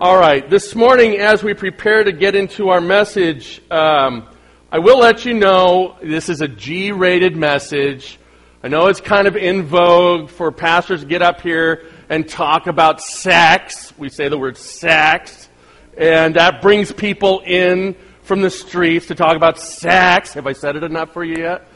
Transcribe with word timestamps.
All 0.00 0.16
right, 0.16 0.48
this 0.48 0.76
morning, 0.76 1.16
as 1.16 1.42
we 1.42 1.54
prepare 1.54 2.04
to 2.04 2.12
get 2.12 2.36
into 2.36 2.68
our 2.68 2.80
message, 2.80 3.60
um, 3.68 4.28
I 4.70 4.78
will 4.78 5.00
let 5.00 5.24
you 5.24 5.34
know 5.34 5.96
this 6.00 6.28
is 6.28 6.40
a 6.40 6.46
G 6.46 6.92
rated 6.92 7.34
message. 7.34 8.16
I 8.62 8.68
know 8.68 8.86
it's 8.86 9.00
kind 9.00 9.26
of 9.26 9.34
in 9.34 9.64
vogue 9.64 10.30
for 10.30 10.52
pastors 10.52 11.00
to 11.00 11.06
get 11.08 11.20
up 11.20 11.40
here 11.40 11.86
and 12.08 12.28
talk 12.28 12.68
about 12.68 13.00
sex. 13.00 13.92
We 13.98 14.08
say 14.08 14.28
the 14.28 14.38
word 14.38 14.56
sex, 14.56 15.48
and 15.96 16.36
that 16.36 16.62
brings 16.62 16.92
people 16.92 17.40
in 17.44 17.96
from 18.22 18.40
the 18.40 18.50
streets 18.50 19.06
to 19.06 19.16
talk 19.16 19.34
about 19.34 19.58
sex. 19.58 20.34
Have 20.34 20.46
I 20.46 20.52
said 20.52 20.76
it 20.76 20.84
enough 20.84 21.12
for 21.12 21.24
you 21.24 21.42
yet? 21.42 21.66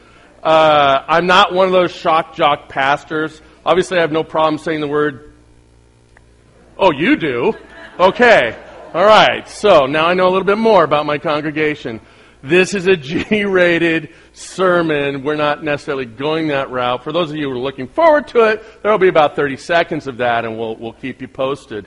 Uh, 0.45 1.03
I'm 1.09 1.27
not 1.27 1.53
one 1.53 1.67
of 1.67 1.73
those 1.73 1.91
shock 1.91 2.37
jock 2.37 2.69
pastors. 2.69 3.43
Obviously, 3.67 3.99
I 3.99 4.03
have 4.03 4.13
no 4.13 4.23
problem 4.23 4.59
saying 4.59 4.81
the 4.81 4.87
word. 4.87 5.35
Oh, 6.79 6.93
you 6.93 7.17
do? 7.17 7.55
Okay. 8.01 8.57
All 8.95 9.05
right. 9.05 9.47
So 9.47 9.85
now 9.85 10.07
I 10.07 10.15
know 10.15 10.27
a 10.27 10.31
little 10.31 10.47
bit 10.47 10.57
more 10.57 10.83
about 10.83 11.05
my 11.05 11.19
congregation. 11.19 12.01
This 12.43 12.73
is 12.73 12.87
a 12.87 12.97
G 12.97 13.45
rated 13.45 14.15
sermon. 14.33 15.23
We're 15.23 15.37
not 15.37 15.63
necessarily 15.63 16.07
going 16.07 16.49
that 16.49 16.71
route. 16.71 17.05
For 17.05 17.13
those 17.13 17.31
of 17.31 17.37
you 17.37 17.51
who 17.51 17.53
are 17.55 17.59
looking 17.59 17.89
forward 17.89 18.29
to 18.29 18.45
it, 18.45 18.65
there 18.83 18.91
will 18.91 18.99
be 18.99 19.09
about 19.09 19.37
30 19.37 19.59
seconds 19.59 20.07
of 20.07 20.17
that, 20.19 20.47
and 20.47 20.59
we'll, 20.59 20.75
we'll 20.77 20.95
keep 20.95 21.21
you 21.21 21.29
posted. 21.29 21.87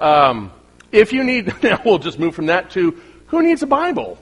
Um, 0.00 0.52
if 0.90 1.12
you 1.12 1.22
need, 1.22 1.52
now 1.62 1.82
we'll 1.84 1.98
just 1.98 2.18
move 2.18 2.34
from 2.34 2.46
that 2.46 2.70
to 2.70 2.98
who 3.26 3.42
needs 3.42 3.62
a 3.62 3.66
Bible? 3.66 4.18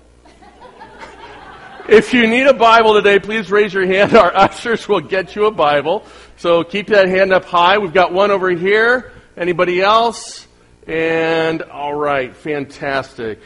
If 1.89 2.13
you 2.13 2.27
need 2.27 2.49
a 2.49 2.55
Bible 2.55 2.95
today, 2.95 3.21
please 3.21 3.53
raise 3.53 3.73
your 3.73 3.87
hand. 3.87 4.15
Our 4.17 4.35
ushers 4.37 4.89
will 4.89 5.01
get 5.01 5.37
you 5.37 5.47
a 5.47 5.53
Bible. 5.53 6.05
So 6.39 6.65
keep 6.65 6.89
that 6.89 7.09
hand 7.09 7.33
up 7.33 7.45
high. 7.45 7.79
We've 7.79 7.95
got 7.95 8.13
one 8.13 8.33
over 8.33 8.51
here. 8.51 9.13
Anybody 9.37 9.81
else? 9.81 10.49
And 10.87 11.63
all 11.63 11.95
right, 11.95 12.35
fantastic. 12.35 13.39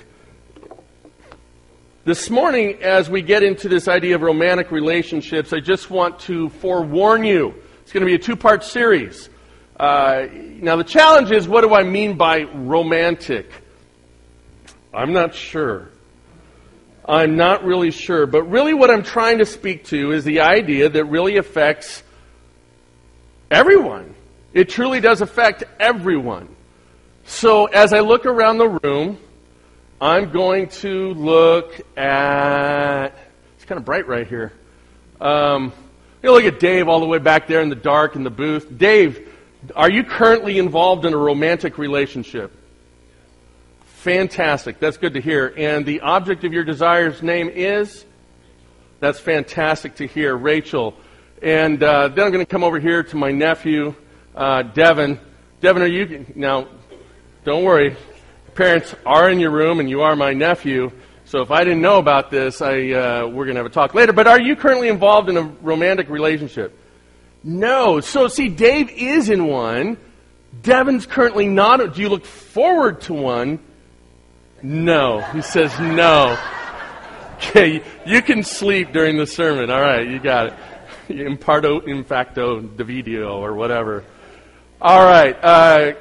This 2.04 2.30
morning, 2.30 2.82
as 2.82 3.10
we 3.10 3.22
get 3.22 3.42
into 3.42 3.68
this 3.68 3.88
idea 3.88 4.14
of 4.14 4.22
romantic 4.22 4.70
relationships, 4.70 5.52
I 5.52 5.60
just 5.60 5.90
want 5.90 6.20
to 6.20 6.48
forewarn 6.50 7.24
you. 7.24 7.54
It's 7.82 7.92
going 7.92 8.02
to 8.02 8.06
be 8.06 8.14
a 8.14 8.18
two 8.18 8.36
part 8.36 8.62
series. 8.62 9.28
Uh, 9.78 10.26
now, 10.32 10.76
the 10.76 10.84
challenge 10.84 11.32
is 11.32 11.48
what 11.48 11.62
do 11.62 11.74
I 11.74 11.82
mean 11.82 12.16
by 12.16 12.42
romantic? 12.42 13.50
I'm 14.92 15.12
not 15.12 15.34
sure. 15.34 15.90
I'm 17.04 17.36
not 17.36 17.64
really 17.64 17.90
sure. 17.90 18.26
But 18.26 18.44
really, 18.44 18.74
what 18.74 18.90
I'm 18.90 19.02
trying 19.02 19.38
to 19.38 19.46
speak 19.46 19.86
to 19.86 20.12
is 20.12 20.24
the 20.24 20.40
idea 20.40 20.88
that 20.88 21.04
really 21.06 21.36
affects 21.36 22.04
everyone. 23.50 24.14
It 24.52 24.68
truly 24.68 25.00
does 25.00 25.20
affect 25.20 25.64
everyone. 25.80 26.53
So, 27.26 27.64
as 27.66 27.94
I 27.94 28.00
look 28.00 28.26
around 28.26 28.58
the 28.58 28.68
room, 28.68 29.18
I'm 29.98 30.30
going 30.30 30.68
to 30.68 31.14
look 31.14 31.80
at. 31.96 33.16
It's 33.56 33.64
kind 33.64 33.78
of 33.78 33.86
bright 33.86 34.06
right 34.06 34.26
here. 34.26 34.52
Um, 35.22 35.72
you 36.22 36.30
look 36.32 36.44
at 36.44 36.60
Dave 36.60 36.86
all 36.86 37.00
the 37.00 37.06
way 37.06 37.16
back 37.18 37.46
there 37.46 37.62
in 37.62 37.70
the 37.70 37.76
dark 37.76 38.14
in 38.14 38.24
the 38.24 38.30
booth. 38.30 38.76
Dave, 38.76 39.32
are 39.74 39.90
you 39.90 40.04
currently 40.04 40.58
involved 40.58 41.06
in 41.06 41.14
a 41.14 41.16
romantic 41.16 41.78
relationship? 41.78 42.52
Fantastic. 43.86 44.78
That's 44.78 44.98
good 44.98 45.14
to 45.14 45.20
hear. 45.20 45.54
And 45.56 45.86
the 45.86 46.02
object 46.02 46.44
of 46.44 46.52
your 46.52 46.64
desire's 46.64 47.22
name 47.22 47.48
is? 47.48 48.04
That's 49.00 49.18
fantastic 49.18 49.96
to 49.96 50.06
hear. 50.06 50.36
Rachel. 50.36 50.94
And 51.40 51.82
uh, 51.82 52.08
then 52.08 52.26
I'm 52.26 52.32
going 52.32 52.44
to 52.44 52.50
come 52.50 52.64
over 52.64 52.78
here 52.78 53.02
to 53.02 53.16
my 53.16 53.32
nephew, 53.32 53.94
uh, 54.34 54.60
Devin. 54.62 55.18
Devin, 55.62 55.82
are 55.82 55.86
you. 55.86 56.26
Now, 56.34 56.68
don't 57.44 57.64
worry. 57.64 57.96
Parents 58.54 58.94
are 59.04 59.28
in 59.28 59.40
your 59.40 59.50
room, 59.50 59.80
and 59.80 59.90
you 59.90 60.02
are 60.02 60.16
my 60.16 60.32
nephew. 60.32 60.90
So 61.26 61.40
if 61.40 61.50
I 61.50 61.64
didn't 61.64 61.82
know 61.82 61.98
about 61.98 62.30
this, 62.30 62.62
I, 62.62 62.90
uh, 62.90 63.26
we're 63.26 63.44
going 63.44 63.56
to 63.56 63.62
have 63.62 63.66
a 63.66 63.70
talk 63.70 63.94
later. 63.94 64.12
But 64.12 64.26
are 64.26 64.40
you 64.40 64.56
currently 64.56 64.88
involved 64.88 65.28
in 65.28 65.36
a 65.36 65.42
romantic 65.42 66.08
relationship? 66.08 66.78
No. 67.42 68.00
So, 68.00 68.28
see, 68.28 68.48
Dave 68.48 68.90
is 68.90 69.28
in 69.28 69.46
one. 69.46 69.96
Devin's 70.62 71.06
currently 71.06 71.46
not. 71.46 71.94
Do 71.94 72.00
you 72.00 72.08
look 72.08 72.24
forward 72.24 73.02
to 73.02 73.14
one? 73.14 73.58
No. 74.62 75.20
He 75.20 75.42
says 75.42 75.78
no. 75.78 76.38
Okay, 77.36 77.82
you 78.06 78.22
can 78.22 78.42
sleep 78.42 78.92
during 78.92 79.18
the 79.18 79.26
sermon. 79.26 79.70
All 79.70 79.80
right, 79.80 80.08
you 80.08 80.18
got 80.18 80.46
it. 80.46 80.54
Imparto, 81.08 81.86
in 81.86 82.04
facto, 82.04 82.60
Davidio, 82.60 83.34
or 83.34 83.54
whatever. 83.54 84.04
All 84.80 85.04
right, 85.04 85.36
uh, 85.42 85.92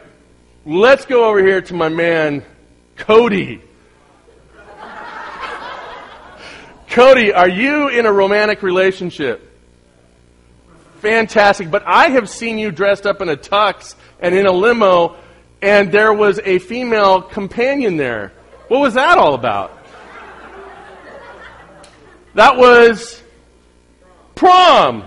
let's 0.65 1.05
go 1.05 1.29
over 1.29 1.39
here 1.43 1.61
to 1.61 1.73
my 1.73 1.89
man, 1.89 2.43
Cody. 2.95 3.61
Cody, 6.89 7.33
are 7.33 7.49
you 7.49 7.89
in 7.89 8.05
a 8.05 8.11
romantic 8.11 8.61
relationship? 8.61 9.49
Fantastic. 10.97 11.71
But 11.71 11.83
I 11.85 12.09
have 12.09 12.29
seen 12.29 12.57
you 12.57 12.71
dressed 12.71 13.05
up 13.05 13.21
in 13.21 13.29
a 13.29 13.35
tux 13.35 13.95
and 14.19 14.35
in 14.35 14.45
a 14.45 14.51
limo, 14.51 15.15
and 15.61 15.91
there 15.91 16.13
was 16.13 16.39
a 16.43 16.59
female 16.59 17.21
companion 17.21 17.97
there. 17.97 18.31
What 18.67 18.79
was 18.79 18.93
that 18.93 19.17
all 19.17 19.33
about? 19.33 19.77
That 22.35 22.57
was 22.57 23.21
prom. 24.35 25.03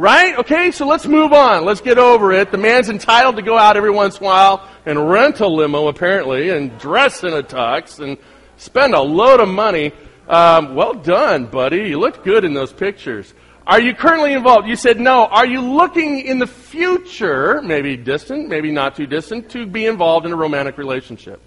Right? 0.00 0.34
Okay, 0.38 0.70
so 0.70 0.86
let's 0.86 1.04
move 1.04 1.34
on. 1.34 1.66
Let's 1.66 1.82
get 1.82 1.98
over 1.98 2.32
it. 2.32 2.50
The 2.50 2.56
man's 2.56 2.88
entitled 2.88 3.36
to 3.36 3.42
go 3.42 3.58
out 3.58 3.76
every 3.76 3.90
once 3.90 4.16
in 4.16 4.24
a 4.24 4.26
while 4.26 4.66
and 4.86 5.10
rent 5.10 5.40
a 5.40 5.46
limo, 5.46 5.88
apparently, 5.88 6.48
and 6.48 6.78
dress 6.78 7.22
in 7.22 7.34
a 7.34 7.42
tux 7.42 8.00
and 8.02 8.16
spend 8.56 8.94
a 8.94 9.00
load 9.02 9.40
of 9.40 9.50
money. 9.50 9.92
Um, 10.26 10.74
well 10.74 10.94
done, 10.94 11.44
buddy. 11.44 11.90
You 11.90 11.98
looked 11.98 12.24
good 12.24 12.46
in 12.46 12.54
those 12.54 12.72
pictures. 12.72 13.34
Are 13.66 13.78
you 13.78 13.94
currently 13.94 14.32
involved? 14.32 14.66
You 14.66 14.74
said 14.74 14.98
no. 14.98 15.26
Are 15.26 15.46
you 15.46 15.60
looking 15.60 16.20
in 16.20 16.38
the 16.38 16.46
future, 16.46 17.60
maybe 17.60 17.98
distant, 17.98 18.48
maybe 18.48 18.72
not 18.72 18.96
too 18.96 19.06
distant, 19.06 19.50
to 19.50 19.66
be 19.66 19.84
involved 19.84 20.24
in 20.24 20.32
a 20.32 20.36
romantic 20.36 20.78
relationship? 20.78 21.42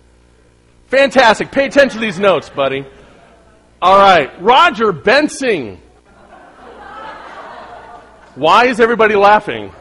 Fantastic. 0.89 1.51
Pay 1.51 1.65
attention 1.65 1.99
to 1.99 2.05
these 2.05 2.19
notes, 2.19 2.51
buddy. 2.51 2.85
All 3.81 3.97
right. 3.97 4.29
Roger 4.43 4.93
Bensing. 4.93 5.79
Why 8.35 8.65
is 8.65 8.79
everybody 8.79 9.15
laughing? 9.15 9.71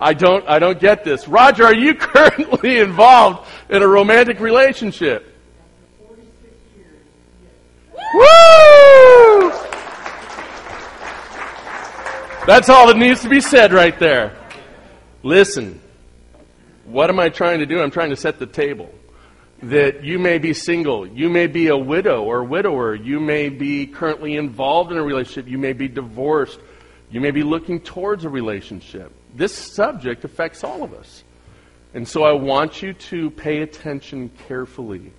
I 0.00 0.12
don't, 0.12 0.46
I 0.46 0.58
don't 0.58 0.78
get 0.78 1.04
this. 1.04 1.26
Roger, 1.26 1.64
are 1.64 1.74
you 1.74 1.94
currently 1.98 2.78
involved 2.78 3.48
in 3.70 3.82
a 3.82 3.88
romantic 3.88 4.40
relationship? 4.40 5.32
Woo! 8.14 9.50
That's 12.46 12.68
all 12.68 12.86
that 12.86 12.96
needs 12.96 13.22
to 13.22 13.28
be 13.28 13.40
said 13.40 13.72
right 13.72 13.98
there. 13.98 14.36
Listen, 15.22 15.80
what 16.84 17.10
am 17.10 17.18
I 17.18 17.30
trying 17.30 17.58
to 17.60 17.66
do? 17.66 17.80
I'm 17.80 17.90
trying 17.90 18.10
to 18.10 18.16
set 18.16 18.38
the 18.38 18.46
table 18.46 18.92
that 19.62 20.04
you 20.04 20.18
may 20.18 20.38
be 20.38 20.52
single, 20.52 21.06
you 21.06 21.30
may 21.30 21.46
be 21.46 21.68
a 21.68 21.76
widow 21.76 22.22
or 22.22 22.44
widower, 22.44 22.94
you 22.94 23.18
may 23.18 23.48
be 23.48 23.86
currently 23.86 24.36
involved 24.36 24.92
in 24.92 24.98
a 24.98 25.02
relationship, 25.02 25.50
you 25.50 25.56
may 25.56 25.72
be 25.72 25.88
divorced, 25.88 26.60
you 27.10 27.20
may 27.20 27.30
be 27.30 27.42
looking 27.42 27.80
towards 27.80 28.24
a 28.24 28.28
relationship. 28.28 29.12
This 29.34 29.54
subject 29.54 30.24
affects 30.24 30.64
all 30.64 30.82
of 30.82 30.92
us. 30.92 31.22
And 31.94 32.06
so 32.06 32.24
I 32.24 32.32
want 32.32 32.82
you 32.82 32.92
to 32.92 33.30
pay 33.30 33.62
attention 33.62 34.30
carefully. 34.48 35.12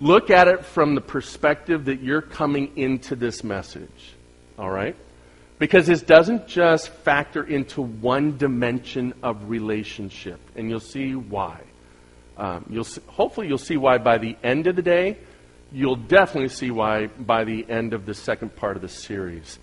Look 0.00 0.30
at 0.30 0.48
it 0.48 0.64
from 0.64 0.94
the 0.94 1.00
perspective 1.00 1.84
that 1.84 2.00
you're 2.00 2.22
coming 2.22 2.76
into 2.76 3.14
this 3.14 3.44
message. 3.44 4.14
All 4.58 4.70
right? 4.70 4.96
Because 5.58 5.86
this 5.86 6.00
doesn't 6.00 6.48
just 6.48 6.88
factor 6.88 7.44
into 7.44 7.82
one 7.82 8.38
dimension 8.38 9.12
of 9.22 9.50
relationship. 9.50 10.40
And 10.56 10.70
you'll 10.70 10.80
see 10.80 11.14
why. 11.14 11.60
Um, 12.38 12.64
you'll 12.70 12.84
see, 12.84 13.02
hopefully, 13.06 13.48
you'll 13.48 13.58
see 13.58 13.76
why 13.76 13.98
by 13.98 14.16
the 14.16 14.36
end 14.42 14.66
of 14.66 14.74
the 14.74 14.82
day. 14.82 15.18
You'll 15.70 15.96
definitely 15.96 16.48
see 16.48 16.70
why 16.70 17.06
by 17.06 17.44
the 17.44 17.68
end 17.68 17.92
of 17.92 18.06
the 18.06 18.14
second 18.14 18.56
part 18.56 18.76
of 18.76 18.82
the 18.82 18.88
series. 18.88 19.58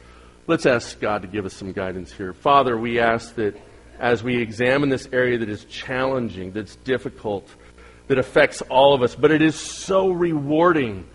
Let's 0.48 0.66
ask 0.66 0.98
God 1.02 1.24
to 1.24 1.28
give 1.28 1.46
us 1.46 1.54
some 1.54 1.74
guidance 1.74 2.14
here. 2.14 2.32
Father, 2.32 2.78
we 2.78 3.02
ask 3.02 3.36
that 3.36 3.60
as 4.00 4.24
we 4.24 4.38
examine 4.38 4.88
this 4.88 5.06
area 5.12 5.38
that 5.40 5.50
is 5.50 5.66
challenging, 5.66 6.54
that's 6.54 6.78
difficult, 6.78 7.50
that 8.08 8.18
affects 8.18 8.62
all 8.62 8.94
of 8.94 9.02
us, 9.02 9.14
but 9.14 9.30
it 9.30 9.42
is 9.42 9.56
so 9.56 10.10
rewarding. 10.10 11.06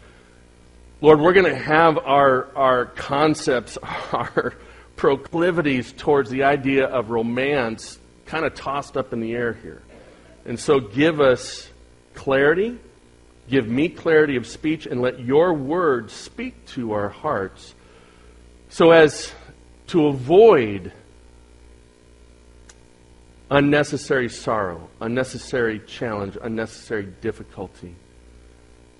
Lord, 1.00 1.18
we're 1.18 1.32
going 1.32 1.46
to 1.46 1.56
have 1.56 1.96
our, 1.96 2.54
our 2.54 2.84
concepts, 2.84 3.78
our 4.12 4.52
proclivities 4.96 5.94
towards 5.94 6.28
the 6.28 6.42
idea 6.42 6.84
of 6.84 7.08
romance 7.08 7.98
kind 8.26 8.44
of 8.44 8.54
tossed 8.54 8.98
up 8.98 9.14
in 9.14 9.20
the 9.20 9.32
air 9.32 9.54
here. 9.54 9.80
And 10.44 10.60
so 10.60 10.78
give 10.78 11.22
us 11.22 11.70
clarity, 12.12 12.78
give 13.48 13.66
me 13.66 13.88
clarity 13.88 14.36
of 14.36 14.46
speech, 14.46 14.84
and 14.84 15.00
let 15.00 15.20
your 15.20 15.54
word 15.54 16.10
speak 16.10 16.66
to 16.66 16.92
our 16.92 17.08
hearts 17.08 17.74
so 18.72 18.90
as 18.90 19.30
to 19.88 20.06
avoid 20.06 20.92
unnecessary 23.50 24.30
sorrow, 24.30 24.88
unnecessary 24.98 25.78
challenge, 25.80 26.38
unnecessary 26.40 27.06
difficulty, 27.20 27.94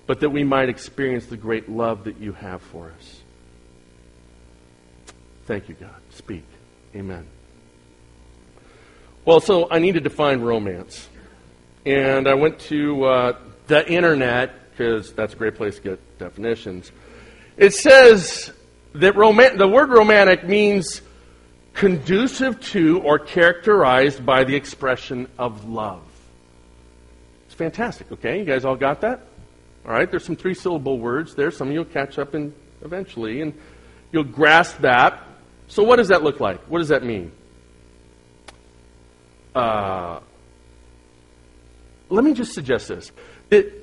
but 0.06 0.20
that 0.20 0.28
we 0.28 0.44
might 0.44 0.68
experience 0.68 1.24
the 1.24 1.38
great 1.38 1.70
love 1.70 2.04
that 2.04 2.18
you 2.18 2.32
have 2.32 2.60
for 2.60 2.92
us. 2.98 3.22
Thank 5.46 5.70
you, 5.70 5.74
God. 5.74 5.96
Speak. 6.10 6.44
Amen. 6.94 7.26
Well, 9.24 9.40
so 9.40 9.70
I 9.70 9.78
need 9.78 9.94
to 9.94 10.00
define 10.00 10.42
romance. 10.42 11.08
And 11.86 12.28
I 12.28 12.34
went 12.34 12.58
to 12.60 13.04
uh, 13.04 13.38
the 13.68 13.90
internet, 13.90 14.70
because 14.70 15.14
that's 15.14 15.32
a 15.32 15.36
great 15.36 15.54
place 15.54 15.76
to 15.76 15.82
get 15.82 16.18
definitions. 16.18 16.92
It 17.56 17.72
says 17.72 18.52
that 18.94 19.16
roman- 19.16 19.58
the 19.58 19.68
word 19.68 19.90
romantic 19.90 20.46
means 20.46 21.02
conducive 21.74 22.60
to 22.60 23.00
or 23.00 23.18
characterized 23.18 24.24
by 24.24 24.44
the 24.44 24.54
expression 24.54 25.26
of 25.38 25.68
love. 25.68 26.02
It's 27.46 27.54
fantastic, 27.54 28.10
okay? 28.12 28.38
You 28.38 28.44
guys 28.44 28.64
all 28.64 28.76
got 28.76 29.00
that? 29.02 29.20
All 29.84 29.92
right, 29.92 30.10
there's 30.10 30.24
some 30.24 30.36
three 30.36 30.54
syllable 30.54 30.98
words 30.98 31.34
there. 31.34 31.50
Some 31.50 31.68
of 31.68 31.72
you 31.72 31.80
will 31.80 31.86
catch 31.86 32.18
up 32.18 32.34
in 32.34 32.54
eventually, 32.82 33.40
and 33.40 33.54
you'll 34.12 34.24
grasp 34.24 34.78
that. 34.78 35.22
So, 35.68 35.82
what 35.82 35.96
does 35.96 36.08
that 36.08 36.22
look 36.22 36.38
like? 36.38 36.60
What 36.68 36.78
does 36.78 36.88
that 36.88 37.02
mean? 37.02 37.32
Uh, 39.54 40.20
let 42.10 42.24
me 42.24 42.32
just 42.32 42.52
suggest 42.52 42.88
this. 42.88 43.10
That 43.48 43.81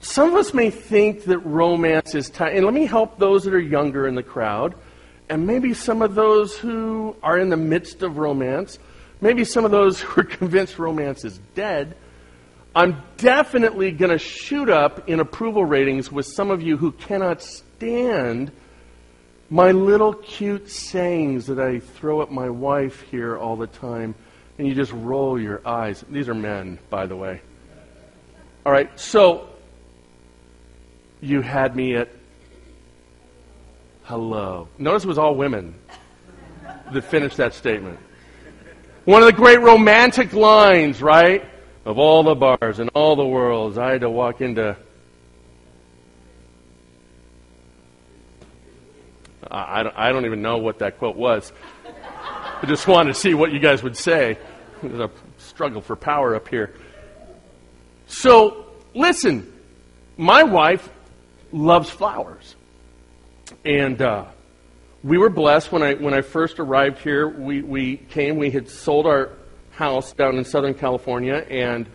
some 0.00 0.28
of 0.30 0.34
us 0.34 0.54
may 0.54 0.70
think 0.70 1.24
that 1.24 1.38
romance 1.38 2.14
is 2.14 2.30
tied, 2.30 2.54
and 2.54 2.64
let 2.64 2.74
me 2.74 2.86
help 2.86 3.18
those 3.18 3.44
that 3.44 3.54
are 3.54 3.60
younger 3.60 4.06
in 4.06 4.14
the 4.14 4.22
crowd 4.22 4.74
and 5.28 5.46
maybe 5.46 5.74
some 5.74 6.02
of 6.02 6.14
those 6.14 6.56
who 6.56 7.16
are 7.22 7.38
in 7.38 7.48
the 7.48 7.56
midst 7.56 8.02
of 8.02 8.18
romance, 8.18 8.78
maybe 9.20 9.44
some 9.44 9.64
of 9.64 9.70
those 9.70 10.00
who 10.02 10.20
are 10.20 10.24
convinced 10.24 10.78
romance 10.78 11.24
is 11.24 11.38
dead. 11.54 11.96
I'm 12.74 13.02
definitely 13.16 13.90
going 13.90 14.10
to 14.10 14.18
shoot 14.18 14.68
up 14.68 15.08
in 15.08 15.20
approval 15.20 15.64
ratings 15.64 16.12
with 16.12 16.26
some 16.26 16.50
of 16.50 16.60
you 16.62 16.76
who 16.76 16.92
cannot 16.92 17.42
stand 17.42 18.52
my 19.48 19.70
little 19.70 20.12
cute 20.12 20.70
sayings 20.70 21.46
that 21.46 21.58
I 21.58 21.78
throw 21.78 22.20
at 22.20 22.30
my 22.30 22.50
wife 22.50 23.00
here 23.02 23.38
all 23.38 23.56
the 23.56 23.68
time, 23.68 24.14
and 24.58 24.66
you 24.66 24.74
just 24.74 24.92
roll 24.92 25.40
your 25.40 25.66
eyes. 25.66 26.04
These 26.10 26.28
are 26.28 26.34
men, 26.34 26.78
by 26.90 27.06
the 27.06 27.16
way. 27.16 27.40
All 28.66 28.72
right, 28.72 28.90
so 28.98 29.48
you 31.20 31.40
had 31.40 31.74
me 31.74 31.96
at 31.96 32.08
hello. 34.04 34.68
Notice 34.78 35.04
it 35.04 35.08
was 35.08 35.18
all 35.18 35.34
women 35.34 35.74
that 36.92 37.02
finished 37.02 37.36
that 37.38 37.54
statement. 37.54 37.98
One 39.04 39.22
of 39.22 39.26
the 39.26 39.32
great 39.32 39.60
romantic 39.60 40.32
lines, 40.32 41.02
right? 41.02 41.44
Of 41.84 41.98
all 41.98 42.22
the 42.24 42.34
bars 42.34 42.80
in 42.80 42.88
all 42.90 43.14
the 43.14 43.24
worlds, 43.24 43.78
I 43.78 43.92
had 43.92 44.00
to 44.00 44.10
walk 44.10 44.40
into. 44.40 44.76
I 49.48 49.90
I 49.94 50.12
don't 50.12 50.26
even 50.26 50.42
know 50.42 50.58
what 50.58 50.80
that 50.80 50.98
quote 50.98 51.16
was. 51.16 51.52
I 51.86 52.66
just 52.66 52.88
wanted 52.88 53.14
to 53.14 53.20
see 53.20 53.34
what 53.34 53.52
you 53.52 53.60
guys 53.60 53.82
would 53.82 53.96
say. 53.96 54.38
There's 54.82 54.98
a 54.98 55.10
struggle 55.38 55.80
for 55.80 55.94
power 55.94 56.34
up 56.34 56.48
here. 56.48 56.74
So, 58.08 58.66
listen, 58.94 59.52
my 60.16 60.42
wife 60.42 60.88
loves 61.52 61.90
flowers. 61.90 62.54
And 63.64 64.00
uh, 64.02 64.26
we 65.02 65.18
were 65.18 65.30
blessed 65.30 65.70
when 65.72 65.82
I, 65.82 65.94
when 65.94 66.14
I 66.14 66.22
first 66.22 66.58
arrived 66.58 66.98
here. 66.98 67.28
We, 67.28 67.62
we 67.62 67.96
came, 67.96 68.36
we 68.38 68.50
had 68.50 68.68
sold 68.68 69.06
our 69.06 69.30
house 69.70 70.12
down 70.12 70.36
in 70.36 70.44
Southern 70.44 70.74
California, 70.74 71.46
and 71.48 71.86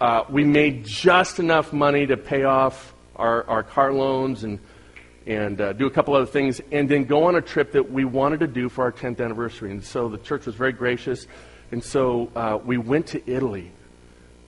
uh, 0.00 0.24
we 0.30 0.44
made 0.44 0.86
just 0.86 1.38
enough 1.38 1.72
money 1.72 2.06
to 2.06 2.16
pay 2.16 2.44
off 2.44 2.94
our, 3.16 3.46
our 3.48 3.62
car 3.62 3.92
loans 3.92 4.44
and, 4.44 4.58
and 5.26 5.60
uh, 5.60 5.72
do 5.74 5.86
a 5.86 5.90
couple 5.90 6.14
other 6.14 6.24
things, 6.24 6.60
and 6.72 6.88
then 6.88 7.04
go 7.04 7.24
on 7.24 7.36
a 7.36 7.42
trip 7.42 7.72
that 7.72 7.90
we 7.90 8.04
wanted 8.04 8.40
to 8.40 8.46
do 8.46 8.68
for 8.68 8.84
our 8.84 8.92
10th 8.92 9.20
anniversary. 9.22 9.70
And 9.70 9.84
so 9.84 10.08
the 10.08 10.18
church 10.18 10.46
was 10.46 10.54
very 10.54 10.72
gracious. 10.72 11.26
And 11.72 11.84
so 11.84 12.30
uh, 12.34 12.58
we 12.64 12.78
went 12.78 13.08
to 13.08 13.30
Italy, 13.30 13.70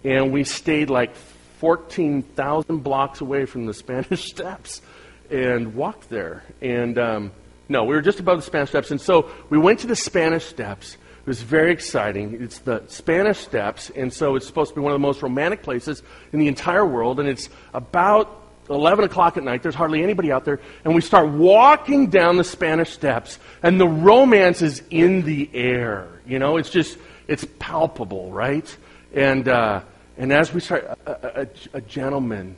and 0.03 0.33
we 0.33 0.45
stayed 0.45 0.89
like 0.89 1.15
14,000 1.63 2.79
blocks 2.79 3.21
away 3.21 3.47
from 3.47 3.67
the 3.67 3.73
Spanish 3.73 4.25
Steps 4.31 4.83
and 5.31 5.77
walked 5.77 6.11
there. 6.11 6.43
And 6.61 6.99
um, 6.99 7.31
no, 7.69 7.85
we 7.85 7.95
were 7.95 8.03
just 8.03 8.19
above 8.19 8.39
the 8.39 8.43
Spanish 8.43 8.71
Steps. 8.71 8.91
And 8.91 9.01
so 9.01 9.31
we 9.49 9.59
went 9.59 9.79
to 9.79 9.87
the 9.87 9.95
Spanish 9.95 10.45
Steps. 10.45 10.95
It 10.95 11.27
was 11.29 11.41
very 11.41 11.71
exciting. 11.71 12.43
It's 12.43 12.59
the 12.59 12.83
Spanish 12.89 13.39
Steps, 13.39 13.91
and 13.91 14.13
so 14.13 14.35
it's 14.35 14.45
supposed 14.45 14.71
to 14.71 14.75
be 14.75 14.81
one 14.81 14.91
of 14.91 14.97
the 14.97 15.07
most 15.07 15.23
romantic 15.23 15.63
places 15.63 16.03
in 16.33 16.41
the 16.41 16.49
entire 16.49 16.85
world. 16.85 17.21
And 17.21 17.29
it's 17.29 17.49
about 17.73 18.43
11 18.69 19.05
o'clock 19.05 19.37
at 19.37 19.45
night. 19.45 19.63
There's 19.63 19.77
hardly 19.77 20.03
anybody 20.03 20.33
out 20.33 20.45
there. 20.45 20.59
And 20.85 20.97
we 20.97 21.01
start 21.01 21.29
walking 21.29 22.09
down 22.09 22.39
the 22.39 22.45
Spanish 22.45 22.91
Steps, 22.91 23.39
and 23.63 23.81
the 23.81 23.87
romance 23.87 24.63
is 24.63 24.83
in 24.91 25.23
the 25.23 25.49
air. 25.55 26.09
You 26.27 26.41
know, 26.41 26.57
it's 26.57 26.71
just, 26.71 26.99
it's 27.29 27.47
palpable, 27.61 28.33
right? 28.33 28.77
And, 29.15 29.47
uh, 29.47 29.83
and 30.17 30.33
as 30.33 30.53
we 30.53 30.61
start, 30.61 30.85
a, 31.07 31.43
a, 31.43 31.47
a 31.75 31.81
gentleman, 31.81 32.57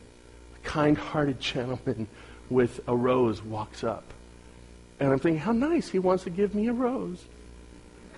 a 0.56 0.68
kind 0.68 0.96
hearted 0.96 1.40
gentleman, 1.40 2.08
with 2.50 2.80
a 2.86 2.94
rose 2.94 3.42
walks 3.42 3.84
up. 3.84 4.04
And 5.00 5.10
I'm 5.12 5.18
thinking, 5.18 5.40
how 5.40 5.52
nice, 5.52 5.88
he 5.88 5.98
wants 5.98 6.24
to 6.24 6.30
give 6.30 6.54
me 6.54 6.68
a 6.68 6.72
rose. 6.72 7.24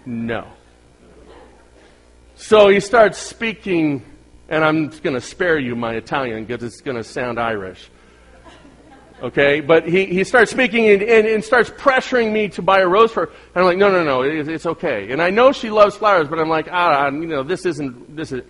No. 0.04 0.46
So 2.36 2.68
he 2.68 2.80
starts 2.80 3.18
speaking, 3.18 4.04
and 4.48 4.62
I'm 4.62 4.88
going 4.88 5.14
to 5.14 5.20
spare 5.20 5.58
you 5.58 5.74
my 5.74 5.94
Italian 5.94 6.44
because 6.44 6.62
it's 6.62 6.82
going 6.82 6.96
to 6.96 7.04
sound 7.04 7.40
Irish. 7.40 7.90
Okay? 9.22 9.60
But 9.60 9.88
he, 9.88 10.04
he 10.04 10.24
starts 10.24 10.50
speaking 10.50 10.88
and, 10.88 11.02
and, 11.02 11.26
and, 11.26 11.42
starts 11.42 11.70
pressuring 11.70 12.32
me 12.32 12.48
to 12.50 12.62
buy 12.62 12.80
a 12.80 12.86
rose 12.86 13.10
for 13.10 13.26
her. 13.26 13.32
And 13.54 13.56
I'm 13.56 13.64
like, 13.64 13.78
no, 13.78 13.90
no, 13.90 14.04
no, 14.04 14.22
it, 14.22 14.46
it's 14.48 14.66
okay. 14.66 15.10
And 15.10 15.22
I 15.22 15.30
know 15.30 15.52
she 15.52 15.70
loves 15.70 15.96
flowers, 15.96 16.28
but 16.28 16.38
I'm 16.38 16.50
like, 16.50 16.68
ah, 16.70 17.08
you 17.08 17.26
know, 17.26 17.42
this 17.42 17.64
isn't, 17.64 18.14
this 18.14 18.32
is. 18.32 18.42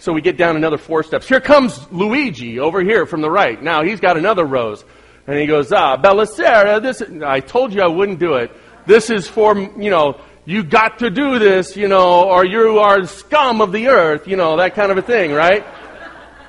So 0.00 0.14
we 0.14 0.22
get 0.22 0.38
down 0.38 0.56
another 0.56 0.78
four 0.78 1.02
steps. 1.02 1.28
Here 1.28 1.40
comes 1.40 1.78
Luigi 1.92 2.58
over 2.58 2.82
here 2.82 3.04
from 3.04 3.20
the 3.20 3.30
right. 3.30 3.62
Now 3.62 3.84
he's 3.84 4.00
got 4.00 4.16
another 4.16 4.46
rose. 4.46 4.82
And 5.26 5.38
he 5.38 5.46
goes, 5.46 5.70
ah, 5.72 5.98
Bellicera, 5.98 6.80
this, 6.80 7.02
I 7.22 7.40
told 7.40 7.74
you 7.74 7.82
I 7.82 7.86
wouldn't 7.86 8.18
do 8.18 8.34
it. 8.34 8.50
This 8.86 9.10
is 9.10 9.28
for, 9.28 9.56
you 9.56 9.90
know, 9.90 10.18
you 10.46 10.64
got 10.64 11.00
to 11.00 11.10
do 11.10 11.38
this, 11.38 11.76
you 11.76 11.86
know, 11.86 12.24
or 12.24 12.46
you 12.46 12.78
are 12.78 13.06
scum 13.06 13.60
of 13.60 13.72
the 13.72 13.88
earth, 13.88 14.26
you 14.26 14.36
know, 14.36 14.56
that 14.56 14.74
kind 14.74 14.90
of 14.90 14.96
a 14.96 15.02
thing, 15.02 15.32
right? 15.32 15.66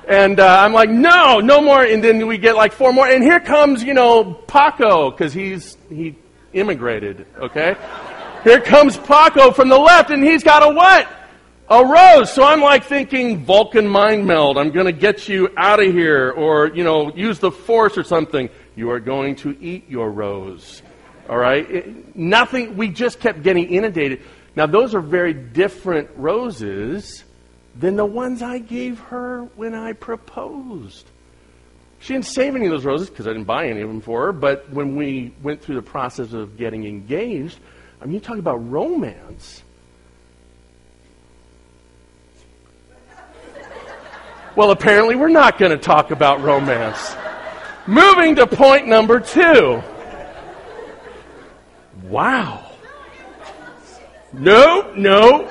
And 0.08 0.40
uh, 0.40 0.60
I'm 0.60 0.72
like, 0.72 0.88
no, 0.88 1.40
no 1.40 1.60
more. 1.60 1.84
And 1.84 2.02
then 2.02 2.26
we 2.26 2.38
get 2.38 2.56
like 2.56 2.72
four 2.72 2.90
more. 2.94 3.06
And 3.06 3.22
here 3.22 3.38
comes, 3.38 3.84
you 3.84 3.92
know, 3.92 4.32
Paco, 4.32 5.10
because 5.10 5.34
he's, 5.34 5.76
he 5.90 6.16
immigrated, 6.54 7.26
okay? 7.38 7.76
Here 8.44 8.62
comes 8.62 8.96
Paco 8.96 9.52
from 9.52 9.68
the 9.68 9.78
left, 9.78 10.10
and 10.10 10.24
he's 10.24 10.42
got 10.42 10.62
a 10.62 10.74
what? 10.74 11.06
A 11.72 11.86
rose. 11.86 12.30
So 12.30 12.44
I'm 12.44 12.60
like 12.60 12.84
thinking 12.84 13.46
Vulcan 13.46 13.88
mind 13.88 14.26
meld. 14.26 14.58
I'm 14.58 14.72
going 14.72 14.84
to 14.84 14.92
get 14.92 15.26
you 15.26 15.48
out 15.56 15.82
of 15.82 15.90
here, 15.90 16.30
or, 16.30 16.66
you 16.74 16.84
know, 16.84 17.10
use 17.16 17.38
the 17.38 17.50
force 17.50 17.96
or 17.96 18.02
something. 18.02 18.50
You 18.76 18.90
are 18.90 19.00
going 19.00 19.36
to 19.36 19.56
eat 19.58 19.88
your 19.88 20.10
rose. 20.10 20.82
All 21.30 21.38
right? 21.38 21.70
It, 21.70 22.14
nothing, 22.14 22.76
we 22.76 22.88
just 22.88 23.20
kept 23.20 23.42
getting 23.42 23.70
inundated. 23.70 24.20
Now, 24.54 24.66
those 24.66 24.94
are 24.94 25.00
very 25.00 25.32
different 25.32 26.10
roses 26.14 27.24
than 27.74 27.96
the 27.96 28.04
ones 28.04 28.42
I 28.42 28.58
gave 28.58 28.98
her 28.98 29.44
when 29.56 29.74
I 29.74 29.94
proposed. 29.94 31.06
She 32.00 32.12
didn't 32.12 32.26
save 32.26 32.54
any 32.54 32.66
of 32.66 32.72
those 32.72 32.84
roses 32.84 33.08
because 33.08 33.26
I 33.26 33.30
didn't 33.30 33.46
buy 33.46 33.68
any 33.68 33.80
of 33.80 33.88
them 33.88 34.02
for 34.02 34.26
her, 34.26 34.32
but 34.32 34.68
when 34.68 34.94
we 34.94 35.32
went 35.42 35.62
through 35.62 35.76
the 35.76 35.82
process 35.82 36.34
of 36.34 36.58
getting 36.58 36.84
engaged, 36.84 37.58
I 37.98 38.04
mean, 38.04 38.12
you 38.12 38.20
talk 38.20 38.36
about 38.36 38.56
romance. 38.56 39.62
Well, 44.54 44.70
apparently, 44.70 45.16
we're 45.16 45.28
not 45.28 45.58
going 45.58 45.72
to 45.72 45.78
talk 45.78 46.10
about 46.10 46.42
romance. 46.42 47.16
Moving 47.86 48.36
to 48.36 48.46
point 48.46 48.86
number 48.86 49.18
two. 49.18 49.82
Wow. 52.04 52.70
No, 54.32 54.92
no. 54.94 55.48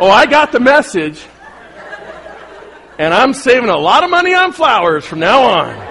Oh, 0.00 0.08
I 0.10 0.26
got 0.26 0.52
the 0.52 0.60
message. 0.60 1.22
And 2.98 3.12
I'm 3.12 3.34
saving 3.34 3.68
a 3.68 3.76
lot 3.76 4.04
of 4.04 4.10
money 4.10 4.34
on 4.34 4.52
flowers 4.52 5.04
from 5.04 5.20
now 5.20 5.42
on. 5.42 5.89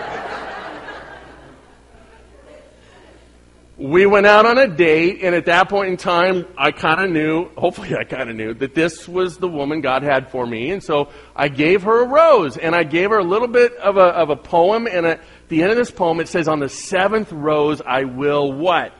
We 3.79 4.05
went 4.05 4.25
out 4.25 4.45
on 4.45 4.57
a 4.57 4.67
date, 4.67 5.21
and 5.23 5.33
at 5.33 5.45
that 5.45 5.69
point 5.69 5.89
in 5.89 5.95
time, 5.95 6.45
I 6.57 6.71
kind 6.71 6.99
of 6.99 7.09
knew, 7.09 7.47
hopefully, 7.57 7.95
I 7.95 8.03
kind 8.03 8.29
of 8.29 8.35
knew 8.35 8.53
that 8.55 8.75
this 8.75 9.07
was 9.07 9.37
the 9.37 9.47
woman 9.47 9.79
God 9.79 10.03
had 10.03 10.29
for 10.31 10.45
me. 10.45 10.71
And 10.71 10.83
so 10.83 11.09
I 11.33 11.47
gave 11.47 11.83
her 11.83 12.03
a 12.03 12.05
rose, 12.05 12.57
and 12.57 12.75
I 12.75 12.83
gave 12.83 13.09
her 13.09 13.19
a 13.19 13.23
little 13.23 13.47
bit 13.47 13.77
of 13.77 13.95
a, 13.95 14.01
of 14.01 14.29
a 14.31 14.35
poem. 14.35 14.85
And 14.85 15.05
at 15.05 15.21
the 15.47 15.61
end 15.61 15.71
of 15.71 15.77
this 15.77 15.91
poem, 15.91 16.19
it 16.19 16.27
says, 16.27 16.49
On 16.49 16.59
the 16.59 16.67
seventh 16.67 17.31
rose, 17.31 17.81
I 17.81 18.03
will 18.03 18.51
what? 18.51 18.91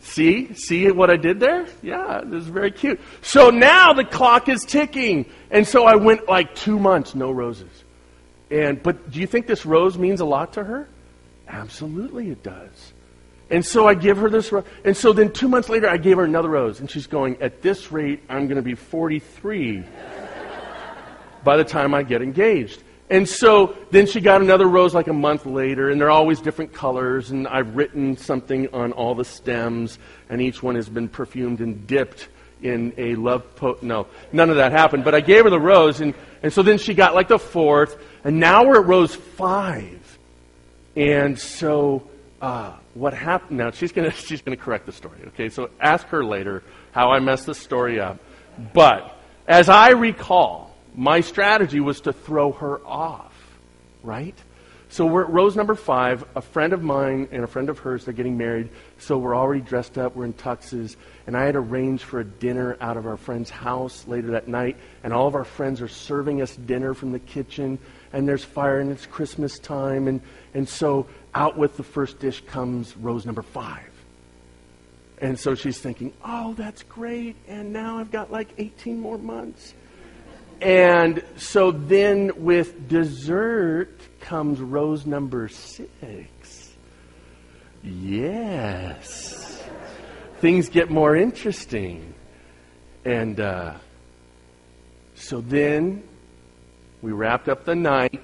See? 0.00 0.54
See 0.54 0.90
what 0.90 1.10
I 1.10 1.16
did 1.16 1.38
there? 1.38 1.66
Yeah, 1.82 2.22
this 2.24 2.44
is 2.44 2.48
very 2.48 2.72
cute. 2.72 3.00
So 3.20 3.50
now 3.50 3.92
the 3.92 4.04
clock 4.04 4.48
is 4.48 4.64
ticking. 4.64 5.26
And 5.50 5.68
so 5.68 5.84
I 5.84 5.96
went 5.96 6.26
like 6.26 6.54
two 6.54 6.78
months, 6.78 7.14
no 7.14 7.30
roses. 7.30 7.84
And, 8.50 8.82
but 8.82 9.10
do 9.10 9.20
you 9.20 9.26
think 9.26 9.46
this 9.46 9.66
rose 9.66 9.98
means 9.98 10.20
a 10.20 10.24
lot 10.24 10.54
to 10.54 10.64
her? 10.64 10.88
Absolutely 11.46 12.30
it 12.30 12.42
does. 12.42 12.91
And 13.52 13.64
so 13.64 13.86
I 13.86 13.92
give 13.92 14.16
her 14.16 14.30
this 14.30 14.50
rose. 14.50 14.64
And 14.82 14.96
so 14.96 15.12
then 15.12 15.30
two 15.30 15.46
months 15.46 15.68
later, 15.68 15.88
I 15.88 15.98
gave 15.98 16.16
her 16.16 16.24
another 16.24 16.48
rose. 16.48 16.80
And 16.80 16.90
she's 16.90 17.06
going, 17.06 17.40
at 17.42 17.60
this 17.60 17.92
rate, 17.92 18.22
I'm 18.30 18.46
going 18.46 18.56
to 18.56 18.62
be 18.62 18.74
43 18.74 19.84
by 21.44 21.58
the 21.58 21.64
time 21.64 21.92
I 21.92 22.02
get 22.02 22.22
engaged. 22.22 22.82
And 23.10 23.28
so 23.28 23.76
then 23.90 24.06
she 24.06 24.22
got 24.22 24.40
another 24.40 24.66
rose 24.66 24.94
like 24.94 25.08
a 25.08 25.12
month 25.12 25.44
later, 25.44 25.90
and 25.90 26.00
they're 26.00 26.10
always 26.10 26.40
different 26.40 26.72
colors. 26.72 27.30
And 27.30 27.46
I've 27.46 27.76
written 27.76 28.16
something 28.16 28.72
on 28.72 28.92
all 28.92 29.14
the 29.14 29.24
stems, 29.24 29.98
and 30.30 30.40
each 30.40 30.62
one 30.62 30.76
has 30.76 30.88
been 30.88 31.10
perfumed 31.10 31.60
and 31.60 31.86
dipped 31.86 32.28
in 32.62 32.94
a 32.96 33.16
love 33.16 33.54
po- 33.56 33.76
No, 33.82 34.06
none 34.32 34.48
of 34.48 34.56
that 34.56 34.72
happened. 34.72 35.04
But 35.04 35.14
I 35.14 35.20
gave 35.20 35.44
her 35.44 35.50
the 35.50 35.60
rose, 35.60 36.00
and, 36.00 36.14
and 36.42 36.50
so 36.50 36.62
then 36.62 36.78
she 36.78 36.94
got 36.94 37.14
like 37.14 37.28
the 37.28 37.38
fourth, 37.38 38.02
and 38.24 38.40
now 38.40 38.64
we're 38.64 38.80
at 38.80 38.86
rose 38.86 39.14
five. 39.14 40.18
And 40.96 41.38
so 41.38 42.08
uh, 42.40 42.76
what 42.94 43.14
happened? 43.14 43.58
Now 43.58 43.70
she's 43.70 43.92
gonna 43.92 44.10
she's 44.28 44.42
gonna 44.42 44.56
correct 44.56 44.86
the 44.86 44.92
story. 44.92 45.18
Okay, 45.28 45.48
so 45.48 45.70
ask 45.80 46.06
her 46.08 46.24
later 46.24 46.62
how 46.92 47.10
I 47.10 47.20
messed 47.20 47.46
the 47.46 47.54
story 47.54 48.00
up. 48.00 48.18
But 48.72 49.18
as 49.46 49.68
I 49.68 49.90
recall 49.90 50.74
my 50.94 51.20
strategy 51.20 51.80
was 51.80 52.02
to 52.02 52.12
throw 52.12 52.52
her 52.52 52.86
off, 52.86 53.32
right? 54.02 54.36
So 54.92 55.06
we're 55.06 55.24
at 55.24 55.30
rose 55.30 55.56
number 55.56 55.74
five. 55.74 56.22
A 56.36 56.42
friend 56.42 56.74
of 56.74 56.82
mine 56.82 57.26
and 57.32 57.42
a 57.42 57.46
friend 57.46 57.70
of 57.70 57.78
hers, 57.78 58.04
they're 58.04 58.12
getting 58.12 58.36
married. 58.36 58.68
So 58.98 59.16
we're 59.16 59.34
already 59.34 59.62
dressed 59.62 59.96
up. 59.96 60.14
We're 60.14 60.26
in 60.26 60.34
tuxes. 60.34 60.96
And 61.26 61.34
I 61.34 61.46
had 61.46 61.56
arranged 61.56 62.04
for 62.04 62.20
a 62.20 62.24
dinner 62.24 62.76
out 62.78 62.98
of 62.98 63.06
our 63.06 63.16
friend's 63.16 63.48
house 63.48 64.06
later 64.06 64.32
that 64.32 64.48
night. 64.48 64.76
And 65.02 65.14
all 65.14 65.26
of 65.26 65.34
our 65.34 65.46
friends 65.46 65.80
are 65.80 65.88
serving 65.88 66.42
us 66.42 66.54
dinner 66.56 66.92
from 66.92 67.10
the 67.10 67.20
kitchen. 67.20 67.78
And 68.12 68.28
there's 68.28 68.44
fire 68.44 68.80
and 68.80 68.90
it's 68.90 69.06
Christmas 69.06 69.58
time. 69.58 70.08
And, 70.08 70.20
and 70.52 70.68
so 70.68 71.06
out 71.34 71.56
with 71.56 71.76
the 71.76 71.82
first 71.82 72.18
dish 72.18 72.42
comes 72.46 72.96
rose 72.96 73.26
number 73.26 73.42
five. 73.42 73.88
And 75.18 75.38
so 75.38 75.54
she's 75.54 75.78
thinking, 75.78 76.12
oh, 76.24 76.54
that's 76.54 76.82
great. 76.82 77.36
And 77.46 77.72
now 77.72 77.98
I've 77.98 78.10
got 78.10 78.32
like 78.32 78.48
18 78.58 78.98
more 78.98 79.18
months. 79.18 79.74
And 80.60 81.24
so 81.36 81.70
then 81.70 82.32
with 82.36 82.88
dessert 82.88 84.00
comes 84.20 84.60
rose 84.60 85.06
number 85.06 85.48
six. 85.48 86.72
Yes. 87.82 89.62
Things 90.40 90.68
get 90.68 90.90
more 90.90 91.16
interesting. 91.16 92.14
And 93.04 93.40
uh, 93.40 93.74
so 95.14 95.40
then 95.40 96.02
we 97.00 97.12
wrapped 97.12 97.48
up 97.48 97.64
the 97.64 97.74
night 97.74 98.20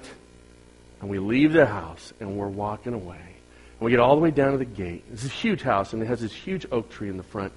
and 1.01 1.09
we 1.09 1.19
leave 1.19 1.53
the 1.53 1.65
house 1.65 2.13
and 2.19 2.37
we're 2.37 2.47
walking 2.47 2.93
away. 2.93 3.15
And 3.15 3.85
we 3.85 3.91
get 3.91 3.99
all 3.99 4.15
the 4.15 4.21
way 4.21 4.31
down 4.31 4.51
to 4.51 4.57
the 4.57 4.65
gate. 4.65 5.05
It's 5.11 5.25
a 5.25 5.29
huge 5.29 5.61
house 5.61 5.93
and 5.93 6.01
it 6.01 6.07
has 6.07 6.21
this 6.21 6.33
huge 6.33 6.65
oak 6.71 6.89
tree 6.89 7.09
in 7.09 7.17
the 7.17 7.23
front. 7.23 7.53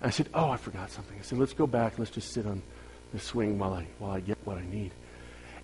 And 0.00 0.08
I 0.08 0.10
said, 0.10 0.28
Oh, 0.34 0.50
I 0.50 0.56
forgot 0.56 0.90
something. 0.90 1.16
I 1.18 1.22
said, 1.22 1.38
Let's 1.38 1.52
go 1.52 1.66
back. 1.66 1.98
Let's 1.98 2.10
just 2.10 2.32
sit 2.32 2.46
on 2.46 2.62
the 3.12 3.20
swing 3.20 3.58
while 3.58 3.74
I, 3.74 3.86
while 3.98 4.12
I 4.12 4.20
get 4.20 4.38
what 4.44 4.58
I 4.58 4.64
need. 4.64 4.92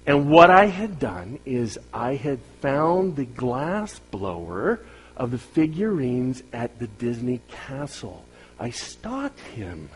And 0.06 0.30
what 0.30 0.50
I 0.50 0.66
had 0.66 1.00
done 1.00 1.40
is 1.44 1.78
I 1.92 2.14
had 2.14 2.38
found 2.60 3.16
the 3.16 3.24
glass 3.24 3.98
blower 3.98 4.80
of 5.16 5.32
the 5.32 5.38
figurines 5.38 6.44
at 6.52 6.78
the 6.78 6.86
Disney 6.86 7.40
castle. 7.48 8.24
I 8.58 8.70
stalked 8.70 9.40
him. 9.40 9.88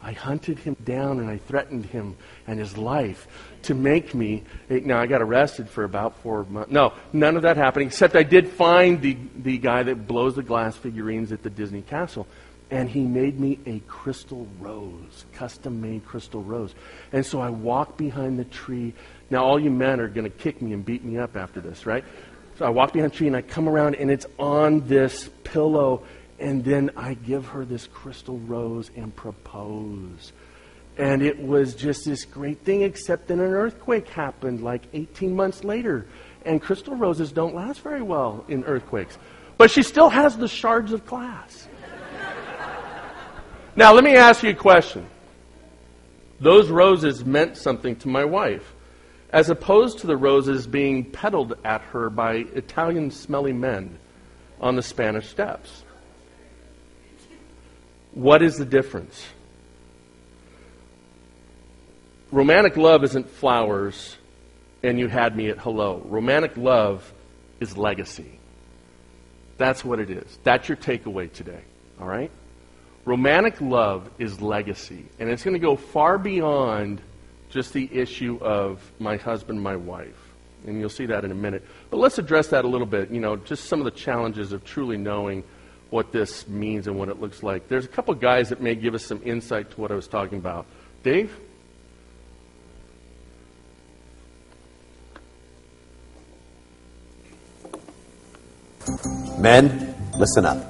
I 0.00 0.12
hunted 0.12 0.58
him 0.60 0.76
down 0.84 1.18
and 1.18 1.28
I 1.28 1.38
threatened 1.38 1.86
him 1.86 2.16
and 2.46 2.58
his 2.58 2.78
life 2.78 3.26
to 3.62 3.74
make 3.74 4.14
me. 4.14 4.44
Eh, 4.70 4.80
now, 4.84 5.00
I 5.00 5.06
got 5.06 5.22
arrested 5.22 5.68
for 5.68 5.84
about 5.84 6.18
four 6.22 6.44
months. 6.44 6.70
No, 6.70 6.92
none 7.12 7.36
of 7.36 7.42
that 7.42 7.56
happened, 7.56 7.86
except 7.86 8.14
I 8.14 8.22
did 8.22 8.48
find 8.48 9.02
the, 9.02 9.16
the 9.36 9.58
guy 9.58 9.82
that 9.82 10.06
blows 10.06 10.36
the 10.36 10.42
glass 10.42 10.76
figurines 10.76 11.32
at 11.32 11.42
the 11.42 11.50
Disney 11.50 11.82
castle 11.82 12.26
and 12.70 12.88
he 12.88 13.00
made 13.00 13.40
me 13.40 13.58
a 13.66 13.80
crystal 13.80 14.46
rose, 14.60 15.24
custom 15.32 15.80
made 15.80 16.04
crystal 16.04 16.42
rose. 16.42 16.74
And 17.12 17.24
so 17.24 17.40
I 17.40 17.50
walk 17.50 17.96
behind 17.96 18.38
the 18.38 18.44
tree. 18.44 18.92
Now, 19.30 19.44
all 19.44 19.58
you 19.58 19.70
men 19.70 20.00
are 20.00 20.08
going 20.08 20.30
to 20.30 20.36
kick 20.36 20.60
me 20.60 20.72
and 20.72 20.84
beat 20.84 21.02
me 21.04 21.18
up 21.18 21.36
after 21.36 21.60
this, 21.60 21.86
right? 21.86 22.04
So 22.58 22.66
I 22.66 22.70
walk 22.70 22.92
behind 22.92 23.12
the 23.12 23.16
tree 23.16 23.26
and 23.26 23.36
I 23.36 23.42
come 23.42 23.68
around 23.68 23.94
and 23.94 24.10
it's 24.10 24.26
on 24.38 24.86
this 24.86 25.30
pillow. 25.44 26.02
And 26.38 26.64
then 26.64 26.90
I 26.96 27.14
give 27.14 27.46
her 27.46 27.64
this 27.64 27.86
crystal 27.86 28.38
rose 28.38 28.90
and 28.96 29.14
propose. 29.14 30.32
And 30.96 31.22
it 31.22 31.40
was 31.40 31.74
just 31.74 32.04
this 32.04 32.24
great 32.24 32.64
thing, 32.64 32.82
except 32.82 33.28
then 33.28 33.40
an 33.40 33.52
earthquake 33.52 34.08
happened 34.08 34.62
like 34.62 34.82
18 34.92 35.34
months 35.34 35.64
later. 35.64 36.06
And 36.44 36.62
crystal 36.62 36.96
roses 36.96 37.32
don't 37.32 37.54
last 37.54 37.80
very 37.80 38.02
well 38.02 38.44
in 38.48 38.64
earthquakes. 38.64 39.18
But 39.56 39.70
she 39.70 39.82
still 39.82 40.08
has 40.08 40.36
the 40.36 40.48
shards 40.48 40.92
of 40.92 41.04
glass. 41.06 41.68
Now, 43.74 43.92
let 43.92 44.02
me 44.02 44.16
ask 44.16 44.42
you 44.42 44.50
a 44.50 44.54
question. 44.54 45.06
Those 46.40 46.68
roses 46.68 47.24
meant 47.24 47.56
something 47.56 47.96
to 47.96 48.08
my 48.08 48.24
wife, 48.24 48.74
as 49.30 49.50
opposed 49.50 50.00
to 50.00 50.06
the 50.06 50.16
roses 50.16 50.66
being 50.66 51.04
peddled 51.04 51.54
at 51.64 51.80
her 51.82 52.10
by 52.10 52.44
Italian 52.54 53.10
smelly 53.10 53.52
men 53.52 53.98
on 54.60 54.76
the 54.76 54.82
Spanish 54.82 55.28
steps. 55.28 55.84
What 58.18 58.42
is 58.42 58.56
the 58.56 58.64
difference? 58.64 59.24
Romantic 62.32 62.76
love 62.76 63.04
isn't 63.04 63.30
flowers 63.30 64.16
and 64.82 64.98
you 64.98 65.06
had 65.06 65.36
me 65.36 65.50
at 65.50 65.58
hello. 65.58 66.02
Romantic 66.04 66.56
love 66.56 67.12
is 67.60 67.76
legacy. 67.76 68.40
That's 69.56 69.84
what 69.84 70.00
it 70.00 70.10
is. 70.10 70.36
That's 70.42 70.68
your 70.68 70.74
takeaway 70.74 71.32
today. 71.32 71.60
All 72.00 72.08
right? 72.08 72.32
Romantic 73.04 73.60
love 73.60 74.10
is 74.18 74.40
legacy, 74.40 75.06
and 75.20 75.30
it's 75.30 75.44
going 75.44 75.54
to 75.54 75.60
go 75.60 75.76
far 75.76 76.18
beyond 76.18 77.00
just 77.50 77.72
the 77.72 77.88
issue 77.92 78.36
of 78.42 78.82
my 78.98 79.16
husband, 79.16 79.62
my 79.62 79.76
wife. 79.76 80.18
And 80.66 80.80
you'll 80.80 80.88
see 80.88 81.06
that 81.06 81.24
in 81.24 81.30
a 81.30 81.36
minute. 81.36 81.64
But 81.88 81.98
let's 81.98 82.18
address 82.18 82.48
that 82.48 82.64
a 82.64 82.68
little 82.68 82.86
bit, 82.86 83.12
you 83.12 83.20
know, 83.20 83.36
just 83.36 83.66
some 83.66 83.78
of 83.78 83.84
the 83.84 83.92
challenges 83.92 84.50
of 84.50 84.64
truly 84.64 84.96
knowing 84.96 85.44
what 85.90 86.12
this 86.12 86.46
means 86.46 86.86
and 86.86 86.98
what 86.98 87.08
it 87.08 87.20
looks 87.20 87.42
like. 87.42 87.68
There's 87.68 87.84
a 87.84 87.88
couple 87.88 88.14
guys 88.14 88.50
that 88.50 88.60
may 88.60 88.74
give 88.74 88.94
us 88.94 89.04
some 89.04 89.20
insight 89.24 89.70
to 89.70 89.80
what 89.80 89.90
I 89.90 89.94
was 89.94 90.08
talking 90.08 90.38
about. 90.38 90.66
Dave? 91.02 91.34
Men, 99.38 99.94
listen 100.16 100.44
up. 100.44 100.64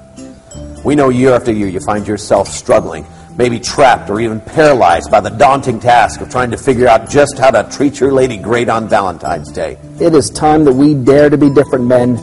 We 0.85 0.95
know 0.95 1.09
year 1.09 1.33
after 1.33 1.51
year 1.51 1.67
you 1.67 1.79
find 1.79 2.07
yourself 2.07 2.47
struggling, 2.47 3.05
maybe 3.35 3.59
trapped 3.59 4.09
or 4.09 4.21
even 4.21 4.39
paralyzed 4.39 5.11
by 5.11 5.19
the 5.19 5.29
daunting 5.29 5.79
task 5.79 6.21
of 6.21 6.29
trying 6.29 6.51
to 6.51 6.57
figure 6.57 6.87
out 6.87 7.09
just 7.09 7.37
how 7.37 7.51
to 7.51 7.69
treat 7.75 7.99
your 7.99 8.13
lady 8.13 8.37
great 8.37 8.69
on 8.69 8.87
Valentine's 8.87 9.51
Day. 9.51 9.77
It 9.99 10.13
is 10.13 10.29
time 10.29 10.63
that 10.65 10.73
we 10.73 10.93
dare 10.93 11.29
to 11.29 11.37
be 11.37 11.49
different 11.49 11.85
men. 11.85 12.17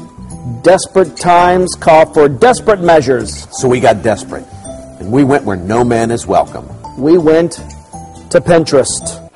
Desperate 0.47 1.17
times 1.17 1.75
call 1.75 2.12
for 2.12 2.29
desperate 2.29 2.81
measures. 2.81 3.49
So 3.59 3.67
we 3.67 3.81
got 3.81 4.05
desperate, 4.05 4.47
and 5.00 5.11
we 5.11 5.25
went 5.25 5.43
where 5.45 5.57
no 5.57 5.83
man 5.83 6.12
is 6.12 6.25
welcome. 6.25 6.69
We 6.97 7.19
went 7.19 7.55
to 8.31 8.41
Pinterest. 8.41 9.29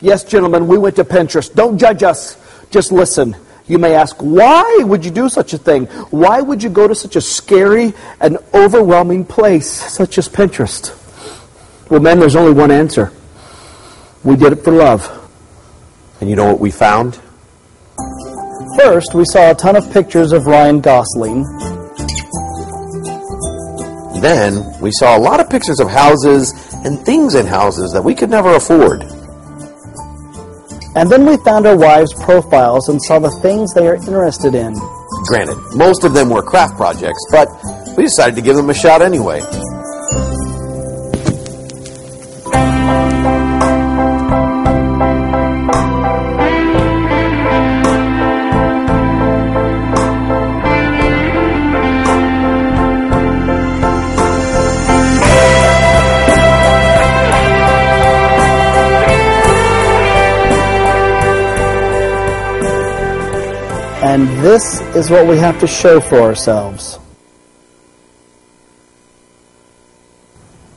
Yes, 0.00 0.22
gentlemen, 0.22 0.68
we 0.68 0.78
went 0.78 0.94
to 0.94 1.04
Pinterest. 1.04 1.52
Don't 1.52 1.76
judge 1.76 2.04
us. 2.04 2.36
Just 2.70 2.92
listen. 2.92 3.34
You 3.66 3.78
may 3.78 3.96
ask, 3.96 4.14
why 4.18 4.82
would 4.84 5.04
you 5.04 5.10
do 5.10 5.28
such 5.28 5.52
a 5.52 5.58
thing? 5.58 5.86
Why 6.10 6.40
would 6.40 6.62
you 6.62 6.70
go 6.70 6.86
to 6.86 6.94
such 6.94 7.16
a 7.16 7.20
scary 7.20 7.94
and 8.20 8.38
overwhelming 8.54 9.24
place 9.24 9.68
such 9.68 10.18
as 10.18 10.28
Pinterest? 10.28 10.94
Well, 11.90 11.98
men, 11.98 12.20
there's 12.20 12.36
only 12.36 12.52
one 12.52 12.70
answer. 12.70 13.12
We 14.22 14.36
did 14.36 14.52
it 14.52 14.62
for 14.62 14.70
love. 14.70 15.17
And 16.20 16.28
you 16.28 16.36
know 16.36 16.46
what 16.46 16.60
we 16.60 16.70
found? 16.70 17.20
First, 18.76 19.14
we 19.14 19.24
saw 19.24 19.50
a 19.50 19.54
ton 19.54 19.76
of 19.76 19.90
pictures 19.92 20.32
of 20.32 20.46
Ryan 20.46 20.80
Gosling. 20.80 21.44
Then, 24.20 24.64
we 24.80 24.90
saw 24.92 25.16
a 25.16 25.20
lot 25.20 25.40
of 25.40 25.48
pictures 25.48 25.78
of 25.80 25.88
houses 25.88 26.52
and 26.84 26.98
things 27.04 27.34
in 27.34 27.46
houses 27.46 27.92
that 27.92 28.02
we 28.02 28.14
could 28.14 28.30
never 28.30 28.54
afford. 28.54 29.02
And 30.96 31.10
then 31.10 31.24
we 31.24 31.36
found 31.38 31.66
our 31.66 31.76
wives' 31.76 32.12
profiles 32.14 32.88
and 32.88 33.00
saw 33.02 33.18
the 33.20 33.30
things 33.42 33.72
they 33.74 33.86
are 33.86 33.94
interested 33.94 34.54
in. 34.54 34.74
Granted, 35.28 35.58
most 35.76 36.02
of 36.02 36.14
them 36.14 36.30
were 36.30 36.42
craft 36.42 36.76
projects, 36.76 37.24
but 37.30 37.48
we 37.96 38.04
decided 38.04 38.34
to 38.36 38.42
give 38.42 38.56
them 38.56 38.70
a 38.70 38.74
shot 38.74 39.02
anyway. 39.02 39.40
And 64.18 64.44
this 64.44 64.80
is 64.96 65.10
what 65.10 65.28
we 65.28 65.38
have 65.38 65.60
to 65.60 65.68
show 65.68 66.00
for 66.00 66.18
ourselves. 66.18 66.98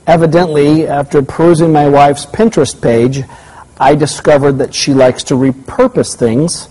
Evidently, 0.06 0.86
after 0.86 1.22
perusing 1.22 1.72
my 1.72 1.88
wife's 1.88 2.24
Pinterest 2.24 2.80
page, 2.80 3.24
I 3.80 3.96
discovered 3.96 4.58
that 4.58 4.72
she 4.72 4.94
likes 4.94 5.24
to 5.24 5.34
repurpose 5.34 6.14
things. 6.14 6.68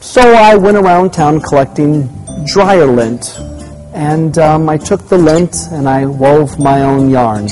So 0.00 0.20
I 0.20 0.56
went 0.56 0.76
around 0.76 1.14
town 1.14 1.40
collecting 1.40 2.10
dryer 2.44 2.84
lint. 2.84 3.38
And 3.94 4.36
um, 4.36 4.68
I 4.68 4.76
took 4.76 5.08
the 5.08 5.16
lint 5.16 5.56
and 5.72 5.88
I 5.88 6.04
wove 6.04 6.58
my 6.58 6.82
own 6.82 7.08
yarn. 7.08 7.48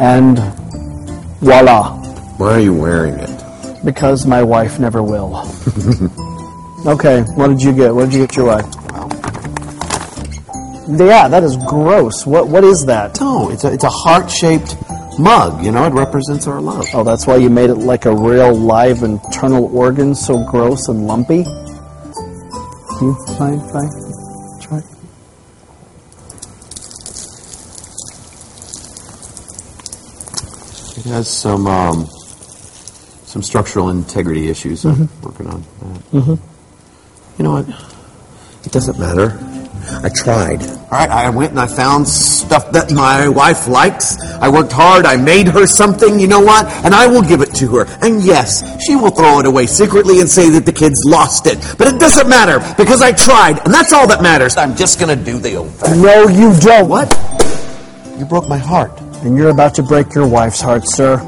And 0.00 0.36
voila. 1.38 1.94
Why 2.38 2.54
are 2.54 2.58
you 2.58 2.74
wearing 2.74 3.14
it? 3.20 3.84
Because 3.84 4.26
my 4.26 4.42
wife 4.42 4.80
never 4.80 5.00
will. 5.00 5.48
okay, 6.86 7.22
what 7.34 7.48
did 7.48 7.62
you 7.62 7.72
get? 7.72 7.94
What 7.94 8.06
did 8.06 8.14
you 8.14 8.26
get 8.26 8.36
your 8.36 8.46
wife? 8.46 8.66
Yeah, 10.88 11.26
that 11.28 11.42
is 11.42 11.56
gross. 11.56 12.24
What 12.24 12.48
what 12.48 12.62
is 12.62 12.86
that? 12.86 13.20
No, 13.20 13.50
it's 13.50 13.64
a, 13.64 13.72
it's 13.72 13.84
a 13.84 13.90
heart 13.90 14.30
shaped 14.30 14.76
mug. 15.18 15.64
You 15.64 15.72
know, 15.72 15.84
it 15.84 15.92
represents 15.92 16.46
our 16.46 16.60
love. 16.60 16.86
Oh, 16.94 17.02
that's 17.02 17.26
why 17.26 17.36
you 17.36 17.50
made 17.50 17.70
it 17.70 17.74
like 17.74 18.04
a 18.04 18.14
real 18.14 18.54
live 18.54 19.02
internal 19.02 19.76
organ, 19.76 20.14
so 20.14 20.44
gross 20.44 20.88
and 20.88 21.06
lumpy. 21.06 21.44
You 23.00 23.14
fine, 23.36 23.60
fine. 23.70 23.90
Try. 24.62 24.78
It 30.96 31.04
has 31.10 31.28
some 31.28 31.66
um, 31.66 32.06
some 33.24 33.42
structural 33.42 33.90
integrity 33.90 34.48
issues. 34.48 34.84
Mm-hmm. 34.84 35.02
I'm 35.02 35.20
working 35.22 35.46
on 35.48 35.62
that. 35.62 36.38
You 37.38 37.44
know 37.44 37.52
what? 37.52 37.68
It 38.64 38.72
doesn't 38.72 38.98
matter. 38.98 39.38
I 40.02 40.08
tried. 40.08 40.62
All 40.62 40.90
right, 40.90 41.10
I 41.10 41.30
went 41.30 41.50
and 41.50 41.60
I 41.60 41.66
found 41.66 42.08
stuff 42.08 42.72
that 42.72 42.90
my 42.90 43.28
wife 43.28 43.68
likes. 43.68 44.20
I 44.20 44.48
worked 44.48 44.72
hard. 44.72 45.06
I 45.06 45.16
made 45.16 45.48
her 45.48 45.66
something. 45.66 46.18
You 46.18 46.26
know 46.26 46.40
what? 46.40 46.66
And 46.84 46.94
I 46.94 47.06
will 47.06 47.22
give 47.22 47.40
it 47.40 47.54
to 47.56 47.68
her. 47.76 47.86
And 48.02 48.22
yes, 48.24 48.64
she 48.84 48.96
will 48.96 49.10
throw 49.10 49.38
it 49.40 49.46
away 49.46 49.66
secretly 49.66 50.20
and 50.20 50.28
say 50.28 50.50
that 50.50 50.66
the 50.66 50.72
kids 50.72 51.00
lost 51.06 51.46
it. 51.46 51.58
But 51.78 51.88
it 51.88 52.00
doesn't 52.00 52.28
matter 52.28 52.58
because 52.76 53.02
I 53.02 53.12
tried, 53.12 53.64
and 53.64 53.72
that's 53.72 53.92
all 53.92 54.06
that 54.08 54.22
matters. 54.22 54.56
I'm 54.56 54.74
just 54.74 54.98
gonna 54.98 55.16
do 55.16 55.38
the 55.38 55.56
old 55.56 55.72
fashioned. 55.72 56.02
No, 56.02 56.28
you 56.28 56.58
don't. 56.58 56.88
What? 56.88 57.10
You 58.18 58.24
broke 58.24 58.48
my 58.48 58.58
heart. 58.58 59.00
And 59.22 59.36
you're 59.36 59.50
about 59.50 59.74
to 59.76 59.82
break 59.82 60.14
your 60.14 60.26
wife's 60.26 60.60
heart, 60.60 60.82
sir. 60.86 61.18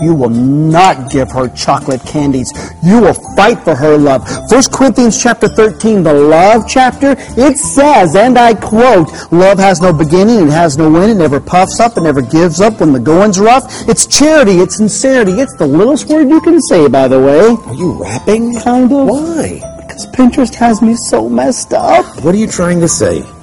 You 0.00 0.14
will 0.14 0.30
not 0.30 1.10
give 1.10 1.30
her 1.32 1.48
chocolate 1.48 2.04
candies. 2.04 2.52
You 2.82 3.00
will 3.00 3.14
fight 3.36 3.60
for 3.64 3.74
her 3.74 3.96
love. 3.96 4.28
1 4.50 4.62
Corinthians 4.72 5.20
chapter 5.20 5.48
13, 5.48 6.02
the 6.02 6.12
love 6.12 6.68
chapter, 6.68 7.16
it 7.18 7.56
says, 7.56 8.14
and 8.14 8.38
I 8.38 8.54
quote, 8.54 9.10
Love 9.32 9.58
has 9.58 9.80
no 9.80 9.92
beginning, 9.92 10.48
it 10.48 10.50
has 10.50 10.76
no 10.76 10.94
end, 10.96 11.12
it 11.12 11.14
never 11.14 11.40
puffs 11.40 11.80
up, 11.80 11.96
it 11.96 12.02
never 12.02 12.22
gives 12.22 12.60
up 12.60 12.80
when 12.80 12.92
the 12.92 13.00
going's 13.00 13.38
rough. 13.38 13.88
It's 13.88 14.06
charity, 14.06 14.58
it's 14.58 14.76
sincerity, 14.76 15.32
it's 15.32 15.54
the 15.56 15.66
littlest 15.66 16.08
word 16.08 16.28
you 16.28 16.40
can 16.40 16.60
say, 16.62 16.88
by 16.88 17.08
the 17.08 17.20
way. 17.20 17.56
Are 17.66 17.74
you 17.74 17.92
rapping? 17.92 18.54
Kind 18.60 18.92
of. 18.92 19.08
Why? 19.08 19.60
Because 19.78 20.06
Pinterest 20.08 20.54
has 20.54 20.82
me 20.82 20.94
so 20.94 21.28
messed 21.28 21.72
up. 21.72 22.04
What 22.22 22.34
are 22.34 22.38
you 22.38 22.46
trying 22.46 22.80
to 22.80 22.88
say? 22.88 23.22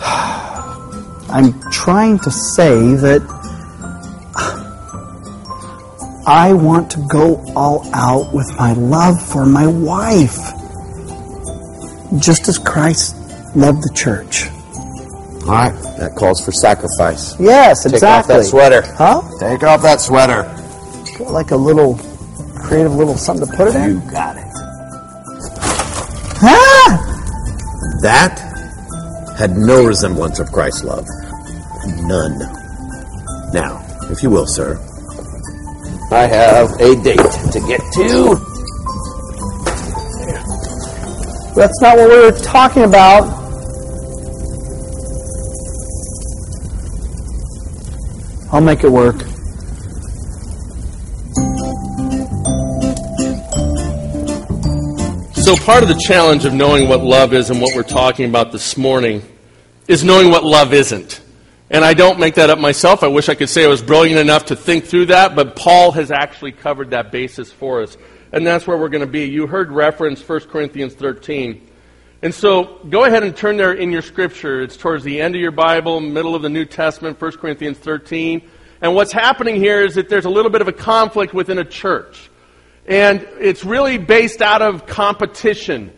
I'm 1.30 1.60
trying 1.72 2.20
to 2.20 2.30
say 2.30 2.94
that 2.96 3.43
I 6.26 6.54
want 6.54 6.90
to 6.92 7.06
go 7.08 7.44
all 7.56 7.86
out 7.94 8.34
with 8.34 8.50
my 8.58 8.74
love 8.74 9.22
for 9.22 9.46
my 9.46 9.68
wife. 9.68 10.38
Just 12.20 12.48
as 12.48 12.58
Christ 12.58 13.16
loved 13.56 13.84
the 13.84 13.92
church. 13.94 14.48
All 15.44 15.50
right, 15.50 15.74
that 16.00 16.16
calls 16.16 16.44
for 16.44 16.52
sacrifice. 16.54 17.38
Yes, 17.40 17.84
Take 17.84 17.94
exactly. 17.94 18.36
off 18.36 18.42
that 18.42 18.48
sweater. 18.48 18.82
Huh? 18.96 19.22
Take 19.40 19.64
off 19.64 19.82
that 19.82 20.00
sweater. 20.00 20.44
Like 21.20 21.52
a 21.52 21.58
little 21.58 21.96
creative 22.56 22.96
little 22.96 23.18
something 23.18 23.46
to 23.46 23.58
put 23.58 23.68
it 23.68 23.76
in? 23.76 23.90
You 24.02 24.12
got 24.12 24.38
it. 24.38 24.46
Ah! 26.46 27.10
That 28.02 28.40
had 29.38 29.58
no 29.58 29.86
resemblance 29.86 30.40
of 30.40 30.52
Christ's 30.52 30.84
love. 30.84 31.06
None. 32.02 32.40
Now, 33.54 33.86
if 34.10 34.24
you 34.24 34.30
will, 34.30 34.48
sir, 34.48 34.80
I 36.14 36.28
have 36.28 36.70
a 36.80 36.96
date 37.02 37.18
to 37.18 37.60
get 37.68 37.82
to. 37.94 38.36
That's 41.56 41.82
not 41.82 41.98
what 41.98 42.10
we 42.10 42.18
were 42.18 42.32
talking 42.32 42.84
about. 42.84 43.24
I'll 48.52 48.62
make 48.62 48.84
it 48.84 48.92
work. 48.92 49.16
So, 55.34 55.56
part 55.66 55.82
of 55.82 55.90
the 55.90 56.00
challenge 56.00 56.46
of 56.46 56.54
knowing 56.54 56.88
what 56.88 57.04
love 57.04 57.34
is 57.34 57.50
and 57.50 57.60
what 57.60 57.76
we're 57.76 57.82
talking 57.82 58.30
about 58.30 58.52
this 58.52 58.78
morning 58.78 59.24
is 59.88 60.04
knowing 60.04 60.30
what 60.30 60.44
love 60.44 60.74
isn't. 60.74 61.23
And 61.74 61.84
I 61.84 61.96
don't 61.96 62.20
make 62.20 62.36
that 62.36 62.52
up 62.52 62.60
myself. 62.60 63.02
I 63.02 63.08
wish 63.08 63.30
I 63.30 63.34
could 63.34 63.50
say 63.50 63.66
I 63.66 63.68
was 63.68 63.82
brilliant 63.82 64.20
enough 64.20 64.46
to 64.46 64.56
think 64.56 64.86
through 64.86 65.08
that, 65.08 65.36
but 65.36 65.56
Paul 65.56 65.92
has 65.94 66.12
actually 66.12 66.52
covered 66.52 66.92
that 66.92 67.12
basis 67.12 67.52
for 67.52 67.82
us. 67.82 67.98
And 68.32 68.46
that's 68.46 68.68
where 68.68 68.78
we're 68.78 68.90
going 68.90 69.02
to 69.02 69.08
be. 69.08 69.26
You 69.26 69.48
heard 69.48 69.72
reference 69.72 70.22
1 70.22 70.42
Corinthians 70.42 70.94
13. 70.94 71.68
And 72.22 72.32
so 72.32 72.80
go 72.88 73.06
ahead 73.06 73.24
and 73.24 73.36
turn 73.36 73.58
there 73.58 73.74
in 73.74 73.92
your 73.92 74.04
scripture. 74.04 74.62
It's 74.62 74.78
towards 74.78 75.04
the 75.04 75.20
end 75.20 75.34
of 75.34 75.42
your 75.42 75.50
Bible, 75.50 76.00
middle 76.00 76.36
of 76.36 76.44
the 76.44 76.50
New 76.50 76.66
Testament, 76.66 77.20
1 77.20 77.32
Corinthians 77.38 77.80
13. 77.80 78.48
And 78.82 78.94
what's 78.94 79.12
happening 79.12 79.56
here 79.56 79.84
is 79.84 79.96
that 79.96 80.10
there's 80.10 80.26
a 80.26 80.30
little 80.30 80.52
bit 80.52 80.62
of 80.62 80.68
a 80.68 80.74
conflict 80.74 81.34
within 81.34 81.58
a 81.58 81.66
church. 81.66 82.30
And 82.86 83.28
it's 83.40 83.66
really 83.66 83.98
based 83.98 84.44
out 84.44 84.62
of 84.62 84.86
competition. 84.86 85.92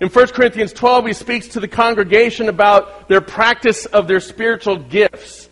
In 0.00 0.08
1 0.08 0.26
Corinthians 0.28 0.72
12, 0.72 1.06
he 1.06 1.12
speaks 1.12 1.48
to 1.48 1.60
the 1.60 1.68
congregation 1.68 2.48
about 2.48 3.08
their 3.08 3.20
practice 3.20 3.84
of 3.84 4.08
their 4.08 4.20
spiritual 4.20 4.76
gifts. 4.76 5.50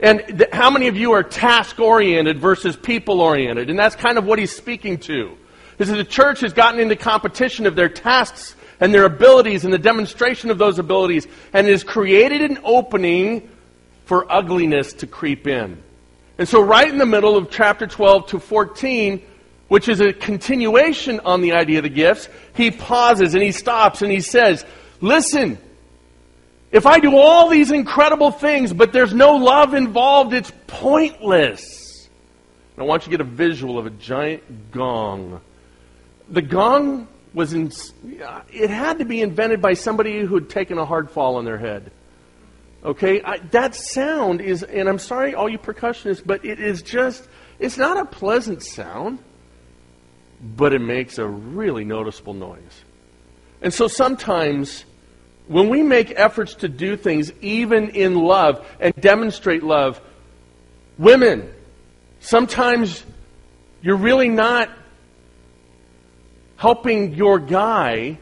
And 0.00 0.24
th- 0.26 0.50
how 0.52 0.70
many 0.70 0.88
of 0.88 0.96
you 0.96 1.12
are 1.12 1.22
task 1.22 1.78
oriented 1.78 2.38
versus 2.38 2.76
people 2.76 3.20
oriented? 3.20 3.68
And 3.68 3.78
that's 3.78 3.94
kind 3.94 4.16
of 4.16 4.24
what 4.24 4.38
he's 4.38 4.56
speaking 4.56 4.98
to. 5.00 5.36
Is 5.78 5.88
that 5.88 5.96
the 5.96 6.04
church 6.04 6.40
has 6.40 6.54
gotten 6.54 6.80
into 6.80 6.96
competition 6.96 7.66
of 7.66 7.76
their 7.76 7.90
tasks 7.90 8.56
and 8.80 8.92
their 8.92 9.04
abilities 9.04 9.64
and 9.64 9.72
the 9.72 9.78
demonstration 9.78 10.50
of 10.50 10.56
those 10.56 10.78
abilities, 10.78 11.28
and 11.52 11.68
it 11.68 11.72
has 11.72 11.84
created 11.84 12.40
an 12.40 12.58
opening 12.64 13.48
for 14.06 14.30
ugliness 14.32 14.94
to 14.94 15.06
creep 15.06 15.46
in. 15.46 15.80
And 16.38 16.48
so, 16.48 16.60
right 16.62 16.88
in 16.88 16.98
the 16.98 17.06
middle 17.06 17.36
of 17.36 17.50
chapter 17.50 17.86
12 17.86 18.28
to 18.28 18.38
14, 18.40 19.22
which 19.72 19.88
is 19.88 20.02
a 20.02 20.12
continuation 20.12 21.18
on 21.20 21.40
the 21.40 21.52
idea 21.54 21.78
of 21.78 21.84
the 21.84 21.88
gifts, 21.88 22.28
he 22.54 22.70
pauses 22.70 23.32
and 23.32 23.42
he 23.42 23.52
stops 23.52 24.02
and 24.02 24.12
he 24.12 24.20
says, 24.20 24.66
Listen, 25.00 25.56
if 26.70 26.84
I 26.84 26.98
do 26.98 27.16
all 27.16 27.48
these 27.48 27.70
incredible 27.70 28.32
things, 28.32 28.74
but 28.74 28.92
there's 28.92 29.14
no 29.14 29.36
love 29.36 29.72
involved, 29.72 30.34
it's 30.34 30.52
pointless. 30.66 32.06
And 32.76 32.82
I 32.82 32.86
want 32.86 33.06
you 33.06 33.12
to 33.12 33.16
get 33.16 33.26
a 33.26 33.30
visual 33.30 33.78
of 33.78 33.86
a 33.86 33.90
giant 33.90 34.72
gong. 34.72 35.40
The 36.28 36.42
gong 36.42 37.08
was 37.32 37.54
in, 37.54 37.72
it 38.50 38.68
had 38.68 38.98
to 38.98 39.06
be 39.06 39.22
invented 39.22 39.62
by 39.62 39.72
somebody 39.72 40.20
who 40.20 40.34
had 40.34 40.50
taken 40.50 40.76
a 40.76 40.84
hard 40.84 41.10
fall 41.10 41.36
on 41.36 41.46
their 41.46 41.56
head. 41.56 41.90
Okay, 42.84 43.22
I, 43.22 43.38
that 43.52 43.74
sound 43.74 44.42
is, 44.42 44.64
and 44.64 44.86
I'm 44.86 44.98
sorry, 44.98 45.34
all 45.34 45.48
you 45.48 45.56
percussionists, 45.56 46.22
but 46.22 46.44
it 46.44 46.60
is 46.60 46.82
just, 46.82 47.26
it's 47.58 47.78
not 47.78 47.96
a 47.96 48.04
pleasant 48.04 48.62
sound, 48.62 49.18
but 50.42 50.72
it 50.72 50.80
makes 50.80 51.18
a 51.18 51.26
really 51.26 51.84
noticeable 51.84 52.34
noise. 52.34 52.84
And 53.60 53.72
so 53.72 53.86
sometimes, 53.86 54.84
when 55.46 55.68
we 55.68 55.82
make 55.82 56.12
efforts 56.16 56.54
to 56.56 56.68
do 56.68 56.96
things, 56.96 57.32
even 57.40 57.90
in 57.90 58.16
love, 58.16 58.66
and 58.80 58.92
demonstrate 58.96 59.62
love, 59.62 60.00
women, 60.98 61.48
sometimes 62.20 63.04
you're 63.82 63.96
really 63.96 64.28
not 64.28 64.68
helping 66.56 67.14
your 67.14 67.38
guy 67.38 68.18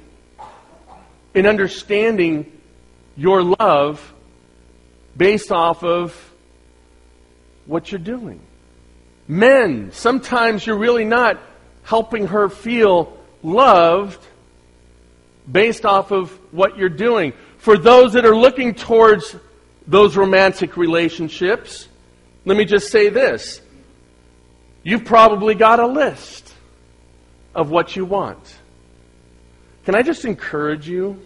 in 1.35 1.47
understanding 1.47 2.51
your 3.17 3.43
love 3.43 4.15
based 5.17 5.53
off 5.53 5.85
of 5.85 6.33
what 7.67 7.93
you're 7.93 7.99
doing. 7.99 8.41
Men, 9.29 9.93
sometimes 9.93 10.67
you're 10.67 10.79
really 10.79 11.05
not 11.05 11.39
helping 11.83 12.29
her 12.29 12.49
feel 12.49 13.17
loved 13.43 14.25
based 15.51 15.85
off 15.85 16.11
of 16.11 16.31
what 16.53 16.77
you're 16.77 16.89
doing. 16.89 17.33
For 17.59 17.77
those 17.77 18.13
that 18.15 18.25
are 18.25 18.37
looking 18.37 18.75
towards 18.75 19.37
those 19.87 20.17
romantic 20.17 20.77
relationships, 20.77 21.89
let 22.45 22.57
me 22.57 22.65
just 22.65 22.91
say 22.91 23.09
this. 23.09 23.61
You've 24.83 25.05
probably 25.05 25.55
got 25.55 25.79
a 25.81 25.87
list 25.87 26.55
of 27.55 27.71
what 27.71 27.97
you 27.97 28.05
want. 28.05 28.57
Can 29.85 29.95
I 29.95 30.03
just 30.03 30.25
encourage 30.25 30.89
you? 30.89 31.21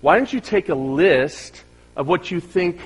Why 0.00 0.16
don't 0.16 0.32
you 0.32 0.40
take 0.40 0.68
a 0.68 0.74
list 0.74 1.62
of 1.96 2.08
what 2.08 2.30
you 2.30 2.40
think 2.40 2.80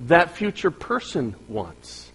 that 0.00 0.36
future 0.36 0.70
person 0.70 1.34
wants? 1.48 2.10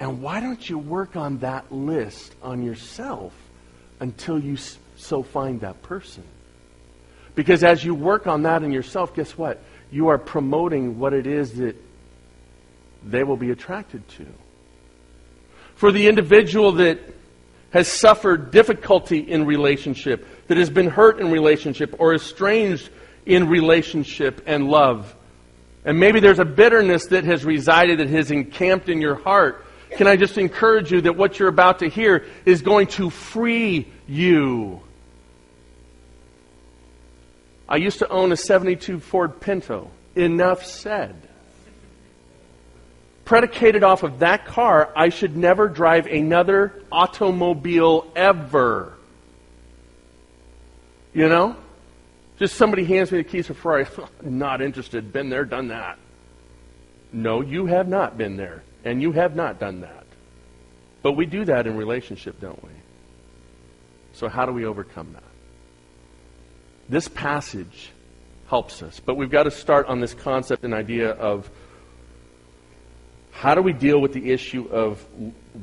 And 0.00 0.22
why 0.22 0.40
don't 0.40 0.68
you 0.68 0.78
work 0.78 1.16
on 1.16 1.38
that 1.38 1.72
list 1.72 2.34
on 2.42 2.62
yourself 2.62 3.32
until 4.00 4.38
you 4.38 4.56
so 4.96 5.22
find 5.22 5.60
that 5.60 5.82
person? 5.82 6.24
Because 7.34 7.62
as 7.62 7.84
you 7.84 7.94
work 7.94 8.26
on 8.26 8.42
that 8.42 8.62
in 8.62 8.72
yourself, 8.72 9.14
guess 9.14 9.38
what? 9.38 9.62
You 9.90 10.08
are 10.08 10.18
promoting 10.18 10.98
what 10.98 11.12
it 11.12 11.26
is 11.26 11.54
that 11.54 11.76
they 13.04 13.22
will 13.22 13.36
be 13.36 13.50
attracted 13.50 14.06
to. 14.08 14.26
For 15.76 15.92
the 15.92 16.08
individual 16.08 16.72
that 16.72 16.98
has 17.70 17.86
suffered 17.86 18.50
difficulty 18.50 19.18
in 19.18 19.46
relationship, 19.46 20.26
that 20.48 20.56
has 20.56 20.70
been 20.70 20.88
hurt 20.88 21.20
in 21.20 21.30
relationship, 21.30 21.94
or 21.98 22.14
estranged 22.14 22.90
in 23.24 23.48
relationship 23.48 24.42
and 24.46 24.68
love, 24.68 25.14
and 25.84 26.00
maybe 26.00 26.20
there's 26.20 26.38
a 26.38 26.44
bitterness 26.44 27.06
that 27.06 27.24
has 27.24 27.44
resided, 27.44 28.00
that 28.00 28.08
has 28.08 28.30
encamped 28.30 28.88
in 28.88 29.00
your 29.00 29.14
heart, 29.14 29.64
can 29.90 30.06
I 30.06 30.16
just 30.16 30.38
encourage 30.38 30.92
you 30.92 31.00
that 31.02 31.16
what 31.16 31.38
you're 31.38 31.48
about 31.48 31.80
to 31.80 31.88
hear 31.88 32.26
is 32.44 32.62
going 32.62 32.88
to 32.88 33.10
free 33.10 33.88
you? 34.06 34.80
I 37.68 37.76
used 37.76 37.98
to 37.98 38.08
own 38.08 38.32
a 38.32 38.36
72 38.36 39.00
Ford 39.00 39.40
Pinto. 39.40 39.90
Enough 40.14 40.64
said. 40.64 41.14
Predicated 43.24 43.84
off 43.84 44.02
of 44.02 44.20
that 44.20 44.46
car, 44.46 44.90
I 44.96 45.10
should 45.10 45.36
never 45.36 45.68
drive 45.68 46.06
another 46.06 46.82
automobile 46.90 48.10
ever. 48.16 48.94
You 51.12 51.28
know? 51.28 51.56
Just 52.38 52.54
somebody 52.54 52.84
hands 52.84 53.12
me 53.12 53.18
the 53.18 53.24
keys 53.24 53.48
for 53.48 53.54
Ferrari. 53.54 53.86
not 54.22 54.62
interested. 54.62 55.12
Been 55.12 55.28
there, 55.28 55.44
done 55.44 55.68
that. 55.68 55.98
No, 57.12 57.40
you 57.40 57.66
have 57.66 57.88
not 57.88 58.16
been 58.16 58.36
there. 58.36 58.62
And 58.84 59.02
you 59.02 59.12
have 59.12 59.36
not 59.36 59.58
done 59.58 59.80
that. 59.80 60.06
But 61.02 61.12
we 61.12 61.26
do 61.26 61.44
that 61.44 61.66
in 61.66 61.76
relationship, 61.76 62.40
don't 62.40 62.62
we? 62.62 62.70
So, 64.12 64.28
how 64.28 64.46
do 64.46 64.52
we 64.52 64.64
overcome 64.64 65.12
that? 65.12 65.22
This 66.88 67.06
passage 67.08 67.90
helps 68.48 68.82
us, 68.82 69.00
but 69.00 69.16
we've 69.16 69.30
got 69.30 69.44
to 69.44 69.50
start 69.50 69.86
on 69.86 70.00
this 70.00 70.14
concept 70.14 70.64
and 70.64 70.72
idea 70.72 71.10
of 71.10 71.50
how 73.30 73.54
do 73.54 73.62
we 73.62 73.72
deal 73.72 74.00
with 74.00 74.12
the 74.12 74.32
issue 74.32 74.68
of 74.68 75.04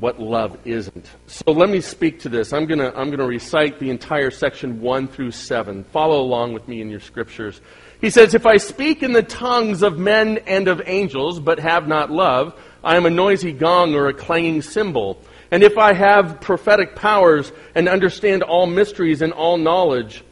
what 0.00 0.18
love 0.18 0.56
isn't. 0.64 1.10
So 1.26 1.52
let 1.52 1.68
me 1.68 1.82
speak 1.82 2.20
to 2.20 2.30
this. 2.30 2.54
I'm 2.54 2.64
going 2.64 2.78
to 2.78 2.88
I'm 2.96 3.08
going 3.08 3.18
to 3.18 3.26
recite 3.26 3.78
the 3.78 3.90
entire 3.90 4.30
section 4.30 4.80
1 4.80 5.08
through 5.08 5.32
7. 5.32 5.84
Follow 5.84 6.22
along 6.22 6.54
with 6.54 6.66
me 6.68 6.80
in 6.80 6.88
your 6.88 7.00
scriptures. 7.00 7.60
He 8.00 8.08
says, 8.08 8.32
If 8.34 8.46
I 8.46 8.56
speak 8.56 9.02
in 9.02 9.12
the 9.12 9.22
tongues 9.22 9.82
of 9.82 9.98
men 9.98 10.38
and 10.46 10.68
of 10.68 10.80
angels, 10.86 11.38
but 11.38 11.58
have 11.58 11.86
not 11.86 12.10
love, 12.10 12.58
I 12.86 12.94
am 12.96 13.04
a 13.04 13.10
noisy 13.10 13.52
gong 13.52 13.96
or 13.96 14.06
a 14.06 14.14
clanging 14.14 14.62
cymbal. 14.62 15.20
And 15.50 15.64
if 15.64 15.76
I 15.76 15.92
have 15.92 16.40
prophetic 16.40 16.94
powers 16.94 17.50
and 17.74 17.88
understand 17.88 18.44
all 18.44 18.66
mysteries 18.66 19.22
and 19.22 19.32
all 19.32 19.58
knowledge, 19.58 20.22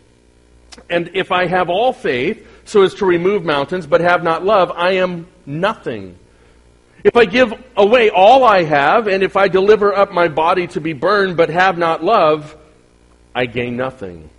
and 0.88 1.10
if 1.14 1.32
I 1.32 1.46
have 1.46 1.68
all 1.68 1.92
faith 1.92 2.46
so 2.64 2.82
as 2.82 2.94
to 2.94 3.06
remove 3.06 3.44
mountains, 3.44 3.88
but 3.88 4.00
have 4.00 4.22
not 4.22 4.44
love, 4.44 4.70
I 4.70 4.92
am 4.92 5.26
nothing. 5.44 6.16
If 7.02 7.16
I 7.16 7.24
give 7.24 7.52
away 7.76 8.10
all 8.10 8.44
I 8.44 8.62
have, 8.62 9.08
and 9.08 9.24
if 9.24 9.36
I 9.36 9.48
deliver 9.48 9.92
up 9.92 10.12
my 10.12 10.28
body 10.28 10.68
to 10.68 10.80
be 10.80 10.92
burned, 10.92 11.36
but 11.36 11.50
have 11.50 11.76
not 11.76 12.04
love, 12.04 12.56
I 13.34 13.46
gain 13.46 13.76
nothing. 13.76 14.30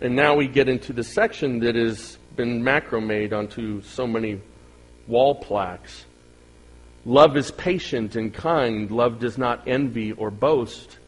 And 0.00 0.16
now 0.16 0.34
we 0.34 0.48
get 0.48 0.68
into 0.68 0.92
the 0.92 1.04
section 1.04 1.60
that 1.60 1.76
has 1.76 2.18
been 2.34 2.62
macrame 2.62 3.32
onto 3.32 3.80
so 3.82 4.08
many 4.08 4.40
wall 5.06 5.36
plaques. 5.36 6.04
Love 7.06 7.36
is 7.36 7.52
patient 7.52 8.16
and 8.16 8.34
kind. 8.34 8.90
Love 8.90 9.20
does 9.20 9.38
not 9.38 9.62
envy 9.68 10.10
or 10.10 10.28
boast. 10.28 10.98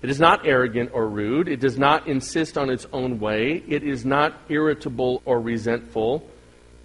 It 0.00 0.08
is 0.08 0.20
not 0.20 0.46
arrogant 0.46 0.90
or 0.94 1.08
rude. 1.08 1.48
It 1.48 1.58
does 1.58 1.76
not 1.76 2.06
insist 2.06 2.56
on 2.56 2.70
its 2.70 2.86
own 2.92 3.18
way. 3.18 3.64
It 3.66 3.82
is 3.82 4.04
not 4.04 4.32
irritable 4.48 5.22
or 5.24 5.40
resentful. 5.40 6.24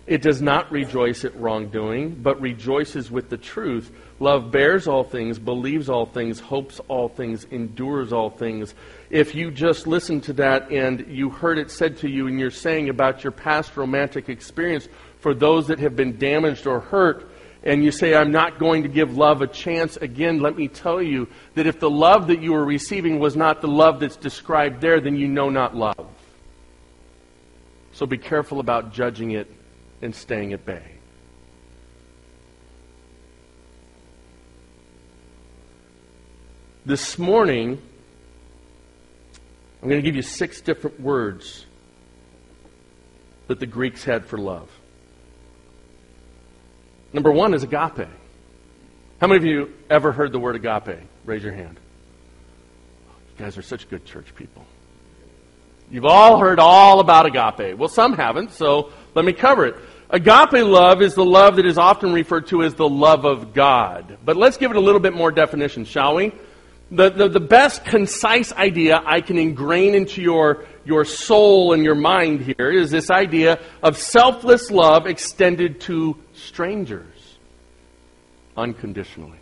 It 0.07 0.23
does 0.23 0.41
not 0.41 0.71
rejoice 0.71 1.25
at 1.25 1.35
wrongdoing, 1.39 2.21
but 2.23 2.41
rejoices 2.41 3.11
with 3.11 3.29
the 3.29 3.37
truth. 3.37 3.91
Love 4.19 4.51
bears 4.51 4.87
all 4.87 5.03
things, 5.03 5.37
believes 5.37 5.87
all 5.87 6.07
things, 6.07 6.39
hopes 6.39 6.79
all 6.87 7.07
things, 7.07 7.43
endures 7.45 8.11
all 8.11 8.31
things. 8.31 8.73
If 9.11 9.35
you 9.35 9.51
just 9.51 9.85
listened 9.85 10.23
to 10.23 10.33
that 10.33 10.71
and 10.71 11.05
you 11.07 11.29
heard 11.29 11.59
it 11.59 11.69
said 11.69 11.97
to 11.97 12.09
you 12.09 12.25
and 12.25 12.39
you're 12.39 12.49
saying 12.49 12.89
about 12.89 13.23
your 13.23 13.31
past 13.31 13.77
romantic 13.77 14.27
experience 14.27 14.87
for 15.19 15.35
those 15.35 15.67
that 15.67 15.79
have 15.79 15.95
been 15.95 16.17
damaged 16.17 16.65
or 16.65 16.79
hurt, 16.79 17.29
and 17.65 17.83
you 17.83 17.91
say, 17.91 18.13
I'm 18.13 18.31
not 18.31 18.59
going 18.59 18.83
to 18.83 18.89
give 18.89 19.17
love 19.17 19.41
a 19.41 19.47
chance 19.47 19.97
again, 19.97 20.39
let 20.39 20.55
me 20.55 20.67
tell 20.67 21.01
you 21.01 21.27
that 21.55 21.65
if 21.65 21.79
the 21.79 21.89
love 21.89 22.27
that 22.27 22.41
you 22.41 22.53
were 22.53 22.63
receiving 22.63 23.19
was 23.19 23.35
not 23.35 23.61
the 23.61 23.67
love 23.67 23.99
that's 23.99 24.15
described 24.15 24.81
there, 24.81 25.01
then 25.01 25.15
you 25.15 25.27
know 25.27 25.49
not 25.49 25.75
love. 25.75 26.07
So 27.93 28.05
be 28.05 28.19
careful 28.19 28.59
about 28.59 28.93
judging 28.93 29.31
it 29.31 29.51
and 30.01 30.13
staying 30.13 30.53
at 30.53 30.63
bay. 30.63 30.91
This 36.85 37.17
morning, 37.17 37.81
I'm 39.81 39.89
going 39.89 39.99
to 40.01 40.05
give 40.05 40.15
you 40.15 40.21
six 40.21 40.61
different 40.61 40.99
words 40.99 41.65
that 43.47 43.59
the 43.59 43.65
Greeks 43.65 44.03
had 44.03 44.27
for 44.27 44.37
love. 44.37 44.69
Number 47.15 47.31
one 47.31 47.53
is 47.53 47.63
agape. 47.63 48.09
How 49.21 49.27
many 49.27 49.37
of 49.37 49.45
you 49.45 49.73
ever 49.89 50.11
heard 50.11 50.33
the 50.33 50.37
word 50.37 50.57
agape? 50.57 50.99
Raise 51.23 51.41
your 51.41 51.53
hand. 51.53 51.79
You 53.07 53.45
guys 53.45 53.57
are 53.57 53.61
such 53.61 53.89
good 53.89 54.03
church 54.03 54.35
people. 54.35 54.65
You've 55.89 56.03
all 56.03 56.39
heard 56.39 56.59
all 56.59 56.99
about 56.99 57.25
agape. 57.25 57.77
Well, 57.77 57.87
some 57.87 58.17
haven't, 58.17 58.51
so 58.51 58.91
let 59.13 59.23
me 59.23 59.31
cover 59.31 59.65
it. 59.65 59.75
Agape 60.09 60.65
love 60.65 61.01
is 61.01 61.15
the 61.15 61.23
love 61.23 61.55
that 61.55 61.65
is 61.65 61.77
often 61.77 62.11
referred 62.11 62.47
to 62.47 62.63
as 62.63 62.73
the 62.73 62.89
love 62.89 63.23
of 63.23 63.53
God. 63.53 64.17
But 64.25 64.35
let's 64.35 64.57
give 64.57 64.71
it 64.71 64.75
a 64.75 64.81
little 64.81 64.99
bit 64.99 65.13
more 65.13 65.31
definition, 65.31 65.85
shall 65.85 66.15
we? 66.15 66.33
The, 66.91 67.11
the, 67.11 67.29
the, 67.29 67.39
best 67.39 67.85
concise 67.85 68.51
idea 68.51 69.01
I 69.05 69.21
can 69.21 69.37
ingrain 69.37 69.95
into 69.95 70.21
your, 70.21 70.65
your 70.85 71.03
soul 71.03 71.73
and 71.73 71.83
your 71.83 71.95
mind 71.95 72.41
here 72.41 72.71
is 72.71 72.91
this 72.91 73.09
idea 73.09 73.59
of 73.81 73.97
selfless 73.97 74.71
love 74.71 75.07
extended 75.07 75.81
to 75.81 76.17
strangers 76.33 77.37
unconditionally. 78.55 79.39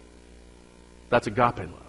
That's 1.10 1.28
agape 1.28 1.60
love. 1.60 1.80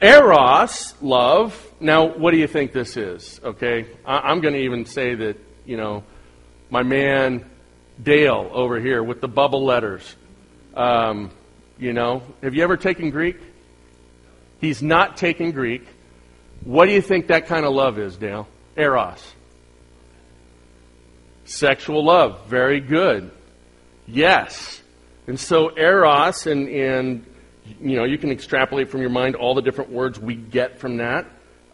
Eros 0.00 0.94
love, 1.00 1.72
now 1.80 2.06
what 2.06 2.30
do 2.30 2.36
you 2.36 2.46
think 2.46 2.72
this 2.72 2.96
is? 2.96 3.40
Okay, 3.42 3.86
I, 4.04 4.30
am 4.30 4.40
going 4.40 4.54
to 4.54 4.60
even 4.60 4.84
say 4.84 5.14
that, 5.14 5.36
you 5.64 5.76
know, 5.76 6.04
my 6.70 6.82
man 6.82 7.48
Dale 8.00 8.48
over 8.52 8.78
here 8.78 9.02
with 9.02 9.20
the 9.20 9.26
bubble 9.26 9.64
letters, 9.64 10.14
um, 10.74 11.30
you 11.78 11.92
know, 11.92 12.22
have 12.42 12.54
you 12.54 12.62
ever 12.62 12.76
taken 12.76 13.10
Greek? 13.10 13.38
He's 14.60 14.82
not 14.82 15.16
taking 15.16 15.50
Greek. 15.50 15.84
What 16.64 16.86
do 16.86 16.92
you 16.92 17.02
think 17.02 17.28
that 17.28 17.46
kind 17.46 17.64
of 17.64 17.72
love 17.72 17.98
is, 17.98 18.16
Dale? 18.16 18.48
Eros. 18.76 19.34
Sexual 21.44 22.04
love. 22.04 22.46
Very 22.46 22.80
good. 22.80 23.30
Yes. 24.06 24.82
And 25.26 25.38
so 25.38 25.76
eros, 25.76 26.46
and, 26.46 26.68
and 26.68 27.26
you 27.80 27.96
know, 27.96 28.04
you 28.04 28.18
can 28.18 28.30
extrapolate 28.30 28.88
from 28.88 29.00
your 29.00 29.10
mind 29.10 29.36
all 29.36 29.54
the 29.54 29.62
different 29.62 29.90
words 29.90 30.18
we 30.18 30.34
get 30.34 30.78
from 30.78 30.98
that. 30.98 31.26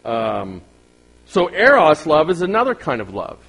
Um, 0.03 0.61
so 1.25 1.49
eros 1.51 2.05
love 2.05 2.29
is 2.29 2.41
another 2.41 2.75
kind 2.75 3.01
of 3.01 3.13
love. 3.13 3.39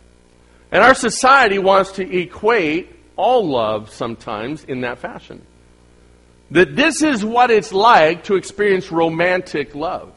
And 0.72 0.83
our 0.83 0.94
society 0.94 1.59
wants 1.59 1.92
to 1.92 2.18
equate 2.18 2.90
all 3.16 3.49
love 3.49 3.90
sometimes 3.90 4.64
in 4.64 4.83
that 4.83 4.99
fashion. 4.99 5.44
That 6.51 6.77
this 6.77 7.03
is 7.03 7.25
what 7.25 7.51
it's 7.51 7.72
like 7.72 8.25
to 8.25 8.37
experience 8.37 8.92
romantic 8.92 9.75
love. 9.75 10.12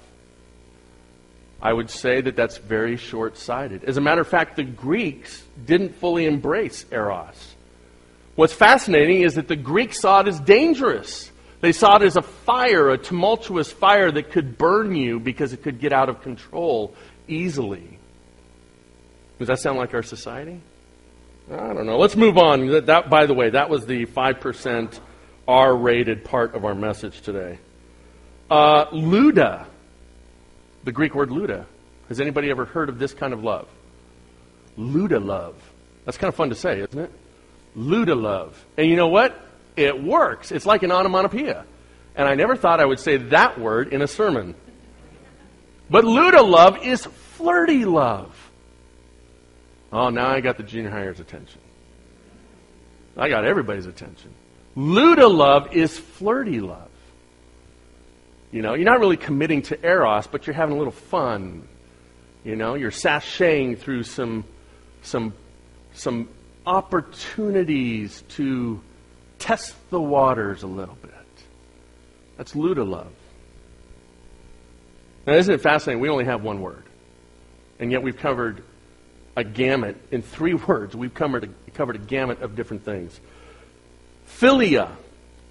I 1.61 1.73
would 1.73 1.89
say 1.89 2.21
that 2.21 2.35
that's 2.35 2.57
very 2.57 2.95
short 2.97 3.37
sighted. 3.37 3.83
As 3.83 3.97
a 3.97 4.01
matter 4.01 4.21
of 4.21 4.27
fact, 4.27 4.55
the 4.55 4.63
Greeks 4.63 5.43
didn't 5.65 5.95
fully 5.95 6.25
embrace 6.25 6.85
Eros. 6.91 7.55
What's 8.35 8.53
fascinating 8.53 9.21
is 9.23 9.35
that 9.35 9.49
the 9.49 9.57
Greeks 9.57 9.99
saw 9.99 10.21
it 10.21 10.27
as 10.27 10.39
dangerous. 10.39 11.29
They 11.59 11.73
saw 11.73 11.97
it 11.97 12.03
as 12.03 12.15
a 12.15 12.21
fire, 12.21 12.89
a 12.89 12.97
tumultuous 12.97 13.69
fire 13.69 14.09
that 14.11 14.31
could 14.31 14.57
burn 14.57 14.95
you 14.95 15.19
because 15.19 15.51
it 15.51 15.61
could 15.61 15.79
get 15.79 15.91
out 15.91 16.07
of 16.07 16.21
control 16.21 16.95
easily. 17.27 17.99
Does 19.39 19.49
that 19.49 19.59
sound 19.59 19.77
like 19.77 19.93
our 19.93 20.03
society? 20.03 20.61
I 21.51 21.73
don't 21.73 21.85
know. 21.85 21.97
Let's 21.97 22.15
move 22.15 22.37
on. 22.37 22.67
That, 22.67 22.85
that 22.85 23.09
by 23.09 23.25
the 23.25 23.33
way, 23.33 23.49
that 23.49 23.69
was 23.69 23.85
the 23.85 24.05
5% 24.05 24.99
R 25.47 25.75
rated 25.75 26.23
part 26.23 26.55
of 26.55 26.63
our 26.63 26.75
message 26.75 27.21
today. 27.21 27.59
Uh, 28.49 28.85
Luda 28.87 29.65
the 30.83 30.91
Greek 30.91 31.15
word 31.15 31.29
luda. 31.29 31.65
Has 32.07 32.19
anybody 32.19 32.49
ever 32.49 32.65
heard 32.65 32.89
of 32.89 32.99
this 32.99 33.13
kind 33.13 33.33
of 33.33 33.43
love? 33.43 33.67
Luda 34.77 35.23
love. 35.23 35.55
That's 36.05 36.17
kind 36.17 36.29
of 36.29 36.35
fun 36.35 36.49
to 36.49 36.55
say, 36.55 36.81
isn't 36.81 36.99
it? 36.99 37.11
Luda 37.77 38.19
love. 38.19 38.65
And 38.77 38.87
you 38.87 38.95
know 38.95 39.07
what? 39.07 39.39
It 39.75 40.01
works. 40.01 40.51
It's 40.51 40.65
like 40.65 40.83
an 40.83 40.91
onomatopoeia. 40.91 41.65
And 42.15 42.27
I 42.27 42.35
never 42.35 42.55
thought 42.55 42.79
I 42.79 42.85
would 42.85 42.99
say 42.99 43.17
that 43.17 43.59
word 43.59 43.93
in 43.93 44.01
a 44.01 44.07
sermon. 44.07 44.55
But 45.89 46.03
Luda 46.03 46.47
love 46.47 46.83
is 46.83 47.05
flirty 47.05 47.85
love. 47.85 48.35
Oh, 49.91 50.09
now 50.09 50.27
I 50.27 50.41
got 50.41 50.57
the 50.57 50.63
junior 50.63 50.91
highers' 50.91 51.19
attention. 51.19 51.61
I 53.17 53.29
got 53.29 53.45
everybody's 53.45 53.85
attention. 53.85 54.33
Luda 54.77 55.33
love 55.33 55.73
is 55.73 55.97
flirty 55.97 56.59
love. 56.59 56.88
You 58.51 58.61
know, 58.61 58.73
you're 58.73 58.85
not 58.85 58.99
really 58.99 59.17
committing 59.17 59.61
to 59.63 59.85
eros, 59.85 60.27
but 60.27 60.47
you're 60.47 60.55
having 60.55 60.75
a 60.75 60.77
little 60.77 60.91
fun. 60.91 61.67
You 62.43 62.55
know, 62.55 62.73
you're 62.73 62.91
sashaying 62.91 63.77
through 63.77 64.03
some, 64.03 64.43
some, 65.03 65.33
some 65.93 66.29
opportunities 66.65 68.23
to 68.29 68.81
test 69.37 69.75
the 69.89 70.01
waters 70.01 70.63
a 70.63 70.67
little 70.67 70.97
bit. 71.01 71.13
That's 72.37 72.53
Luda 72.53 72.87
love. 72.87 73.11
Now, 75.27 75.33
isn't 75.33 75.53
it 75.53 75.61
fascinating? 75.61 76.01
We 76.01 76.09
only 76.09 76.25
have 76.25 76.41
one 76.41 76.61
word. 76.61 76.83
And 77.79 77.91
yet 77.91 78.01
we've 78.01 78.17
covered 78.17 78.63
a 79.35 79.43
gamut, 79.43 79.95
in 80.11 80.21
three 80.21 80.53
words, 80.67 80.95
we've 80.95 81.13
covered 81.13 81.43
a, 81.43 81.71
covered 81.71 81.95
a 81.95 81.99
gamut 81.99 82.41
of 82.41 82.55
different 82.55 82.83
things. 82.83 83.19
Philia, 84.27 84.89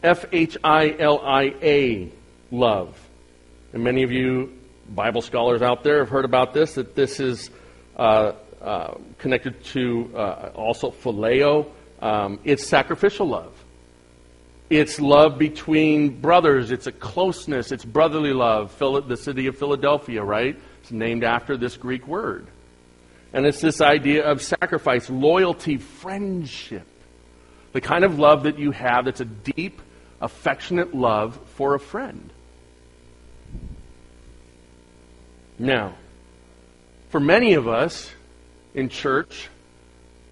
F 0.03 0.25
H 0.33 0.57
I 0.63 0.97
L 0.99 1.21
I 1.21 1.55
A, 1.63 2.13
love. 2.51 2.99
And 3.73 3.85
many 3.85 4.03
of 4.03 4.13
you 4.13 4.59
Bible 4.89 5.23
scholars 5.23 5.63
out 5.63 5.85
there 5.85 5.99
have 5.99 6.09
heard 6.09 6.25
about 6.25 6.55
this, 6.55 6.75
that 6.75 6.95
this 6.95 7.21
is 7.21 7.51
uh, 7.97 8.33
uh, 8.61 8.95
connected 9.19 9.63
to 9.65 10.11
uh, 10.15 10.51
also 10.55 10.91
phileo. 10.91 11.71
Um, 12.01 12.41
it's 12.45 12.67
sacrificial 12.67 13.29
love. 13.29 13.53
It's 14.71 15.01
love 15.01 15.39
between 15.39 16.21
brothers. 16.21 16.71
It's 16.71 16.87
a 16.87 16.93
closeness. 16.93 17.73
It's 17.73 17.85
brotherly 17.85 18.33
love. 18.33 18.71
Phil- 18.73 19.03
the 19.03 19.17
city 19.17 19.47
of 19.47 19.57
Philadelphia, 19.57 20.23
right? 20.23 20.59
It's 20.83 20.91
named 20.91 21.25
after 21.25 21.57
this 21.57 21.77
Greek 21.77 22.07
word. 22.07 22.47
And 23.33 23.47
it's 23.47 23.61
this 23.61 23.81
idea 23.81 24.25
of 24.25 24.43
sacrifice, 24.43 25.11
loyalty, 25.11 25.77
friendship. 25.77 26.87
The 27.73 27.81
kind 27.81 28.05
of 28.05 28.19
love 28.19 28.45
that 28.45 28.59
you 28.59 28.71
have 28.71 29.05
that's 29.05 29.21
a 29.21 29.27
deep, 29.27 29.81
affectionate 30.21 30.95
love 30.95 31.39
for 31.55 31.75
a 31.75 31.81
friend. 31.81 32.31
Now, 35.59 35.95
for 37.11 37.19
many 37.19 37.55
of 37.55 37.67
us 37.67 38.11
in 38.75 38.89
church, 38.89 39.49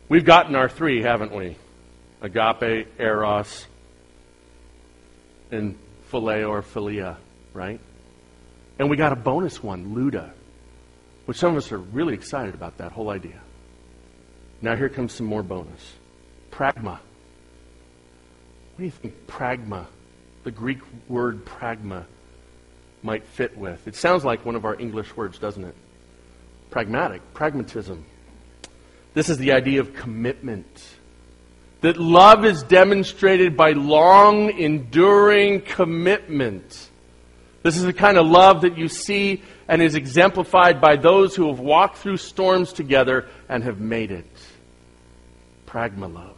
we've 0.08 0.24
gotten 0.24 0.54
our 0.54 0.68
three, 0.68 1.02
haven't 1.02 1.34
we? 1.34 1.56
Agape, 2.20 2.86
eros, 2.98 3.66
and 5.50 5.76
phileo 6.12 6.48
or 6.48 6.62
philia, 6.62 7.16
right? 7.52 7.80
And 8.78 8.88
we 8.88 8.96
got 8.96 9.12
a 9.12 9.16
bonus 9.16 9.62
one, 9.62 9.94
luda, 9.94 10.30
which 11.24 11.38
some 11.38 11.52
of 11.52 11.56
us 11.56 11.72
are 11.72 11.78
really 11.78 12.14
excited 12.14 12.54
about 12.54 12.78
that 12.78 12.92
whole 12.92 13.10
idea. 13.10 13.40
Now 14.62 14.76
here 14.76 14.88
comes 14.88 15.12
some 15.12 15.26
more 15.26 15.42
bonus. 15.42 15.94
Pragma. 16.50 16.98
What 18.74 18.78
do 18.78 18.84
you 18.84 18.90
think 18.90 19.26
pragma, 19.26 19.86
the 20.44 20.50
Greek 20.50 20.78
word 21.08 21.44
pragma, 21.44 22.04
might 23.06 23.24
fit 23.24 23.56
with? 23.56 23.88
It 23.88 23.94
sounds 23.94 24.24
like 24.24 24.44
one 24.44 24.56
of 24.56 24.66
our 24.66 24.78
English 24.78 25.16
words, 25.16 25.38
doesn't 25.38 25.64
it? 25.64 25.74
Pragmatic, 26.70 27.22
pragmatism. 27.32 28.04
This 29.14 29.30
is 29.30 29.38
the 29.38 29.52
idea 29.52 29.80
of 29.80 29.94
commitment. 29.94 30.84
That 31.80 31.96
love 31.96 32.44
is 32.44 32.62
demonstrated 32.64 33.56
by 33.56 33.70
long, 33.70 34.50
enduring 34.50 35.62
commitment. 35.62 36.90
This 37.62 37.76
is 37.76 37.84
the 37.84 37.92
kind 37.92 38.18
of 38.18 38.26
love 38.26 38.62
that 38.62 38.76
you 38.76 38.88
see 38.88 39.42
and 39.68 39.80
is 39.80 39.94
exemplified 39.94 40.80
by 40.80 40.96
those 40.96 41.34
who 41.34 41.48
have 41.48 41.60
walked 41.60 41.98
through 41.98 42.18
storms 42.18 42.72
together 42.72 43.28
and 43.48 43.62
have 43.64 43.80
made 43.80 44.10
it. 44.10 44.30
Pragma 45.66 46.12
love. 46.12 46.36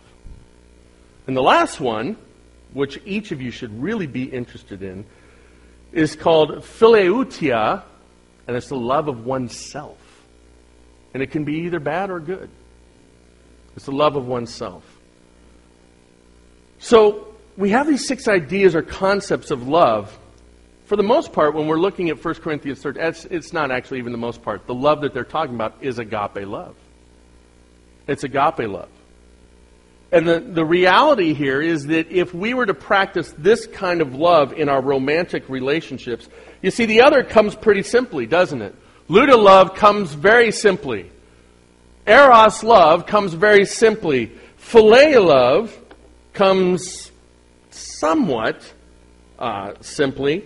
And 1.26 1.36
the 1.36 1.42
last 1.42 1.80
one, 1.80 2.16
which 2.72 3.00
each 3.04 3.32
of 3.32 3.42
you 3.42 3.50
should 3.50 3.82
really 3.82 4.06
be 4.06 4.24
interested 4.24 4.82
in, 4.82 5.04
is 5.92 6.16
called 6.16 6.50
philautia, 6.50 7.82
and 8.46 8.56
it's 8.56 8.68
the 8.68 8.76
love 8.76 9.08
of 9.08 9.24
oneself. 9.24 9.98
And 11.14 11.22
it 11.22 11.30
can 11.30 11.44
be 11.44 11.60
either 11.60 11.80
bad 11.80 12.10
or 12.10 12.20
good. 12.20 12.50
It's 13.76 13.86
the 13.86 13.92
love 13.92 14.16
of 14.16 14.26
oneself. 14.26 14.84
So 16.78 17.34
we 17.56 17.70
have 17.70 17.86
these 17.86 18.06
six 18.06 18.28
ideas 18.28 18.74
or 18.74 18.82
concepts 18.82 19.50
of 19.50 19.66
love. 19.66 20.16
For 20.86 20.96
the 20.96 21.02
most 21.02 21.32
part, 21.32 21.54
when 21.54 21.66
we're 21.66 21.78
looking 21.78 22.08
at 22.08 22.24
1 22.24 22.34
Corinthians 22.36 22.80
13, 22.80 23.02
it's, 23.02 23.24
it's 23.26 23.52
not 23.52 23.70
actually 23.70 23.98
even 23.98 24.12
the 24.12 24.18
most 24.18 24.42
part. 24.42 24.66
The 24.66 24.74
love 24.74 25.02
that 25.02 25.12
they're 25.12 25.24
talking 25.24 25.54
about 25.54 25.76
is 25.80 25.98
agape 25.98 26.46
love. 26.46 26.76
It's 28.06 28.24
agape 28.24 28.68
love. 28.68 28.88
And 30.10 30.26
the, 30.26 30.40
the 30.40 30.64
reality 30.64 31.34
here 31.34 31.60
is 31.60 31.86
that 31.88 32.10
if 32.10 32.32
we 32.32 32.54
were 32.54 32.64
to 32.64 32.74
practice 32.74 33.34
this 33.36 33.66
kind 33.66 34.00
of 34.00 34.14
love 34.14 34.54
in 34.54 34.68
our 34.68 34.80
romantic 34.80 35.48
relationships, 35.48 36.28
you 36.62 36.70
see, 36.70 36.86
the 36.86 37.02
other 37.02 37.22
comes 37.22 37.54
pretty 37.54 37.82
simply, 37.82 38.26
doesn't 38.26 38.62
it? 38.62 38.74
Luda 39.08 39.36
love 39.38 39.74
comes 39.74 40.14
very 40.14 40.50
simply. 40.50 41.10
Eros 42.06 42.64
love 42.64 43.06
comes 43.06 43.34
very 43.34 43.66
simply. 43.66 44.32
Philia 44.58 45.24
love 45.24 45.76
comes 46.32 47.10
somewhat 47.70 48.72
uh, 49.38 49.74
simply. 49.80 50.44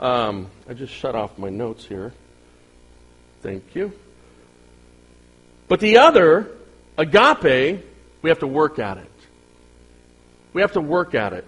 Um, 0.00 0.50
I 0.68 0.72
just 0.72 0.92
shut 0.92 1.14
off 1.14 1.36
my 1.38 1.50
notes 1.50 1.84
here. 1.84 2.12
Thank 3.42 3.74
you. 3.74 3.92
But 5.68 5.80
the 5.80 5.98
other, 5.98 6.50
agape, 6.96 7.84
we 8.22 8.30
have 8.30 8.38
to 8.38 8.46
work 8.46 8.78
at 8.78 8.98
it. 8.98 9.10
We 10.52 10.62
have 10.62 10.72
to 10.72 10.80
work 10.80 11.14
at 11.14 11.32
it. 11.32 11.44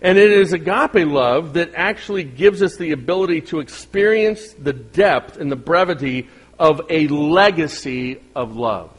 And 0.00 0.18
it 0.18 0.30
is 0.30 0.52
agape 0.52 1.06
love 1.06 1.54
that 1.54 1.72
actually 1.74 2.24
gives 2.24 2.62
us 2.62 2.76
the 2.76 2.92
ability 2.92 3.42
to 3.42 3.60
experience 3.60 4.52
the 4.52 4.72
depth 4.72 5.38
and 5.38 5.50
the 5.50 5.56
brevity 5.56 6.28
of 6.58 6.82
a 6.90 7.08
legacy 7.08 8.20
of 8.34 8.56
love. 8.56 8.90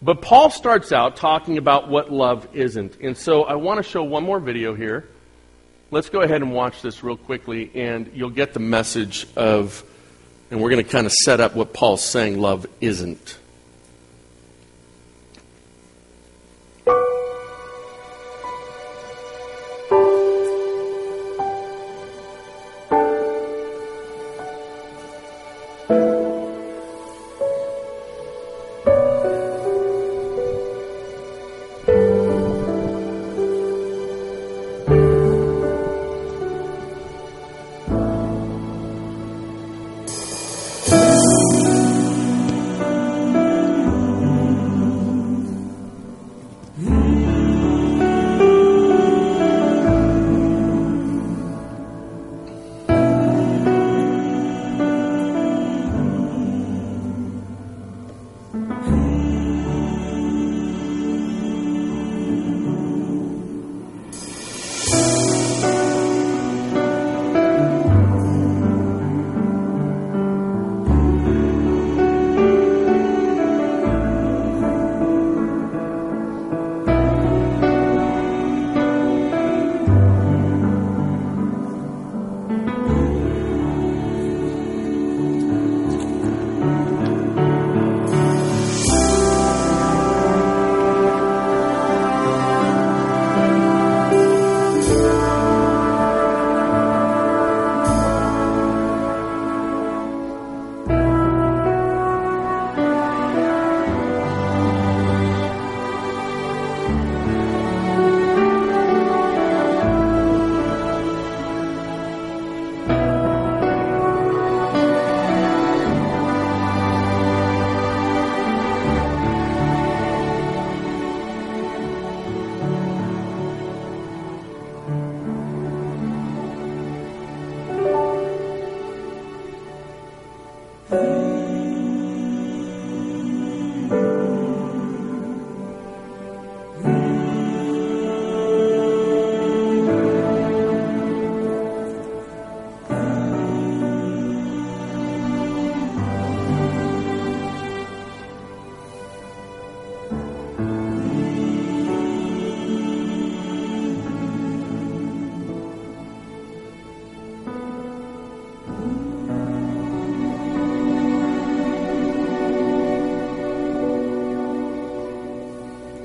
But 0.00 0.22
Paul 0.22 0.50
starts 0.50 0.92
out 0.92 1.16
talking 1.16 1.58
about 1.58 1.88
what 1.88 2.12
love 2.12 2.48
isn't. 2.52 3.00
And 3.00 3.16
so 3.16 3.44
I 3.44 3.54
want 3.54 3.78
to 3.78 3.82
show 3.82 4.02
one 4.04 4.22
more 4.22 4.38
video 4.38 4.74
here. 4.74 5.08
Let's 5.90 6.08
go 6.08 6.20
ahead 6.20 6.42
and 6.42 6.52
watch 6.52 6.82
this 6.82 7.02
real 7.02 7.16
quickly, 7.16 7.70
and 7.74 8.10
you'll 8.14 8.30
get 8.30 8.52
the 8.52 8.60
message 8.60 9.26
of, 9.36 9.82
and 10.50 10.60
we're 10.60 10.70
going 10.70 10.84
to 10.84 10.90
kind 10.90 11.06
of 11.06 11.12
set 11.12 11.40
up 11.40 11.56
what 11.56 11.72
Paul's 11.72 12.04
saying 12.04 12.38
love 12.38 12.66
isn't. 12.80 13.38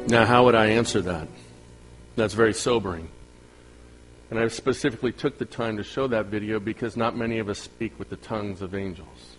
Now, 0.08 0.26
how 0.26 0.46
would 0.46 0.56
I 0.56 0.68
answer 0.68 1.02
that? 1.02 1.28
That's 2.16 2.34
very 2.34 2.54
sobering. 2.54 3.08
And 4.30 4.40
I 4.40 4.48
specifically 4.50 5.12
took 5.12 5.38
the 5.38 5.46
time 5.46 5.78
to 5.78 5.84
show 5.84 6.08
that 6.08 6.26
video 6.26 6.60
because 6.60 6.98
not 6.98 7.16
many 7.16 7.40
of 7.40 7.50
us 7.50 7.60
speak 7.60 7.98
with 7.98 8.10
the 8.10 8.18
tongues 8.18 8.62
of 8.62 8.76
angels. 8.76 9.38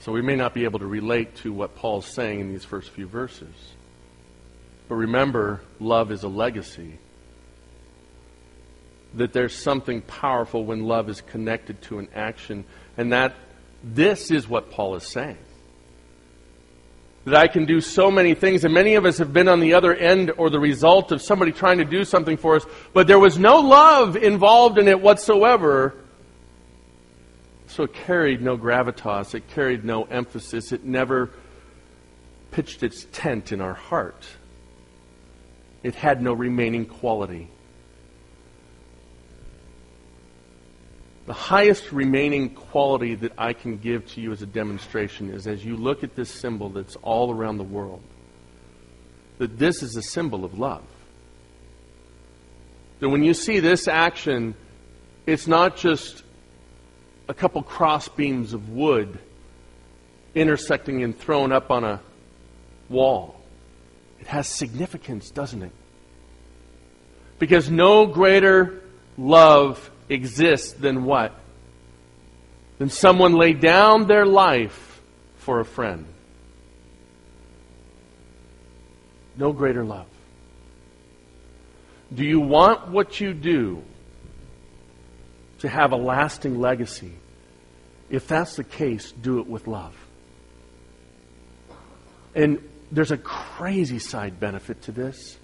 So 0.00 0.10
we 0.10 0.22
may 0.22 0.34
not 0.34 0.54
be 0.54 0.64
able 0.64 0.78
to 0.80 0.86
relate 0.86 1.36
to 1.36 1.52
what 1.52 1.76
Paul's 1.76 2.06
saying 2.06 2.40
in 2.40 2.48
these 2.50 2.64
first 2.64 2.90
few 2.90 3.06
verses. 3.06 3.54
But 4.88 4.96
remember, 4.96 5.60
love 5.78 6.10
is 6.10 6.24
a 6.24 6.28
legacy. 6.28 6.98
That 9.14 9.32
there's 9.32 9.54
something 9.54 10.00
powerful 10.02 10.64
when 10.64 10.84
love 10.84 11.08
is 11.08 11.20
connected 11.20 11.80
to 11.82 11.98
an 11.98 12.08
action, 12.14 12.64
and 12.96 13.12
that 13.12 13.34
this 13.84 14.30
is 14.30 14.48
what 14.48 14.70
Paul 14.70 14.96
is 14.96 15.06
saying. 15.06 15.38
That 17.24 17.34
I 17.34 17.48
can 17.48 17.66
do 17.66 17.80
so 17.80 18.10
many 18.10 18.34
things, 18.34 18.64
and 18.64 18.72
many 18.72 18.94
of 18.94 19.04
us 19.04 19.18
have 19.18 19.32
been 19.32 19.46
on 19.46 19.60
the 19.60 19.74
other 19.74 19.94
end 19.94 20.32
or 20.38 20.48
the 20.48 20.58
result 20.58 21.12
of 21.12 21.20
somebody 21.20 21.52
trying 21.52 21.78
to 21.78 21.84
do 21.84 22.04
something 22.04 22.36
for 22.36 22.56
us, 22.56 22.64
but 22.94 23.06
there 23.06 23.18
was 23.18 23.38
no 23.38 23.60
love 23.60 24.16
involved 24.16 24.78
in 24.78 24.88
it 24.88 25.00
whatsoever. 25.00 25.94
So 27.66 27.84
it 27.84 27.92
carried 27.92 28.40
no 28.40 28.56
gravitas, 28.56 29.34
it 29.34 29.48
carried 29.48 29.84
no 29.84 30.04
emphasis, 30.04 30.72
it 30.72 30.84
never 30.84 31.30
pitched 32.50 32.82
its 32.82 33.06
tent 33.12 33.52
in 33.52 33.60
our 33.60 33.74
heart 33.74 34.26
it 35.82 35.94
had 35.94 36.22
no 36.22 36.32
remaining 36.32 36.86
quality. 36.86 37.48
The 41.30 41.34
highest 41.34 41.92
remaining 41.92 42.50
quality 42.56 43.14
that 43.14 43.30
I 43.38 43.52
can 43.52 43.76
give 43.76 44.04
to 44.14 44.20
you 44.20 44.32
as 44.32 44.42
a 44.42 44.46
demonstration 44.46 45.30
is 45.30 45.46
as 45.46 45.64
you 45.64 45.76
look 45.76 46.02
at 46.02 46.16
this 46.16 46.28
symbol 46.28 46.70
that's 46.70 46.96
all 47.02 47.32
around 47.32 47.58
the 47.58 47.62
world, 47.62 48.02
that 49.38 49.56
this 49.56 49.80
is 49.84 49.94
a 49.94 50.02
symbol 50.02 50.44
of 50.44 50.58
love. 50.58 50.82
That 52.98 53.10
when 53.10 53.22
you 53.22 53.32
see 53.32 53.60
this 53.60 53.86
action, 53.86 54.56
it's 55.24 55.46
not 55.46 55.76
just 55.76 56.24
a 57.28 57.32
couple 57.32 57.62
cross 57.62 58.08
beams 58.08 58.52
of 58.52 58.70
wood 58.70 59.16
intersecting 60.34 61.04
and 61.04 61.16
thrown 61.16 61.52
up 61.52 61.70
on 61.70 61.84
a 61.84 62.00
wall. 62.88 63.40
It 64.18 64.26
has 64.26 64.48
significance, 64.48 65.30
doesn't 65.30 65.62
it? 65.62 65.72
Because 67.38 67.70
no 67.70 68.06
greater 68.06 68.82
love 69.16 69.89
exists 70.10 70.72
than 70.72 71.04
what? 71.04 71.34
Than 72.78 72.90
someone 72.90 73.34
lay 73.34 73.52
down 73.52 74.06
their 74.06 74.26
life 74.26 75.00
for 75.38 75.60
a 75.60 75.64
friend. 75.64 76.06
No 79.36 79.52
greater 79.52 79.84
love. 79.84 80.06
Do 82.12 82.24
you 82.24 82.40
want 82.40 82.88
what 82.88 83.20
you 83.20 83.32
do 83.32 83.82
to 85.60 85.68
have 85.68 85.92
a 85.92 85.96
lasting 85.96 86.58
legacy? 86.58 87.12
If 88.10 88.26
that's 88.26 88.56
the 88.56 88.64
case, 88.64 89.12
do 89.12 89.38
it 89.38 89.46
with 89.46 89.68
love. 89.68 89.94
And 92.34 92.68
there's 92.90 93.12
a 93.12 93.16
crazy 93.16 94.00
side 94.00 94.40
benefit 94.40 94.82
to 94.82 94.92
this. 94.92 95.38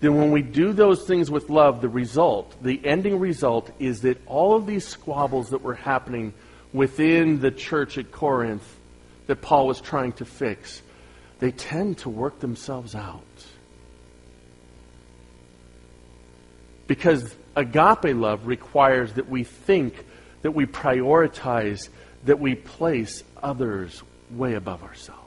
Then, 0.00 0.16
when 0.16 0.30
we 0.30 0.42
do 0.42 0.72
those 0.72 1.04
things 1.04 1.30
with 1.30 1.50
love, 1.50 1.80
the 1.80 1.88
result, 1.88 2.62
the 2.62 2.80
ending 2.84 3.18
result, 3.18 3.70
is 3.80 4.02
that 4.02 4.20
all 4.26 4.54
of 4.54 4.66
these 4.66 4.86
squabbles 4.86 5.50
that 5.50 5.62
were 5.62 5.74
happening 5.74 6.34
within 6.72 7.40
the 7.40 7.50
church 7.50 7.98
at 7.98 8.12
Corinth 8.12 8.78
that 9.26 9.42
Paul 9.42 9.66
was 9.66 9.80
trying 9.80 10.12
to 10.14 10.24
fix, 10.24 10.82
they 11.40 11.50
tend 11.50 11.98
to 11.98 12.10
work 12.10 12.38
themselves 12.38 12.94
out. 12.94 13.22
Because 16.86 17.34
agape 17.56 18.16
love 18.16 18.46
requires 18.46 19.12
that 19.14 19.28
we 19.28 19.44
think, 19.44 20.04
that 20.42 20.52
we 20.52 20.64
prioritize, 20.64 21.88
that 22.24 22.38
we 22.38 22.54
place 22.54 23.24
others 23.42 24.02
way 24.30 24.54
above 24.54 24.82
ourselves. 24.82 25.18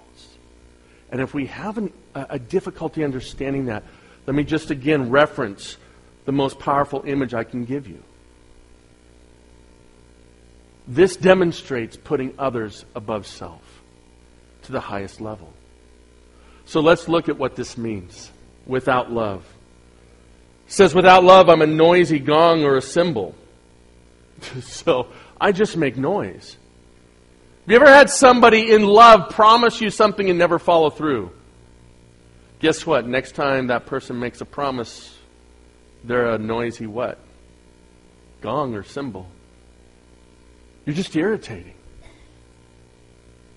And 1.12 1.20
if 1.20 1.34
we 1.34 1.48
have 1.48 1.78
an, 1.78 1.94
a 2.16 2.40
difficulty 2.40 3.04
understanding 3.04 3.66
that, 3.66 3.84
let 4.26 4.36
me 4.36 4.44
just 4.44 4.72
again 4.72 5.10
reference 5.10 5.78
the 6.26 6.32
most 6.32 6.60
powerful 6.60 7.04
image 7.06 7.34
I 7.34 7.44
can 7.44 7.66
give 7.66 7.88
you. 7.88 8.04
This 10.88 11.16
demonstrates 11.16 11.98
putting 11.98 12.34
others 12.38 12.86
above 12.96 13.26
self 13.28 13.62
to 14.64 14.72
the 14.72 14.80
highest 14.80 15.22
level. 15.22 15.54
So 16.66 16.80
let's 16.80 17.08
look 17.08 17.30
at 17.30 17.38
what 17.38 17.56
this 17.56 17.78
means 17.78 18.32
without 18.66 19.12
love. 19.12 19.46
It 20.68 20.74
says, 20.74 20.94
without 20.96 21.24
love, 21.24 21.50
I'm 21.50 21.62
a 21.62 21.68
noisy 21.68 22.20
gong 22.20 22.64
or 22.64 22.78
a 22.78 22.82
cymbal. 22.82 23.36
so 24.62 25.08
I 25.40 25.52
just 25.52 25.76
make 25.76 25.98
noise. 25.98 26.58
Have 27.62 27.70
you 27.70 27.76
ever 27.76 27.88
had 27.88 28.10
somebody 28.10 28.72
in 28.72 28.84
love 28.84 29.30
promise 29.30 29.82
you 29.82 29.90
something 29.90 30.30
and 30.30 30.40
never 30.40 30.60
follow 30.60 30.90
through? 30.90 31.32
Guess 32.62 32.86
what? 32.86 33.08
Next 33.08 33.34
time 33.34 33.68
that 33.68 33.88
person 33.88 34.20
makes 34.20 34.40
a 34.40 34.46
promise, 34.46 35.18
they're 36.04 36.28
a 36.28 36.38
noisy 36.38 36.86
what? 36.86 37.18
Gong 38.42 38.76
or 38.76 38.84
cymbal. 38.84 39.28
You're 40.86 40.96
just 40.96 41.16
irritating. 41.16 41.74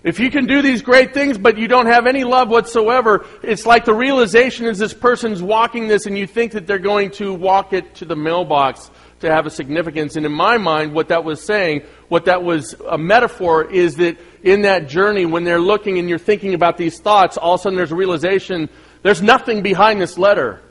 If 0.02 0.20
you 0.20 0.30
can 0.30 0.46
do 0.46 0.62
these 0.62 0.80
great 0.80 1.12
things, 1.12 1.36
but 1.36 1.58
you 1.58 1.68
don't 1.68 1.86
have 1.86 2.06
any 2.06 2.24
love 2.24 2.48
whatsoever, 2.48 3.26
it's 3.42 3.66
like 3.66 3.84
the 3.84 3.94
realization 3.94 4.66
is 4.66 4.78
this 4.78 4.94
person's 4.94 5.42
walking 5.42 5.86
this 5.86 6.06
and 6.06 6.16
you 6.16 6.26
think 6.26 6.52
that 6.52 6.66
they're 6.66 6.78
going 6.78 7.10
to 7.12 7.32
walk 7.34 7.74
it 7.74 7.94
to 7.96 8.06
the 8.06 8.16
mailbox 8.16 8.90
to 9.20 9.30
have 9.30 9.46
a 9.46 9.50
significance. 9.50 10.16
And 10.16 10.24
in 10.24 10.32
my 10.32 10.56
mind, 10.56 10.94
what 10.94 11.08
that 11.08 11.24
was 11.24 11.42
saying, 11.42 11.82
what 12.08 12.24
that 12.26 12.42
was 12.42 12.74
a 12.88 12.98
metaphor, 12.98 13.70
is 13.70 13.96
that 13.96 14.18
in 14.42 14.62
that 14.62 14.88
journey, 14.88 15.26
when 15.26 15.44
they're 15.44 15.60
looking 15.60 15.98
and 15.98 16.08
you're 16.08 16.18
thinking 16.18 16.54
about 16.54 16.78
these 16.78 16.98
thoughts, 17.00 17.36
all 17.36 17.54
of 17.54 17.60
a 17.60 17.62
sudden 17.62 17.76
there's 17.76 17.92
a 17.92 17.96
realization 17.96 18.68
there's 19.04 19.20
nothing 19.20 19.62
behind 19.62 20.00
this 20.00 20.16
letter. 20.16 20.62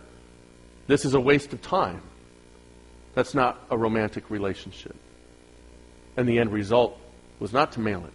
This 0.88 1.06
is 1.06 1.14
a 1.14 1.20
waste 1.20 1.54
of 1.54 1.62
time. 1.62 2.02
That's 3.14 3.36
not 3.36 3.62
a 3.70 3.78
romantic 3.78 4.32
relationship. 4.32 4.96
And 6.18 6.28
the 6.28 6.40
end 6.40 6.52
result 6.52 7.00
was 7.40 7.54
not 7.54 7.74
to 7.74 7.80
mail 7.80 8.04
it. 8.06 8.14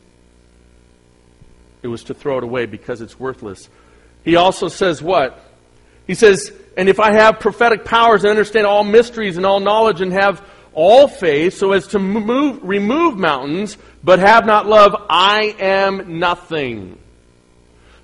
It 1.85 1.89
was 1.89 2.03
to 2.05 2.15
throw 2.15 2.39
it 2.39 2.45
away 2.45 2.67
because 2.67 3.01
it's 3.01 3.19
worthless. 3.19 3.69
He 4.25 4.35
also 4.35 4.67
says 4.67 5.01
what? 5.01 5.41
He 6.09 6.17
says, 6.17 6.53
and 6.77 6.89
if 6.89 6.99
I 6.99 7.13
have 7.13 7.39
prophetic 7.39 7.85
powers 7.85 8.25
and 8.25 8.31
understand 8.31 8.67
all 8.67 8.83
mysteries 8.83 9.37
and 9.37 9.47
all 9.47 9.61
knowledge 9.61 10.01
and 10.01 10.13
have 10.13 10.45
all 10.73 11.07
faith 11.07 11.55
so 11.55 11.71
as 11.71 11.87
to 11.89 12.01
move, 12.01 12.59
remove 12.65 13.17
mountains, 13.17 13.79
but 14.03 14.19
have 14.19 14.47
not 14.47 14.67
love, 14.67 14.97
I 15.09 15.55
am 15.61 16.19
nothing. 16.19 16.99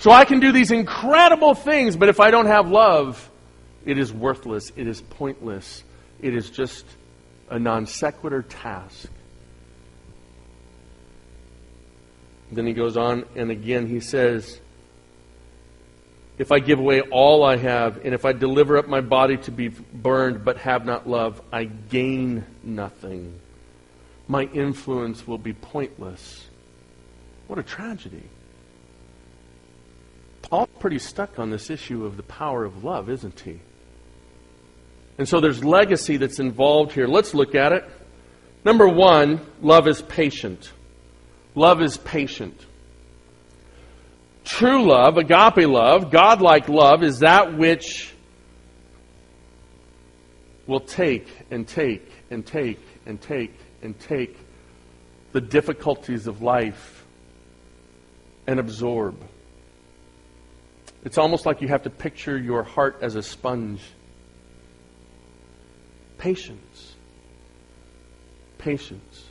So 0.05 0.11
I 0.11 0.27
can 0.27 0.39
do 0.39 0.53
these 0.53 0.71
incredible 0.71 1.55
things, 1.55 1.97
but 1.97 2.11
if 2.11 2.21
I 2.21 2.31
don't 2.31 2.45
have 2.45 2.69
love, 2.71 3.31
it 3.87 3.97
is 3.97 4.13
worthless. 4.13 4.71
It 4.77 4.87
is 4.87 5.01
pointless. 5.01 5.83
It 6.21 6.35
is 6.35 6.51
just 6.51 6.85
a 7.49 7.59
non 7.59 7.87
sequitur 7.87 8.43
task. 8.43 9.11
Then 12.53 12.67
he 12.67 12.75
goes 12.75 12.99
on, 12.99 13.25
and 13.35 13.51
again 13.51 13.87
he 13.87 14.01
says, 14.01 14.61
if 16.37 16.53
I 16.53 16.59
give 16.59 16.81
away 16.81 17.01
all 17.01 17.43
I 17.43 17.57
have, 17.57 18.05
and 18.05 18.13
if 18.13 18.27
I 18.27 18.35
deliver 18.35 18.77
up 18.77 18.87
my 18.87 19.01
body 19.01 19.39
to 19.39 19.51
be 19.51 19.69
burned 19.69 20.45
but 20.45 20.59
have 20.59 20.85
not 20.85 21.09
love, 21.09 21.41
I 21.51 21.65
gain 21.65 22.45
nothing. 22.63 23.41
My 24.29 24.43
influence 24.43 25.27
will 25.27 25.39
be 25.39 25.55
pointless. 25.55 26.47
What 27.47 27.59
a 27.59 27.63
tragedy. 27.63 28.25
Paul's 30.55 30.69
pretty 30.79 31.01
stuck 31.01 31.41
on 31.41 31.51
this 31.51 31.69
issue 31.69 32.05
of 32.07 32.17
the 32.17 32.23
power 32.23 32.65
of 32.65 32.85
love, 32.85 33.11
isn't 33.11 33.41
he? 33.41 33.59
And 35.19 35.29
so 35.29 35.41
there's 35.41 35.65
legacy 35.65 36.17
that's 36.17 36.39
involved 36.39 36.93
here. 36.93 37.09
Let's 37.09 37.35
look 37.35 37.57
at 37.57 37.73
it. 37.73 37.85
Number 38.65 38.87
one, 38.87 39.41
love 39.61 39.89
is 39.89 40.01
patient. 40.01 40.71
Love 41.57 41.83
is 41.83 41.97
patient. 41.97 42.65
True 44.45 44.87
love, 44.87 45.19
agape 45.19 45.67
love, 45.69 46.13
godlike 46.13 46.69
love, 46.69 47.03
is 47.03 47.19
that 47.19 47.59
which 47.59 48.15
will 50.69 50.79
take 50.79 51.27
and 51.51 51.67
take 51.67 52.09
and 52.31 52.47
take 52.47 52.79
and 53.07 53.21
take 53.21 53.59
and 53.83 53.99
take 53.99 54.39
the 55.33 55.41
difficulties 55.41 56.29
of 56.29 56.43
life 56.43 57.05
and 58.47 58.61
absorb. 58.61 59.17
It's 61.05 61.19
almost 61.19 61.45
like 61.45 61.61
you 61.61 61.69
have 61.69 61.83
to 61.83 61.91
picture 61.91 62.37
your 62.37 62.63
heart 62.63 62.99
as 63.03 63.15
a 63.15 63.23
sponge. 63.23 63.83
Patience. 66.17 66.95
Patience. 68.57 69.25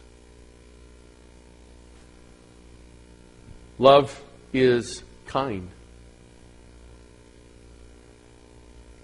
Love 3.80 4.22
is 4.54 5.04
kind. 5.26 5.70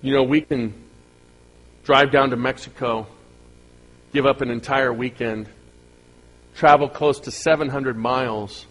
You 0.01 0.13
know, 0.13 0.23
we 0.23 0.41
can 0.41 0.73
drive 1.83 2.11
down 2.11 2.29
to 2.29 2.37
Mexico, 2.37 3.07
give 4.13 4.27
up 4.27 4.41
an 4.41 4.51
entire 4.51 4.93
weekend, 4.93 5.49
travel 6.55 6.87
close 6.87 7.19
to 7.21 7.31
700 7.31 7.97
miles, 7.97 8.67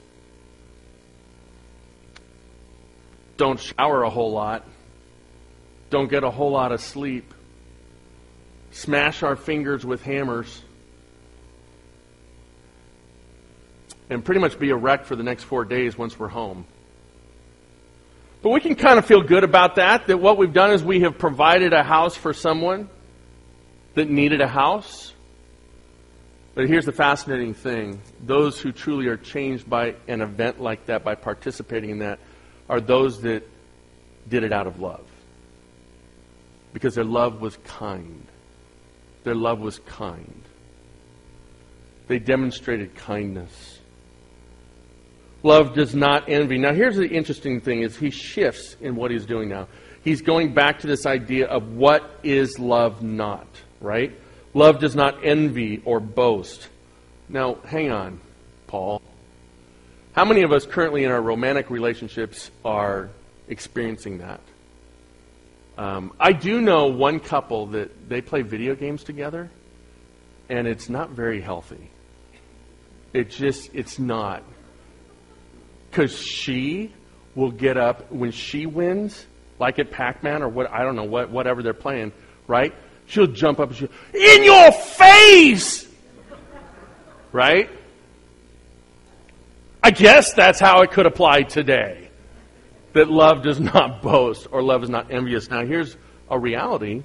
don't 3.39 3.59
shower 3.59 4.03
a 4.03 4.11
whole 4.11 4.33
lot, 4.33 4.67
don't 5.89 6.11
get 6.11 6.25
a 6.25 6.31
whole 6.31 6.51
lot 6.51 6.73
of 6.73 6.83
sleep, 6.83 7.33
smash 8.73 9.23
our 9.23 9.37
fingers 9.37 9.87
with 9.87 10.03
hammers, 10.03 10.63
and 14.11 14.25
pretty 14.25 14.41
much 14.41 14.59
be 14.59 14.71
a 14.71 14.77
wreck 14.77 15.07
for 15.07 15.17
the 15.17 15.23
next 15.23 15.45
four 15.45 15.65
days 15.65 15.97
once 15.97 16.19
we're 16.19 16.29
home. 16.29 16.67
But 18.43 18.51
we 18.51 18.61
can 18.61 18.75
kind 18.75 18.99
of 18.99 19.07
feel 19.07 19.23
good 19.23 19.45
about 19.45 19.77
that, 19.77 20.09
that 20.09 20.19
what 20.19 20.37
we've 20.37 20.53
done 20.53 20.73
is 20.73 20.83
we 20.83 21.01
have 21.01 21.19
provided 21.19 21.73
a 21.73 21.83
house 21.83 22.17
for 22.17 22.33
someone 22.33 22.89
that 23.95 24.09
needed 24.09 24.41
a 24.41 24.49
house. 24.49 25.13
But 26.55 26.69
here's 26.69 26.87
the 26.87 26.93
fascinating 26.93 27.55
thing 27.55 28.01
those 28.25 28.61
who 28.61 28.73
truly 28.73 29.07
are 29.07 29.17
changed 29.17 29.69
by 29.71 29.95
an 30.09 30.23
event 30.23 30.61
like 30.61 30.87
that, 30.87 31.05
by 31.05 31.15
participating 31.15 31.91
in 31.91 31.99
that, 32.01 32.19
are 32.69 32.81
those 32.81 33.23
that 33.23 33.43
did 34.29 34.45
it 34.45 34.53
out 34.53 34.67
of 34.67 34.81
love. 34.81 35.05
Because 36.73 36.95
their 36.95 37.05
love 37.05 37.41
was 37.41 37.57
kind. 37.65 38.27
Their 39.25 39.35
love 39.35 39.61
was 39.61 39.79
kind. 39.81 40.43
They 42.07 42.19
demonstrated 42.19 42.95
kindness. 42.95 43.79
Love 45.43 45.75
does 45.75 45.95
not 45.95 46.29
envy. 46.29 46.59
Now, 46.59 46.73
here's 46.73 46.97
the 46.97 47.09
interesting 47.09 47.61
thing: 47.61 47.83
is 47.83 47.97
he 47.97 48.11
shifts 48.11 48.77
in 48.81 48.97
what 48.97 49.11
he's 49.11 49.27
doing 49.27 49.49
now. 49.49 49.69
He's 50.03 50.23
going 50.23 50.55
back 50.55 50.81
to 50.81 50.87
this 50.87 51.07
idea 51.07 51.47
of 51.47 51.75
what 51.75 52.19
is 52.23 52.59
love 52.59 53.03
not, 53.03 53.47
right? 53.81 54.13
Love 54.55 54.79
does 54.79 54.97
not 54.97 55.25
envy 55.25 55.83
or 55.85 56.01
boast. 56.01 56.69
Now, 57.29 57.59
hang 57.67 57.91
on, 57.91 58.21
Paul. 58.67 59.03
How 60.19 60.25
many 60.25 60.43
of 60.43 60.51
us 60.51 60.67
currently 60.67 61.05
in 61.05 61.13
our 61.13 61.23
romantic 61.23 61.71
relationships 61.71 62.51
are 62.65 63.09
experiencing 63.47 64.19
that? 64.19 64.41
Um, 65.77 66.13
I 66.19 66.33
do 66.33 66.61
know 66.61 66.89
one 66.89 67.21
couple 67.21 67.67
that 67.67 68.09
they 68.09 68.21
play 68.21 68.43
video 68.43 68.75
games 68.75 69.05
together, 69.05 69.49
and 70.49 70.67
it's 70.67 70.89
not 70.89 71.11
very 71.11 71.41
healthy. 71.41 71.93
It 73.13 73.31
just, 73.31 73.73
it's 73.77 74.01
not. 74.01 74.43
Because 75.89 76.21
she 76.21 76.93
will 77.37 77.53
get 77.53 77.77
up 77.77 78.11
when 78.11 78.33
she 78.33 78.67
wins, 78.67 79.25
like 79.61 79.79
at 79.79 79.93
Pac 79.93 80.25
Man 80.25 80.43
or 80.43 80.49
what, 80.49 80.69
I 80.69 80.83
don't 80.83 80.97
know, 80.97 81.05
what, 81.05 81.31
whatever 81.31 81.63
they're 81.63 81.75
playing, 81.75 82.11
right? 82.49 82.75
She'll 83.07 83.29
jump 83.29 83.61
up 83.61 83.69
and 83.69 83.79
she'll, 83.79 83.89
in 84.13 84.43
your 84.43 84.73
face! 84.73 85.87
Right? 87.31 87.71
I 89.89 89.91
guess 89.91 90.35
that's 90.35 90.61
how 90.61 90.83
it 90.83 90.91
could 90.91 91.07
apply 91.07 91.43
today. 91.43 92.11
That 92.93 93.09
love 93.09 93.43
does 93.43 93.59
not 93.59 94.03
boast 94.11 94.47
or 94.53 94.63
love 94.63 94.83
is 94.83 94.91
not 94.91 95.11
envious. 95.11 95.49
Now, 95.49 95.65
here's 95.65 95.97
a 96.31 96.39
reality 96.39 97.03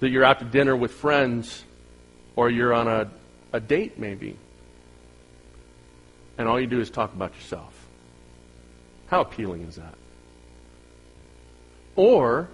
that 0.00 0.10
you're 0.10 0.24
out 0.24 0.40
to 0.40 0.44
dinner 0.44 0.76
with 0.76 0.92
friends 0.92 1.64
or 2.36 2.50
you're 2.50 2.74
on 2.74 2.88
a, 2.88 3.10
a 3.54 3.60
date, 3.60 3.98
maybe 3.98 4.36
and 6.38 6.48
all 6.48 6.60
you 6.60 6.66
do 6.66 6.80
is 6.80 6.90
talk 6.90 7.12
about 7.14 7.34
yourself. 7.34 7.72
How 9.06 9.20
appealing 9.20 9.62
is 9.62 9.76
that? 9.76 9.94
Or, 11.96 12.48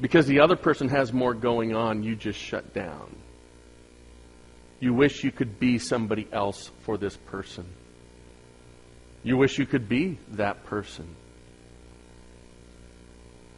because 0.00 0.26
the 0.26 0.40
other 0.40 0.56
person 0.56 0.88
has 0.88 1.12
more 1.12 1.32
going 1.32 1.74
on, 1.74 2.02
you 2.02 2.14
just 2.14 2.38
shut 2.38 2.74
down. 2.74 3.16
You 4.80 4.94
wish 4.94 5.22
you 5.22 5.30
could 5.30 5.60
be 5.60 5.78
somebody 5.78 6.26
else 6.32 6.70
for 6.80 6.96
this 6.96 7.16
person. 7.16 7.66
You 9.22 9.36
wish 9.36 9.58
you 9.58 9.66
could 9.66 9.88
be 9.88 10.18
that 10.32 10.64
person. 10.64 11.14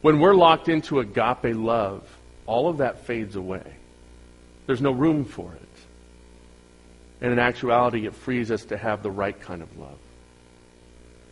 When 0.01 0.19
we're 0.19 0.35
locked 0.35 0.67
into 0.67 0.99
agape 0.99 1.55
love, 1.55 2.03
all 2.45 2.67
of 2.67 2.79
that 2.79 3.05
fades 3.05 3.37
away. 3.37 3.63
There's 4.67 4.81
no 4.81 4.91
room 4.91 5.23
for 5.23 5.53
it. 5.53 5.69
And 7.21 7.31
in 7.31 7.39
actuality, 7.39 8.05
it 8.05 8.13
frees 8.13 8.51
us 8.51 8.65
to 8.65 8.77
have 8.77 9.01
the 9.01 9.11
right 9.11 9.39
kind 9.39 9.61
of 9.61 9.77
love. 9.77 9.97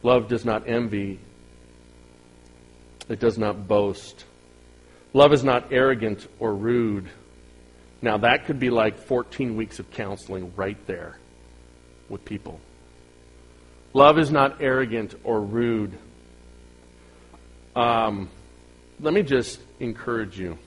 Love 0.04 0.30
does 0.30 0.46
not 0.46 0.70
envy, 0.70 1.20
it 3.10 3.20
does 3.20 3.38
not 3.38 3.68
boast. 3.68 4.24
Love 5.14 5.34
is 5.34 5.44
not 5.44 5.74
arrogant 5.74 6.26
or 6.40 6.56
rude. 6.56 7.10
Now, 8.02 8.18
that 8.18 8.46
could 8.46 8.60
be 8.60 8.70
like 8.70 8.98
14 8.98 9.56
weeks 9.56 9.80
of 9.80 9.92
counseling 9.92 10.54
right 10.56 10.78
there 10.88 11.18
with 12.10 12.26
people. 12.26 12.60
Love 13.94 14.18
is 14.18 14.32
not 14.32 14.62
arrogant 14.62 15.16
or 15.24 15.42
rude. 15.42 15.98
Um, 17.76 18.30
let 19.00 19.14
me 19.14 19.22
just 19.22 19.60
encourage 19.80 20.40
you 20.40 20.58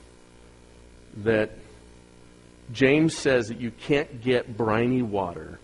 that 1.18 1.50
James 2.72 3.16
says 3.16 3.48
that 3.48 3.60
you 3.60 3.70
can't 3.70 4.20
get 4.22 4.56
briny 4.56 5.02
water. 5.02 5.58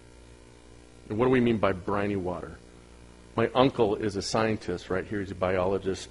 And 1.09 1.18
what 1.18 1.27
do 1.27 1.31
we 1.31 1.41
mean 1.41 1.59
by 1.59 1.73
briny 1.73 2.16
water? 2.16 2.57
My 3.37 3.51
uncle 3.55 3.97
is 3.97 4.16
a 4.16 4.23
scientist 4.23 4.91
right 4.91 5.05
here, 5.05 5.21
he's 5.21 5.31
a 5.31 5.37
biologist. 5.37 6.09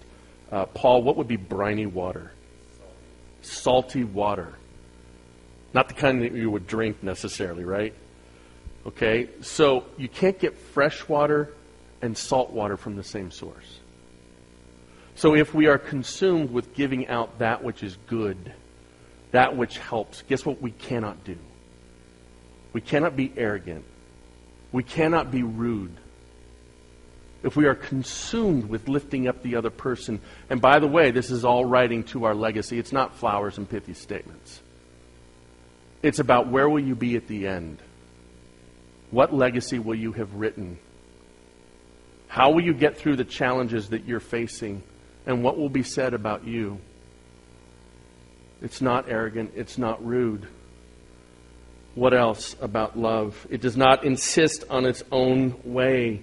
Uh, 0.51 0.65
Paul, 0.65 1.03
what 1.03 1.15
would 1.17 1.27
be 1.27 1.35
briny 1.35 1.85
water? 1.85 2.31
Salty 3.41 4.03
water. 4.03 4.53
Not 5.73 5.87
the 5.87 5.93
kind 5.93 6.21
that 6.23 6.33
you 6.33 6.49
would 6.49 6.67
drink 6.67 7.03
necessarily, 7.03 7.63
right? 7.63 7.93
Okay, 8.85 9.29
so 9.41 9.85
you 9.97 10.09
can't 10.09 10.39
get 10.39 10.57
fresh 10.57 11.07
water 11.07 11.53
and 12.01 12.17
salt 12.17 12.51
water 12.51 12.77
from 12.77 12.95
the 12.95 13.03
same 13.03 13.29
source. 13.29 13.79
So 15.15 15.35
if 15.35 15.53
we 15.53 15.67
are 15.67 15.77
consumed 15.77 16.51
with 16.51 16.73
giving 16.73 17.07
out 17.07 17.39
that 17.39 17.63
which 17.63 17.83
is 17.83 17.97
good, 18.07 18.53
that 19.31 19.55
which 19.55 19.77
helps. 19.77 20.21
Guess 20.23 20.45
what 20.45 20.61
we 20.61 20.71
cannot 20.71 21.23
do? 21.23 21.37
We 22.73 22.81
cannot 22.81 23.15
be 23.15 23.31
arrogant. 23.35 23.85
We 24.71 24.83
cannot 24.83 25.29
be 25.29 25.43
rude. 25.43 25.97
If 27.43 27.55
we 27.55 27.65
are 27.65 27.75
consumed 27.75 28.69
with 28.69 28.87
lifting 28.87 29.27
up 29.27 29.43
the 29.43 29.55
other 29.55 29.69
person, 29.69 30.19
and 30.49 30.61
by 30.61 30.79
the 30.79 30.87
way, 30.87 31.11
this 31.11 31.31
is 31.31 31.45
all 31.45 31.65
writing 31.65 32.03
to 32.05 32.25
our 32.25 32.35
legacy. 32.35 32.79
It's 32.79 32.91
not 32.91 33.15
flowers 33.15 33.57
and 33.57 33.69
pithy 33.69 33.93
statements. 33.93 34.61
It's 36.01 36.19
about 36.19 36.47
where 36.47 36.69
will 36.69 36.79
you 36.79 36.95
be 36.95 37.15
at 37.15 37.27
the 37.27 37.47
end? 37.47 37.79
What 39.11 39.33
legacy 39.33 39.79
will 39.79 39.95
you 39.95 40.13
have 40.13 40.33
written? 40.35 40.77
How 42.27 42.51
will 42.51 42.63
you 42.63 42.73
get 42.73 42.97
through 42.97 43.15
the 43.15 43.25
challenges 43.25 43.89
that 43.89 44.05
you're 44.05 44.19
facing? 44.19 44.83
And 45.25 45.43
what 45.43 45.57
will 45.57 45.69
be 45.69 45.83
said 45.83 46.13
about 46.13 46.45
you? 46.45 46.79
It's 48.61 48.81
not 48.81 49.09
arrogant. 49.09 49.53
It's 49.55 49.77
not 49.77 50.05
rude. 50.05 50.47
What 51.95 52.13
else 52.13 52.55
about 52.61 52.97
love? 52.97 53.47
It 53.49 53.61
does 53.61 53.75
not 53.75 54.03
insist 54.03 54.63
on 54.69 54.85
its 54.85 55.03
own 55.11 55.55
way. 55.63 56.21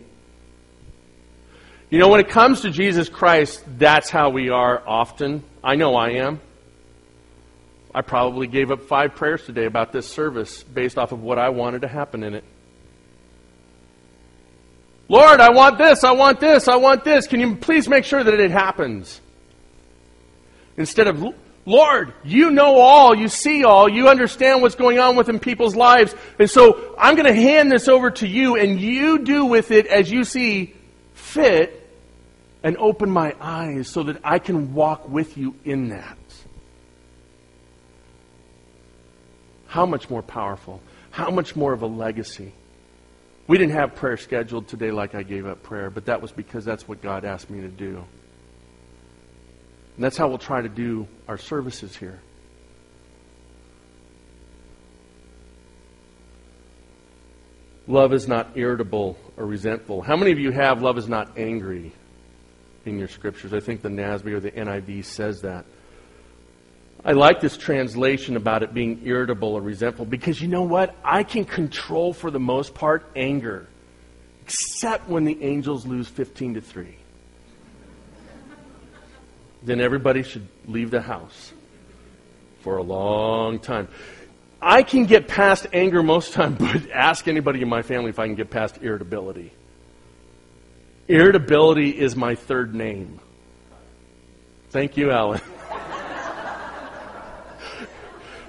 You 1.90 1.98
know, 1.98 2.08
when 2.08 2.20
it 2.20 2.28
comes 2.28 2.62
to 2.62 2.70
Jesus 2.70 3.08
Christ, 3.08 3.62
that's 3.78 4.10
how 4.10 4.30
we 4.30 4.48
are 4.48 4.82
often. 4.86 5.42
I 5.62 5.76
know 5.76 5.94
I 5.94 6.10
am. 6.10 6.40
I 7.96 8.02
probably 8.02 8.46
gave 8.46 8.70
up 8.70 8.82
five 8.82 9.14
prayers 9.14 9.46
today 9.46 9.64
about 9.64 9.90
this 9.90 10.06
service 10.06 10.62
based 10.62 10.98
off 10.98 11.12
of 11.12 11.22
what 11.22 11.38
I 11.38 11.48
wanted 11.48 11.80
to 11.80 11.88
happen 11.88 12.22
in 12.22 12.34
it. 12.34 12.44
Lord, 15.08 15.40
I 15.40 15.48
want 15.48 15.78
this, 15.78 16.04
I 16.04 16.12
want 16.12 16.38
this, 16.38 16.68
I 16.68 16.76
want 16.76 17.04
this. 17.04 17.26
Can 17.26 17.40
you 17.40 17.56
please 17.56 17.88
make 17.88 18.04
sure 18.04 18.22
that 18.22 18.34
it 18.34 18.50
happens? 18.50 19.18
Instead 20.76 21.06
of 21.06 21.24
Lord, 21.64 22.12
you 22.22 22.50
know 22.50 22.76
all, 22.76 23.14
you 23.14 23.28
see 23.28 23.64
all, 23.64 23.88
you 23.88 24.10
understand 24.10 24.60
what's 24.60 24.74
going 24.74 24.98
on 24.98 25.16
within 25.16 25.38
people's 25.38 25.74
lives. 25.74 26.14
And 26.38 26.50
so 26.50 26.94
I'm 26.98 27.14
going 27.14 27.26
to 27.26 27.40
hand 27.40 27.72
this 27.72 27.88
over 27.88 28.10
to 28.10 28.28
you, 28.28 28.56
and 28.56 28.78
you 28.78 29.20
do 29.20 29.46
with 29.46 29.70
it 29.70 29.86
as 29.86 30.10
you 30.10 30.24
see 30.24 30.74
fit, 31.14 31.82
and 32.62 32.76
open 32.76 33.08
my 33.10 33.34
eyes 33.40 33.88
so 33.88 34.02
that 34.02 34.18
I 34.22 34.38
can 34.38 34.74
walk 34.74 35.08
with 35.08 35.38
you 35.38 35.54
in 35.64 35.88
that. 35.88 36.18
How 39.66 39.86
much 39.86 40.08
more 40.10 40.22
powerful? 40.22 40.80
How 41.10 41.30
much 41.30 41.56
more 41.56 41.72
of 41.72 41.82
a 41.82 41.86
legacy? 41.86 42.52
We 43.46 43.58
didn't 43.58 43.74
have 43.74 43.94
prayer 43.94 44.16
scheduled 44.16 44.68
today 44.68 44.90
like 44.90 45.14
I 45.14 45.22
gave 45.22 45.46
up 45.46 45.62
prayer, 45.62 45.90
but 45.90 46.06
that 46.06 46.20
was 46.20 46.32
because 46.32 46.64
that's 46.64 46.88
what 46.88 47.00
God 47.00 47.24
asked 47.24 47.48
me 47.48 47.60
to 47.60 47.68
do. 47.68 48.04
And 49.96 50.04
that's 50.04 50.16
how 50.16 50.28
we'll 50.28 50.38
try 50.38 50.60
to 50.60 50.68
do 50.68 51.06
our 51.28 51.38
services 51.38 51.96
here. 51.96 52.20
Love 57.86 58.12
is 58.12 58.26
not 58.26 58.50
irritable 58.56 59.16
or 59.36 59.46
resentful. 59.46 60.02
How 60.02 60.16
many 60.16 60.32
of 60.32 60.40
you 60.40 60.50
have 60.50 60.82
love 60.82 60.98
is 60.98 61.08
not 61.08 61.38
angry? 61.38 61.92
in 62.86 62.98
your 62.98 63.08
scriptures. 63.08 63.52
I 63.52 63.60
think 63.60 63.82
the 63.82 63.88
NASB 63.88 64.26
or 64.26 64.40
the 64.40 64.50
NIV 64.52 65.04
says 65.04 65.42
that. 65.42 65.66
I 67.06 67.12
like 67.12 67.40
this 67.40 67.56
translation 67.56 68.36
about 68.36 68.64
it 68.64 68.74
being 68.74 69.02
irritable 69.04 69.54
or 69.54 69.60
resentful 69.60 70.06
because 70.06 70.42
you 70.42 70.48
know 70.48 70.64
what? 70.64 70.92
I 71.04 71.22
can 71.22 71.44
control, 71.44 72.12
for 72.12 72.32
the 72.32 72.40
most 72.40 72.74
part, 72.74 73.08
anger, 73.14 73.68
except 74.42 75.08
when 75.08 75.24
the 75.24 75.40
Angels 75.40 75.86
lose 75.86 76.08
15 76.08 76.54
to 76.54 76.60
3. 76.60 76.96
Then 79.62 79.80
everybody 79.80 80.24
should 80.24 80.48
leave 80.66 80.90
the 80.90 81.00
house 81.00 81.52
for 82.62 82.76
a 82.76 82.82
long 82.82 83.60
time. 83.60 83.86
I 84.60 84.82
can 84.82 85.04
get 85.04 85.28
past 85.28 85.68
anger 85.72 86.02
most 86.02 86.32
time, 86.32 86.54
but 86.58 86.90
ask 86.90 87.28
anybody 87.28 87.62
in 87.62 87.68
my 87.68 87.82
family 87.82 88.10
if 88.10 88.18
I 88.18 88.26
can 88.26 88.34
get 88.34 88.50
past 88.50 88.78
irritability. 88.82 89.52
Irritability 91.06 91.90
is 91.90 92.16
my 92.16 92.34
third 92.34 92.74
name. 92.74 93.20
Thank 94.70 94.96
you, 94.96 95.12
Alan. 95.12 95.40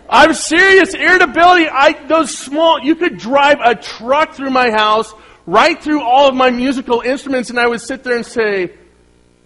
I'm 0.09 0.33
serious. 0.33 0.93
Irritability. 0.93 1.67
I 1.69 1.93
those 2.07 2.37
small. 2.37 2.79
You 2.79 2.95
could 2.95 3.17
drive 3.17 3.59
a 3.63 3.75
truck 3.75 4.33
through 4.33 4.51
my 4.51 4.71
house, 4.71 5.13
right 5.45 5.81
through 5.81 6.01
all 6.01 6.29
of 6.29 6.35
my 6.35 6.49
musical 6.49 7.01
instruments, 7.01 7.49
and 7.49 7.59
I 7.59 7.67
would 7.67 7.81
sit 7.81 8.03
there 8.03 8.15
and 8.15 8.25
say, 8.25 8.71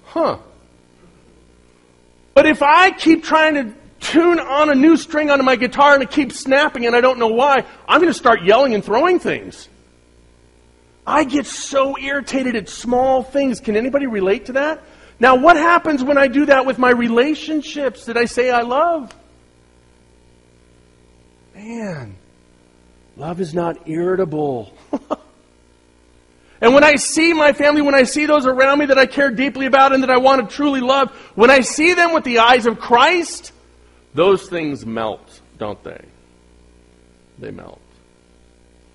"Huh." 0.06 0.38
But 2.34 2.46
if 2.46 2.62
I 2.62 2.92
keep 2.92 3.24
trying 3.24 3.56
to 3.56 3.74
tune 4.00 4.40
on 4.40 4.70
a 4.70 4.76
new 4.76 4.98
string 4.98 5.30
onto 5.30 5.44
my 5.44 5.56
guitar 5.56 5.94
and 5.94 6.04
it 6.04 6.12
keeps 6.12 6.40
snapping 6.40 6.86
and 6.86 6.96
I 6.96 7.02
don't 7.02 7.20
know 7.20 7.28
why, 7.28 7.64
I'm 7.88 8.02
going 8.02 8.12
to 8.12 8.18
start 8.18 8.44
yelling 8.44 8.74
and 8.74 8.84
throwing 8.84 9.20
things. 9.20 9.70
I 11.06 11.24
get 11.24 11.46
so 11.46 11.98
irritated 11.98 12.56
at 12.56 12.70
small 12.70 13.24
things. 13.24 13.60
Can 13.60 13.76
anybody 13.76 14.08
relate 14.08 14.46
to 14.46 14.54
that? 14.54 14.82
Now, 15.20 15.36
what 15.36 15.56
happens 15.56 16.04
when 16.04 16.18
I 16.18 16.28
do 16.28 16.48
that 16.48 16.66
with 16.66 16.78
my 16.78 16.90
relationships 16.90 18.06
that 18.06 18.18
I 18.18 18.26
say 18.26 18.50
I 18.50 18.62
love? 18.62 19.14
Man, 21.64 22.16
love 23.18 23.40
is 23.40 23.54
not 23.54 23.88
irritable. 23.88 24.74
and 26.62 26.74
when 26.74 26.84
I 26.84 26.96
see 26.96 27.34
my 27.34 27.54
family, 27.54 27.84
when 27.84 27.94
I 27.94 28.02
see 28.04 28.26
those 28.26 28.48
around 28.48 28.80
me 28.80 28.88
that 28.88 28.98
I 28.98 29.06
care 29.06 29.30
deeply 29.30 29.68
about 29.68 29.94
and 29.94 30.02
that 30.02 30.10
I 30.10 30.18
want 30.18 30.50
to 30.50 30.56
truly 30.56 30.82
love, 30.82 31.12
when 31.36 31.52
I 31.52 31.60
see 31.60 31.94
them 31.94 32.14
with 32.14 32.24
the 32.24 32.40
eyes 32.40 32.66
of 32.66 32.80
Christ, 32.80 33.52
those 34.16 34.50
things 34.50 34.88
melt, 34.88 35.42
don't 35.60 35.82
they? 35.84 36.04
They 37.38 37.52
melt. 37.52 37.80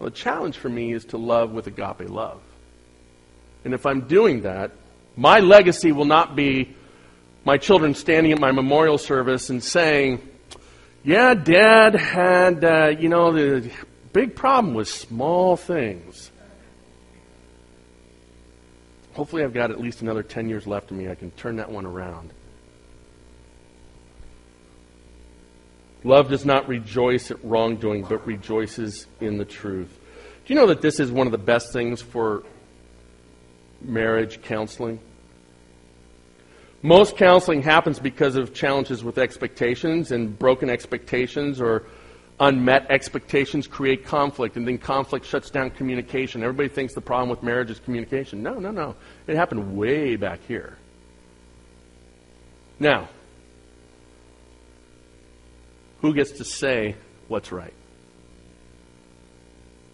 Well, 0.01 0.11
the 0.11 0.17
challenge 0.17 0.59
for 0.59 0.69
me 0.69 0.93
is 0.93 1.05
to 1.07 1.19
love 1.19 1.53
with 1.53 1.69
agape 1.69 2.11
love. 2.11 2.41
And 3.65 3.75
if 3.75 3.87
I'm 3.87 4.03
doing 4.09 4.43
that, 4.43 4.73
my 5.17 5.39
legacy 5.39 5.93
will 5.93 6.05
not 6.05 6.35
be 6.35 6.75
my 7.45 7.59
children 7.59 7.95
standing 7.95 8.33
at 8.33 8.41
my 8.41 8.51
memorial 8.51 8.99
service 8.99 9.51
and 9.51 9.63
saying, 9.63 10.21
Yeah, 11.07 11.35
Dad 11.35 11.95
had, 11.95 12.65
uh, 12.65 12.89
you 12.99 13.09
know, 13.09 13.33
the 13.33 13.71
big 14.13 14.35
problem 14.35 14.75
with 14.75 14.89
small 14.89 15.57
things. 15.57 16.33
Hopefully, 19.13 19.45
I've 19.45 19.55
got 19.55 19.71
at 19.71 19.81
least 19.81 20.03
another 20.03 20.25
10 20.25 20.49
years 20.49 20.67
left 20.67 20.91
of 20.91 20.97
me. 20.97 21.09
I 21.09 21.15
can 21.15 21.31
turn 21.31 21.57
that 21.57 21.71
one 21.71 21.87
around. 21.87 22.33
Love 26.03 26.29
does 26.29 26.45
not 26.45 26.67
rejoice 26.67 27.31
at 27.31 27.45
wrongdoing, 27.45 28.03
but 28.03 28.27
rejoices 28.27 29.07
in 29.21 29.39
the 29.39 29.45
truth. 29.45 29.97
Do 30.45 30.55
you 30.55 30.59
know 30.59 30.67
that 30.67 30.81
this 30.81 30.99
is 30.99 31.13
one 31.13 31.29
of 31.29 31.31
the 31.31 31.39
best 31.39 31.73
things 31.73 32.03
for 32.03 32.43
marriage 33.81 34.43
counseling? 34.43 34.99
Most 36.83 37.17
counseling 37.17 37.63
happens 37.63 37.99
because 37.99 38.37
of 38.37 38.55
challenges 38.55 39.03
with 39.03 39.19
expectations, 39.19 40.13
and 40.13 40.39
broken 40.39 40.71
expectations 40.71 41.61
or 41.61 41.85
unmet 42.39 42.87
expectations 42.91 43.67
create 43.67 44.05
conflict, 44.05 44.57
and 44.57 44.69
then 44.69 44.79
conflict 44.79 45.25
shuts 45.27 45.51
down 45.51 45.71
communication. 45.71 46.43
Everybody 46.43 46.69
thinks 46.69 46.95
the 46.95 47.01
problem 47.01 47.31
with 47.31 47.43
marriage 47.43 47.71
is 47.71 47.81
communication. 47.81 48.43
No, 48.43 48.55
no, 48.55 48.71
no. 48.71 48.95
It 49.27 49.37
happened 49.37 49.77
way 49.77 50.17
back 50.17 50.41
here. 50.47 50.77
Now, 52.79 53.09
who 56.03 56.15
gets 56.15 56.33
to 56.33 56.45
say 56.45 56.95
what's 57.27 57.51
right 57.51 57.73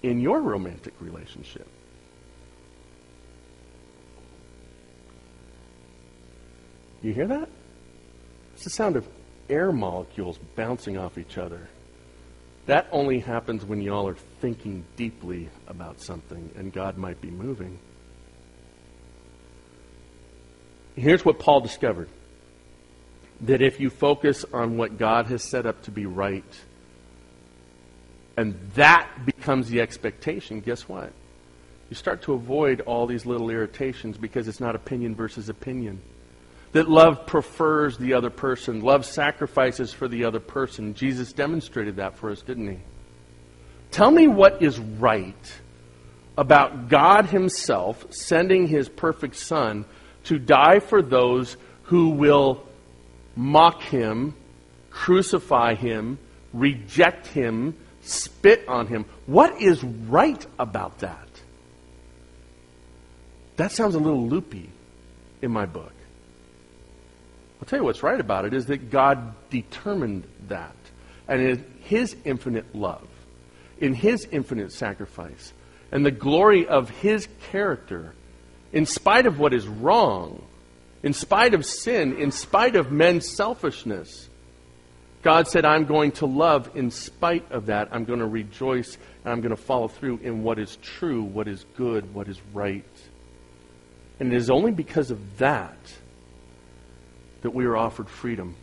in 0.03 0.21
your 0.21 0.41
romantic 0.41 0.95
relationship? 1.01 1.69
You 7.03 7.13
hear 7.13 7.27
that? 7.27 7.49
It's 8.55 8.65
the 8.65 8.71
sound 8.71 8.97
of 8.97 9.09
air 9.51 9.73
molecules 9.73 10.39
bouncing 10.57 10.97
off 10.97 11.19
each 11.19 11.37
other. 11.37 11.69
That 12.67 12.87
only 12.93 13.19
happens 13.19 13.65
when 13.65 13.83
y'all 13.83 14.07
are 14.07 14.17
thinking 14.41 14.85
deeply 14.97 15.49
about 15.67 16.01
something 16.01 16.51
and 16.57 16.73
God 16.73 16.97
might 16.97 17.21
be 17.21 17.31
moving. 17.31 17.79
Here's 20.95 21.25
what 21.25 21.39
Paul 21.39 21.61
discovered 21.61 22.09
that 23.41 23.61
if 23.61 23.81
you 23.81 23.91
focus 23.91 24.45
on 24.53 24.77
what 24.77 24.99
God 24.99 25.27
has 25.27 25.43
set 25.43 25.67
up 25.67 25.83
to 25.83 25.91
be 25.91 26.07
right, 26.07 26.45
and 28.37 28.55
that 28.75 29.09
becomes 29.27 29.69
the 29.69 29.81
expectation, 29.81 30.61
guess 30.61 30.89
what? 30.89 31.13
You 31.91 31.97
start 31.97 32.23
to 32.23 32.35
avoid 32.35 32.83
all 32.83 33.09
these 33.09 33.27
little 33.27 33.51
irritations 33.51 34.17
because 34.17 34.47
it's 34.47 34.61
not 34.61 34.77
opinion 34.77 35.17
versus 35.17 35.49
opinion. 35.49 36.01
That 36.73 36.89
love 36.89 37.27
prefers 37.27 37.99
the 37.99 38.15
other 38.15 38.31
person, 38.31 38.81
love 38.81 39.05
sacrifices 39.05 39.93
for 39.93 40.09
the 40.09 40.25
other 40.25 40.41
person. 40.41 40.95
Jesus 40.95 41.33
demonstrated 41.33 41.97
that 41.97 42.17
for 42.17 42.31
us, 42.31 42.41
didn't 42.41 42.69
he? 42.69 42.79
Tell 43.91 44.11
me 44.11 44.27
what 44.27 44.63
is 44.63 44.79
right 44.79 45.61
about 46.39 46.89
God 46.89 47.27
Himself 47.27 48.07
sending 48.11 48.67
His 48.67 48.89
perfect 48.89 49.37
Son 49.37 49.85
to 50.25 50.39
die 50.39 50.79
for 50.79 51.03
those 51.03 51.59
who 51.85 52.11
will 52.11 52.65
mock 53.37 53.83
him, 53.83 54.35
crucify 54.91 55.75
him, 55.75 56.19
reject 56.53 57.27
him, 57.29 57.77
spit 58.03 58.67
on 58.69 58.87
him. 58.87 59.05
What 59.27 59.61
is 59.61 59.83
right 59.83 60.45
about 60.59 61.01
that? 61.01 61.29
That 63.57 63.73
sounds 63.73 63.95
a 63.95 63.99
little 63.99 64.27
loopy 64.27 64.71
in 65.41 65.51
my 65.51 65.67
book. 65.67 65.93
Tell 67.73 67.79
you 67.79 67.85
what's 67.85 68.03
right 68.03 68.21
about 68.21 68.45
it 68.45 68.53
is 68.53 68.67
that 68.67 68.91
God 68.91 69.33
determined 69.49 70.25
that. 70.49 70.77
And 71.27 71.41
in 71.41 71.65
His 71.81 72.15
infinite 72.23 72.75
love, 72.75 73.09
in 73.79 73.95
His 73.95 74.29
infinite 74.31 74.73
sacrifice, 74.73 75.55
and 75.91 76.05
the 76.05 76.11
glory 76.11 76.67
of 76.67 76.91
His 76.91 77.29
character, 77.51 78.13
in 78.75 78.85
spite 78.85 79.25
of 79.25 79.39
what 79.39 79.55
is 79.55 79.67
wrong, 79.67 80.45
in 81.03 81.15
spite 81.15 81.55
of 81.55 81.65
sin, 81.65 82.19
in 82.19 82.31
spite 82.31 82.77
of 82.77 82.93
men's 82.93 83.27
selfishness, 83.27 84.29
God 85.23 85.49
said, 85.49 85.65
I'm 85.65 85.87
going 85.87 86.13
to 86.13 86.27
love 86.27 86.73
in 86.75 86.91
spite 86.91 87.51
of 87.51 87.67
that. 87.67 87.89
I'm 87.91 88.05
going 88.05 88.19
to 88.19 88.27
rejoice 88.27 88.99
and 89.25 89.33
I'm 89.33 89.41
going 89.41 89.57
to 89.57 89.63
follow 89.63 89.89
through 89.89 90.19
in 90.19 90.43
what 90.43 90.59
is 90.59 90.77
true, 90.83 91.23
what 91.23 91.49
is 91.49 91.65
good, 91.79 92.13
what 92.13 92.29
is 92.29 92.39
right. 92.53 92.85
And 94.21 94.31
it 94.31 94.37
is 94.37 94.51
only 94.51 94.73
because 94.73 95.11
of 95.11 95.39
that 95.39 95.79
that 97.43 97.53
we 97.53 97.65
are 97.67 97.77
offered 97.77 98.09
freedom 98.09 98.57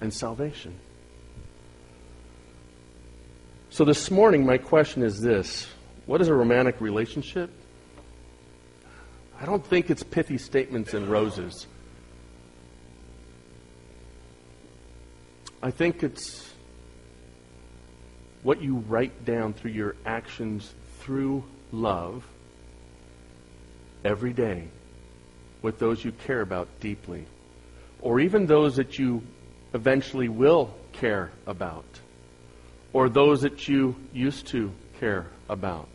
and 0.00 0.12
salvation. 0.12 0.78
So 3.70 3.84
this 3.84 4.10
morning, 4.10 4.44
my 4.44 4.58
question 4.58 5.02
is 5.02 5.20
this 5.20 5.68
What 6.06 6.20
is 6.20 6.28
a 6.28 6.34
romantic 6.34 6.80
relationship? 6.80 7.50
I 9.40 9.46
don't 9.46 9.64
think 9.64 9.90
it's 9.90 10.02
pithy 10.02 10.38
statements 10.38 10.94
and 10.94 11.08
roses. 11.08 11.66
I 15.62 15.70
think 15.70 16.02
it's 16.02 16.52
what 18.42 18.62
you 18.62 18.76
write 18.76 19.24
down 19.24 19.52
through 19.52 19.72
your 19.72 19.96
actions 20.06 20.72
through 21.00 21.44
love 21.72 22.24
every 24.04 24.32
day 24.32 24.68
with 25.62 25.78
those 25.78 26.04
you 26.04 26.12
care 26.12 26.40
about 26.40 26.68
deeply, 26.80 27.26
or 28.00 28.20
even 28.20 28.46
those 28.46 28.76
that 28.76 28.98
you 28.98 29.22
eventually 29.74 30.28
will 30.28 30.74
care 30.92 31.30
about, 31.46 32.00
or 32.92 33.08
those 33.08 33.42
that 33.42 33.68
you 33.68 33.96
used 34.12 34.46
to 34.48 34.72
care 34.98 35.26
about. 35.48 35.88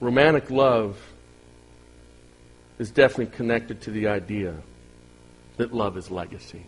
romantic 0.00 0.50
love 0.50 0.96
is 2.78 2.90
definitely 2.90 3.34
connected 3.36 3.80
to 3.82 3.90
the 3.90 4.06
idea 4.06 4.54
that 5.56 5.74
love 5.74 5.96
is 5.96 6.10
legacy. 6.10 6.64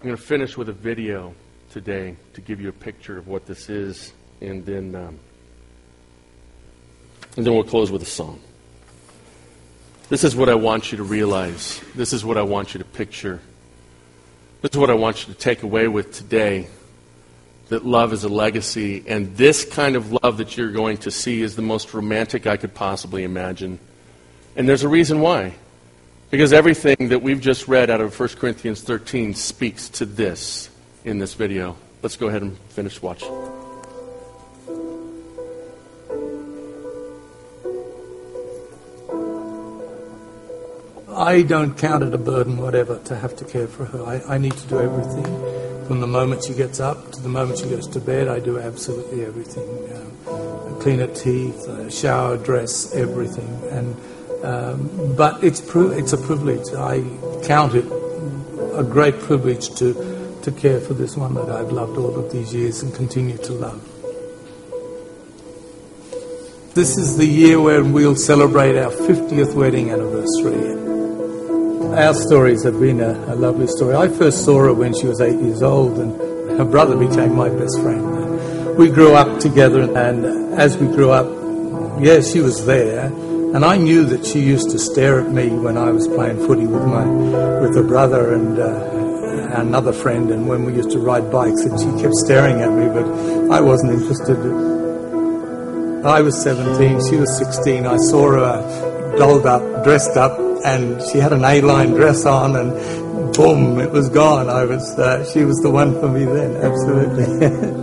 I'm 0.00 0.06
going 0.08 0.16
to 0.16 0.22
finish 0.22 0.56
with 0.56 0.68
a 0.68 0.72
video 0.72 1.34
today 1.70 2.16
to 2.34 2.40
give 2.40 2.60
you 2.60 2.68
a 2.68 2.72
picture 2.72 3.18
of 3.18 3.28
what 3.28 3.46
this 3.46 3.68
is. 3.68 4.12
and 4.40 4.66
then 4.66 4.94
um, 4.96 5.20
and 7.36 7.46
then 7.46 7.54
we'll 7.54 7.64
close 7.64 7.90
with 7.90 8.02
a 8.02 8.06
song. 8.06 8.40
This 10.08 10.24
is 10.24 10.36
what 10.36 10.48
I 10.48 10.54
want 10.54 10.92
you 10.92 10.98
to 10.98 11.04
realize. 11.04 11.80
This 11.94 12.12
is 12.12 12.24
what 12.24 12.36
I 12.36 12.42
want 12.42 12.74
you 12.74 12.78
to 12.78 12.84
picture. 12.84 13.40
This 14.60 14.72
is 14.72 14.78
what 14.78 14.90
I 14.90 14.94
want 14.94 15.26
you 15.26 15.32
to 15.32 15.38
take 15.38 15.62
away 15.62 15.88
with 15.88 16.12
today 16.12 16.68
that 17.72 17.86
love 17.86 18.12
is 18.12 18.22
a 18.22 18.28
legacy, 18.28 19.02
and 19.06 19.34
this 19.34 19.64
kind 19.64 19.96
of 19.96 20.12
love 20.22 20.36
that 20.36 20.58
you're 20.58 20.70
going 20.72 20.98
to 20.98 21.10
see 21.10 21.40
is 21.40 21.56
the 21.56 21.62
most 21.62 21.94
romantic 21.94 22.46
I 22.46 22.58
could 22.58 22.74
possibly 22.74 23.24
imagine. 23.24 23.78
And 24.56 24.68
there's 24.68 24.82
a 24.82 24.88
reason 24.88 25.20
why. 25.20 25.54
Because 26.30 26.52
everything 26.52 27.08
that 27.08 27.22
we've 27.22 27.40
just 27.40 27.68
read 27.68 27.88
out 27.88 28.02
of 28.02 28.18
1 28.18 28.28
Corinthians 28.30 28.82
13 28.82 29.34
speaks 29.34 29.88
to 29.90 30.04
this 30.04 30.68
in 31.04 31.18
this 31.18 31.32
video. 31.34 31.76
Let's 32.02 32.16
go 32.16 32.28
ahead 32.28 32.42
and 32.42 32.58
finish 32.70 33.00
watching. 33.00 33.51
I 41.22 41.42
don't 41.42 41.78
count 41.78 42.02
it 42.02 42.12
a 42.12 42.18
burden, 42.18 42.56
whatever, 42.56 42.98
to 42.98 43.14
have 43.14 43.36
to 43.36 43.44
care 43.44 43.68
for 43.68 43.84
her. 43.84 44.02
I, 44.04 44.34
I 44.34 44.38
need 44.38 44.54
to 44.54 44.66
do 44.66 44.80
everything. 44.80 45.24
From 45.86 46.00
the 46.00 46.06
moment 46.08 46.42
she 46.42 46.52
gets 46.52 46.80
up 46.80 47.12
to 47.12 47.20
the 47.20 47.28
moment 47.28 47.60
she 47.60 47.68
goes 47.70 47.86
to 47.86 48.00
bed, 48.00 48.26
I 48.26 48.40
do 48.40 48.58
absolutely 48.58 49.24
everything. 49.24 49.68
Um, 49.94 50.80
clean 50.80 50.98
her 50.98 51.06
teeth, 51.06 51.68
uh, 51.68 51.88
shower, 51.90 52.36
dress, 52.38 52.92
everything. 52.96 53.46
And 53.70 53.96
um, 54.44 55.14
but 55.16 55.44
it's 55.44 55.60
it's 55.60 56.12
a 56.12 56.18
privilege. 56.18 56.66
I 56.74 57.04
count 57.46 57.76
it 57.76 57.84
a 58.74 58.82
great 58.82 59.20
privilege 59.20 59.72
to 59.76 59.94
to 60.42 60.50
care 60.50 60.80
for 60.80 60.94
this 60.94 61.16
one 61.16 61.34
that 61.34 61.50
I've 61.50 61.70
loved 61.70 61.98
all 61.98 62.18
of 62.18 62.32
these 62.32 62.52
years 62.52 62.82
and 62.82 62.92
continue 62.92 63.38
to 63.38 63.52
love. 63.52 63.80
This 66.74 66.96
is 66.98 67.16
the 67.16 67.26
year 67.26 67.60
when 67.60 67.92
we'll 67.92 68.16
celebrate 68.16 68.76
our 68.76 68.90
50th 68.90 69.54
wedding 69.54 69.90
anniversary. 69.90 70.91
Our 71.92 72.14
stories 72.14 72.64
have 72.64 72.80
been 72.80 73.02
a, 73.02 73.12
a, 73.32 73.36
lovely 73.36 73.66
story. 73.66 73.94
I 73.94 74.08
first 74.08 74.46
saw 74.46 74.60
her 74.60 74.72
when 74.72 74.94
she 74.94 75.06
was 75.06 75.20
eight 75.20 75.38
years 75.38 75.62
old, 75.62 75.98
and 75.98 76.18
her 76.58 76.64
brother 76.64 76.96
became 76.96 77.36
my 77.36 77.50
best 77.50 77.78
friend. 77.82 78.78
We 78.78 78.88
grew 78.88 79.12
up 79.12 79.40
together, 79.40 79.82
and 79.82 80.24
as 80.54 80.78
we 80.78 80.86
grew 80.86 81.10
up, 81.10 81.26
yeah, 82.02 82.22
she 82.22 82.40
was 82.40 82.64
there, 82.64 83.04
and 83.04 83.62
I 83.62 83.76
knew 83.76 84.06
that 84.06 84.24
she 84.24 84.40
used 84.40 84.70
to 84.70 84.78
stare 84.78 85.20
at 85.20 85.30
me 85.30 85.50
when 85.50 85.76
I 85.76 85.90
was 85.90 86.08
playing 86.08 86.38
footy 86.46 86.66
with 86.66 86.82
my 86.82 87.04
with 87.60 87.76
her 87.76 87.82
brother 87.82 88.32
and 88.32 88.58
uh, 88.58 89.60
another 89.60 89.92
friend, 89.92 90.30
and 90.30 90.48
when 90.48 90.64
we 90.64 90.72
used 90.74 90.92
to 90.92 90.98
ride 90.98 91.30
bikes, 91.30 91.60
and 91.60 91.78
she 91.78 92.02
kept 92.02 92.14
staring 92.14 92.62
at 92.62 92.72
me, 92.72 92.86
but 92.86 93.04
I 93.54 93.60
wasn't 93.60 93.92
interested. 94.00 94.38
I 96.06 96.22
was 96.22 96.42
17, 96.42 97.10
she 97.10 97.16
was 97.16 97.36
16. 97.36 97.84
I 97.84 97.98
saw 97.98 98.30
her 98.30 99.18
dolled 99.18 99.44
up, 99.44 99.84
dressed 99.84 100.16
up, 100.16 100.51
and 100.64 101.02
she 101.10 101.18
had 101.18 101.32
an 101.32 101.44
A-line 101.44 101.90
dress 101.90 102.24
on, 102.24 102.56
and 102.56 102.72
boom, 103.34 103.80
it 103.80 103.90
was 103.90 104.08
gone. 104.08 104.48
I 104.48 104.64
was, 104.64 104.98
uh, 104.98 105.24
she 105.32 105.44
was 105.44 105.56
the 105.58 105.70
one 105.70 105.98
for 106.00 106.08
me 106.08 106.24
then, 106.24 106.56
absolutely. 106.56 107.24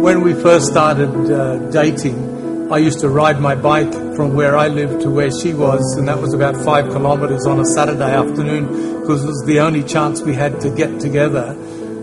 when 0.00 0.22
we 0.22 0.34
first 0.34 0.66
started 0.66 1.30
uh, 1.30 1.58
dating, 1.70 2.72
I 2.72 2.78
used 2.78 3.00
to 3.00 3.08
ride 3.08 3.40
my 3.40 3.54
bike 3.54 3.92
from 4.14 4.34
where 4.34 4.56
I 4.56 4.68
lived 4.68 5.02
to 5.02 5.10
where 5.10 5.30
she 5.30 5.54
was, 5.54 5.96
and 5.98 6.08
that 6.08 6.20
was 6.20 6.32
about 6.32 6.56
five 6.64 6.90
kilometers 6.90 7.46
on 7.46 7.60
a 7.60 7.64
Saturday 7.64 8.14
afternoon 8.14 9.00
because 9.00 9.24
it 9.24 9.26
was 9.26 9.44
the 9.46 9.60
only 9.60 9.82
chance 9.82 10.22
we 10.22 10.34
had 10.34 10.60
to 10.60 10.70
get 10.70 11.00
together. 11.00 11.56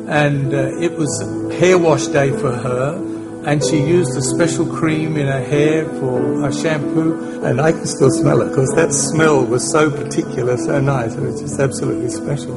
And 0.10 0.54
uh, 0.54 0.78
it 0.80 0.98
was 0.98 1.10
hair 1.60 1.78
wash 1.78 2.08
day 2.08 2.32
for 2.32 2.52
her 2.52 3.17
and 3.46 3.64
she 3.64 3.78
used 3.78 4.18
a 4.18 4.22
special 4.22 4.66
cream 4.66 5.16
in 5.16 5.28
her 5.28 5.44
hair 5.44 5.86
for 6.00 6.46
a 6.46 6.54
shampoo, 6.54 7.44
and 7.44 7.62
I 7.62 7.72
can 7.72 7.86
still 7.86 8.12
smell 8.12 8.42
it 8.42 8.50
because 8.50 8.70
that 8.76 8.94
smell 8.94 9.46
was 9.46 9.70
so 9.72 9.90
particular, 9.90 10.58
so 10.58 10.82
nice. 10.82 11.16
It 11.16 11.22
was 11.22 11.42
just 11.42 11.60
absolutely 11.60 12.10
special. 12.10 12.56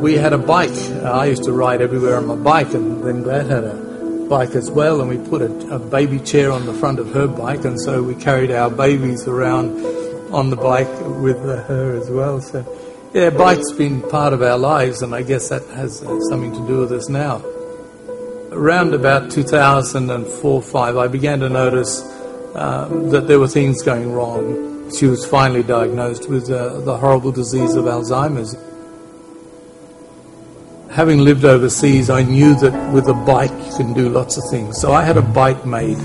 We 0.00 0.14
had 0.14 0.32
a 0.32 0.38
bike. 0.38 0.76
I 1.04 1.26
used 1.26 1.44
to 1.44 1.52
ride 1.52 1.80
everywhere 1.80 2.16
on 2.16 2.26
my 2.26 2.34
bike, 2.34 2.74
and 2.74 3.04
then 3.04 3.22
Glad 3.22 3.46
had 3.46 3.64
a 3.64 4.26
bike 4.28 4.56
as 4.56 4.70
well, 4.70 5.00
and 5.00 5.08
we 5.08 5.18
put 5.28 5.42
a, 5.42 5.74
a 5.74 5.78
baby 5.78 6.18
chair 6.18 6.50
on 6.50 6.66
the 6.66 6.74
front 6.74 6.98
of 6.98 7.12
her 7.12 7.28
bike, 7.28 7.64
and 7.64 7.80
so 7.80 8.02
we 8.02 8.14
carried 8.16 8.50
our 8.50 8.70
babies 8.70 9.28
around 9.28 9.70
on 10.34 10.50
the 10.50 10.56
bike 10.56 10.90
with 11.20 11.38
her 11.38 11.94
as 11.94 12.10
well. 12.10 12.40
So, 12.40 12.66
yeah, 13.14 13.30
bike's 13.30 13.70
been 13.72 14.02
part 14.10 14.32
of 14.32 14.42
our 14.42 14.58
lives, 14.58 15.02
and 15.02 15.14
I 15.14 15.22
guess 15.22 15.50
that 15.50 15.64
has 15.68 16.02
uh, 16.02 16.18
something 16.30 16.52
to 16.52 16.66
do 16.66 16.80
with 16.80 16.90
us 16.90 17.08
now 17.08 17.44
around 18.54 18.94
about 18.94 19.30
2004 19.30 20.62
5, 20.62 20.96
I 20.96 21.08
began 21.08 21.40
to 21.40 21.48
notice 21.48 22.02
um, 22.54 23.10
that 23.10 23.26
there 23.26 23.38
were 23.38 23.48
things 23.48 23.82
going 23.82 24.12
wrong. 24.12 24.90
She 24.90 25.06
was 25.06 25.26
finally 25.26 25.62
diagnosed 25.62 26.28
with 26.28 26.50
uh, 26.50 26.80
the 26.80 26.96
horrible 26.96 27.32
disease 27.32 27.74
of 27.74 27.86
Alzheimer's. 27.86 28.56
Having 30.92 31.20
lived 31.20 31.44
overseas, 31.44 32.08
I 32.10 32.22
knew 32.22 32.54
that 32.60 32.92
with 32.92 33.08
a 33.08 33.14
bike 33.14 33.50
you 33.50 33.76
can 33.76 33.92
do 33.92 34.08
lots 34.08 34.36
of 34.36 34.44
things. 34.48 34.80
So 34.80 34.92
I 34.92 35.02
had 35.02 35.16
a 35.16 35.22
bike 35.22 35.66
made, 35.66 35.98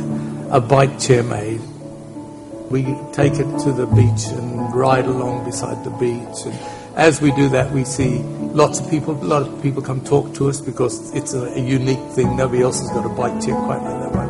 a 0.50 0.60
bike 0.60 1.00
chair 1.00 1.22
made. 1.22 1.62
We 2.72 2.84
take 3.14 3.34
it 3.34 3.60
to 3.60 3.72
the 3.72 3.86
beach 3.86 4.26
and 4.32 4.74
ride 4.74 5.06
along 5.06 5.46
beside 5.46 5.84
the 5.84 5.92
beach. 5.92 6.46
And 6.46 6.79
as 7.00 7.22
we 7.22 7.32
do 7.32 7.48
that, 7.50 7.72
we 7.72 7.86
see 7.86 8.20
lots 8.54 8.82
of 8.82 8.90
people, 8.90 9.14
a 9.14 9.24
lot 9.24 9.42
of 9.44 9.62
people 9.64 9.82
come 9.82 10.04
talk 10.04 10.34
to 10.36 10.50
us 10.50 10.60
because 10.60 11.14
it's 11.16 11.34
a, 11.34 11.44
a 11.54 11.60
unique 11.60 12.06
thing. 12.12 12.36
Nobody 12.36 12.62
else 12.62 12.82
has 12.82 12.90
got 12.90 13.06
a 13.06 13.10
bike 13.10 13.42
chair 13.42 13.56
quite 13.56 13.82
like 13.82 14.02
that 14.02 14.12
one. 14.12 14.30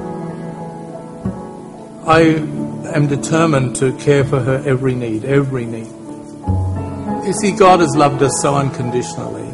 I 2.07 2.21
am 2.95 3.07
determined 3.07 3.75
to 3.77 3.97
care 3.97 4.23
for 4.23 4.39
her 4.39 4.61
every 4.67 4.93
need, 4.93 5.25
every 5.25 5.65
need. 5.65 5.87
You 7.25 7.33
see, 7.33 7.51
God 7.51 7.79
has 7.79 7.95
loved 7.95 8.21
us 8.21 8.39
so 8.39 8.53
unconditionally, 8.55 9.49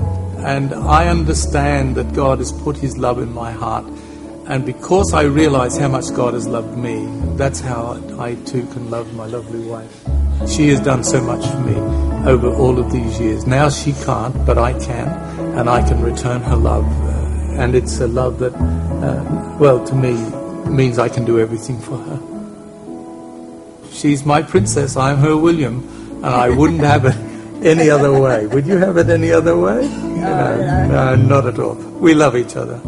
and 0.45 0.73
I 0.73 1.07
understand 1.07 1.95
that 1.95 2.13
God 2.13 2.39
has 2.39 2.51
put 2.51 2.75
His 2.77 2.97
love 2.97 3.19
in 3.19 3.33
my 3.33 3.51
heart. 3.51 3.85
And 4.47 4.65
because 4.65 5.13
I 5.13 5.23
realize 5.23 5.77
how 5.77 5.87
much 5.87 6.13
God 6.13 6.33
has 6.33 6.47
loved 6.47 6.77
me, 6.77 7.07
that's 7.35 7.61
how 7.61 7.93
I 8.19 8.35
too 8.35 8.65
can 8.67 8.91
love 8.91 9.13
my 9.15 9.25
lovely 9.25 9.65
wife. 9.65 10.05
She 10.47 10.69
has 10.69 10.79
done 10.79 11.03
so 11.03 11.21
much 11.21 11.45
for 11.45 11.59
me 11.59 11.75
over 12.29 12.49
all 12.49 12.79
of 12.79 12.91
these 12.91 13.19
years. 13.19 13.45
Now 13.45 13.69
she 13.69 13.93
can't, 13.93 14.45
but 14.45 14.57
I 14.57 14.73
can, 14.73 15.07
and 15.57 15.69
I 15.69 15.87
can 15.87 16.01
return 16.01 16.41
her 16.41 16.55
love. 16.55 16.85
Uh, 16.85 17.61
and 17.61 17.75
it's 17.75 17.99
a 17.99 18.07
love 18.07 18.39
that, 18.39 18.53
uh, 18.53 19.57
well, 19.59 19.85
to 19.85 19.95
me, 19.95 20.13
means 20.69 20.99
I 20.99 21.09
can 21.09 21.25
do 21.25 21.39
everything 21.39 21.79
for 21.79 21.97
her. 21.97 22.19
She's 23.91 24.25
my 24.25 24.41
princess, 24.41 24.97
I'm 24.97 25.17
her 25.17 25.37
William, 25.37 25.87
and 26.17 26.25
I 26.25 26.49
wouldn't 26.49 26.81
have 26.81 27.05
it 27.05 27.15
any 27.65 27.89
other 27.89 28.19
way. 28.19 28.45
Would 28.47 28.67
you 28.67 28.77
have 28.77 28.97
it 28.97 29.09
any 29.09 29.31
other 29.31 29.57
way? 29.57 29.87
No, 29.87 30.87
no, 30.87 31.15
not 31.15 31.45
at 31.47 31.59
all. 31.59 31.75
We 31.75 32.13
love 32.13 32.35
each 32.35 32.55
other. 32.55 32.79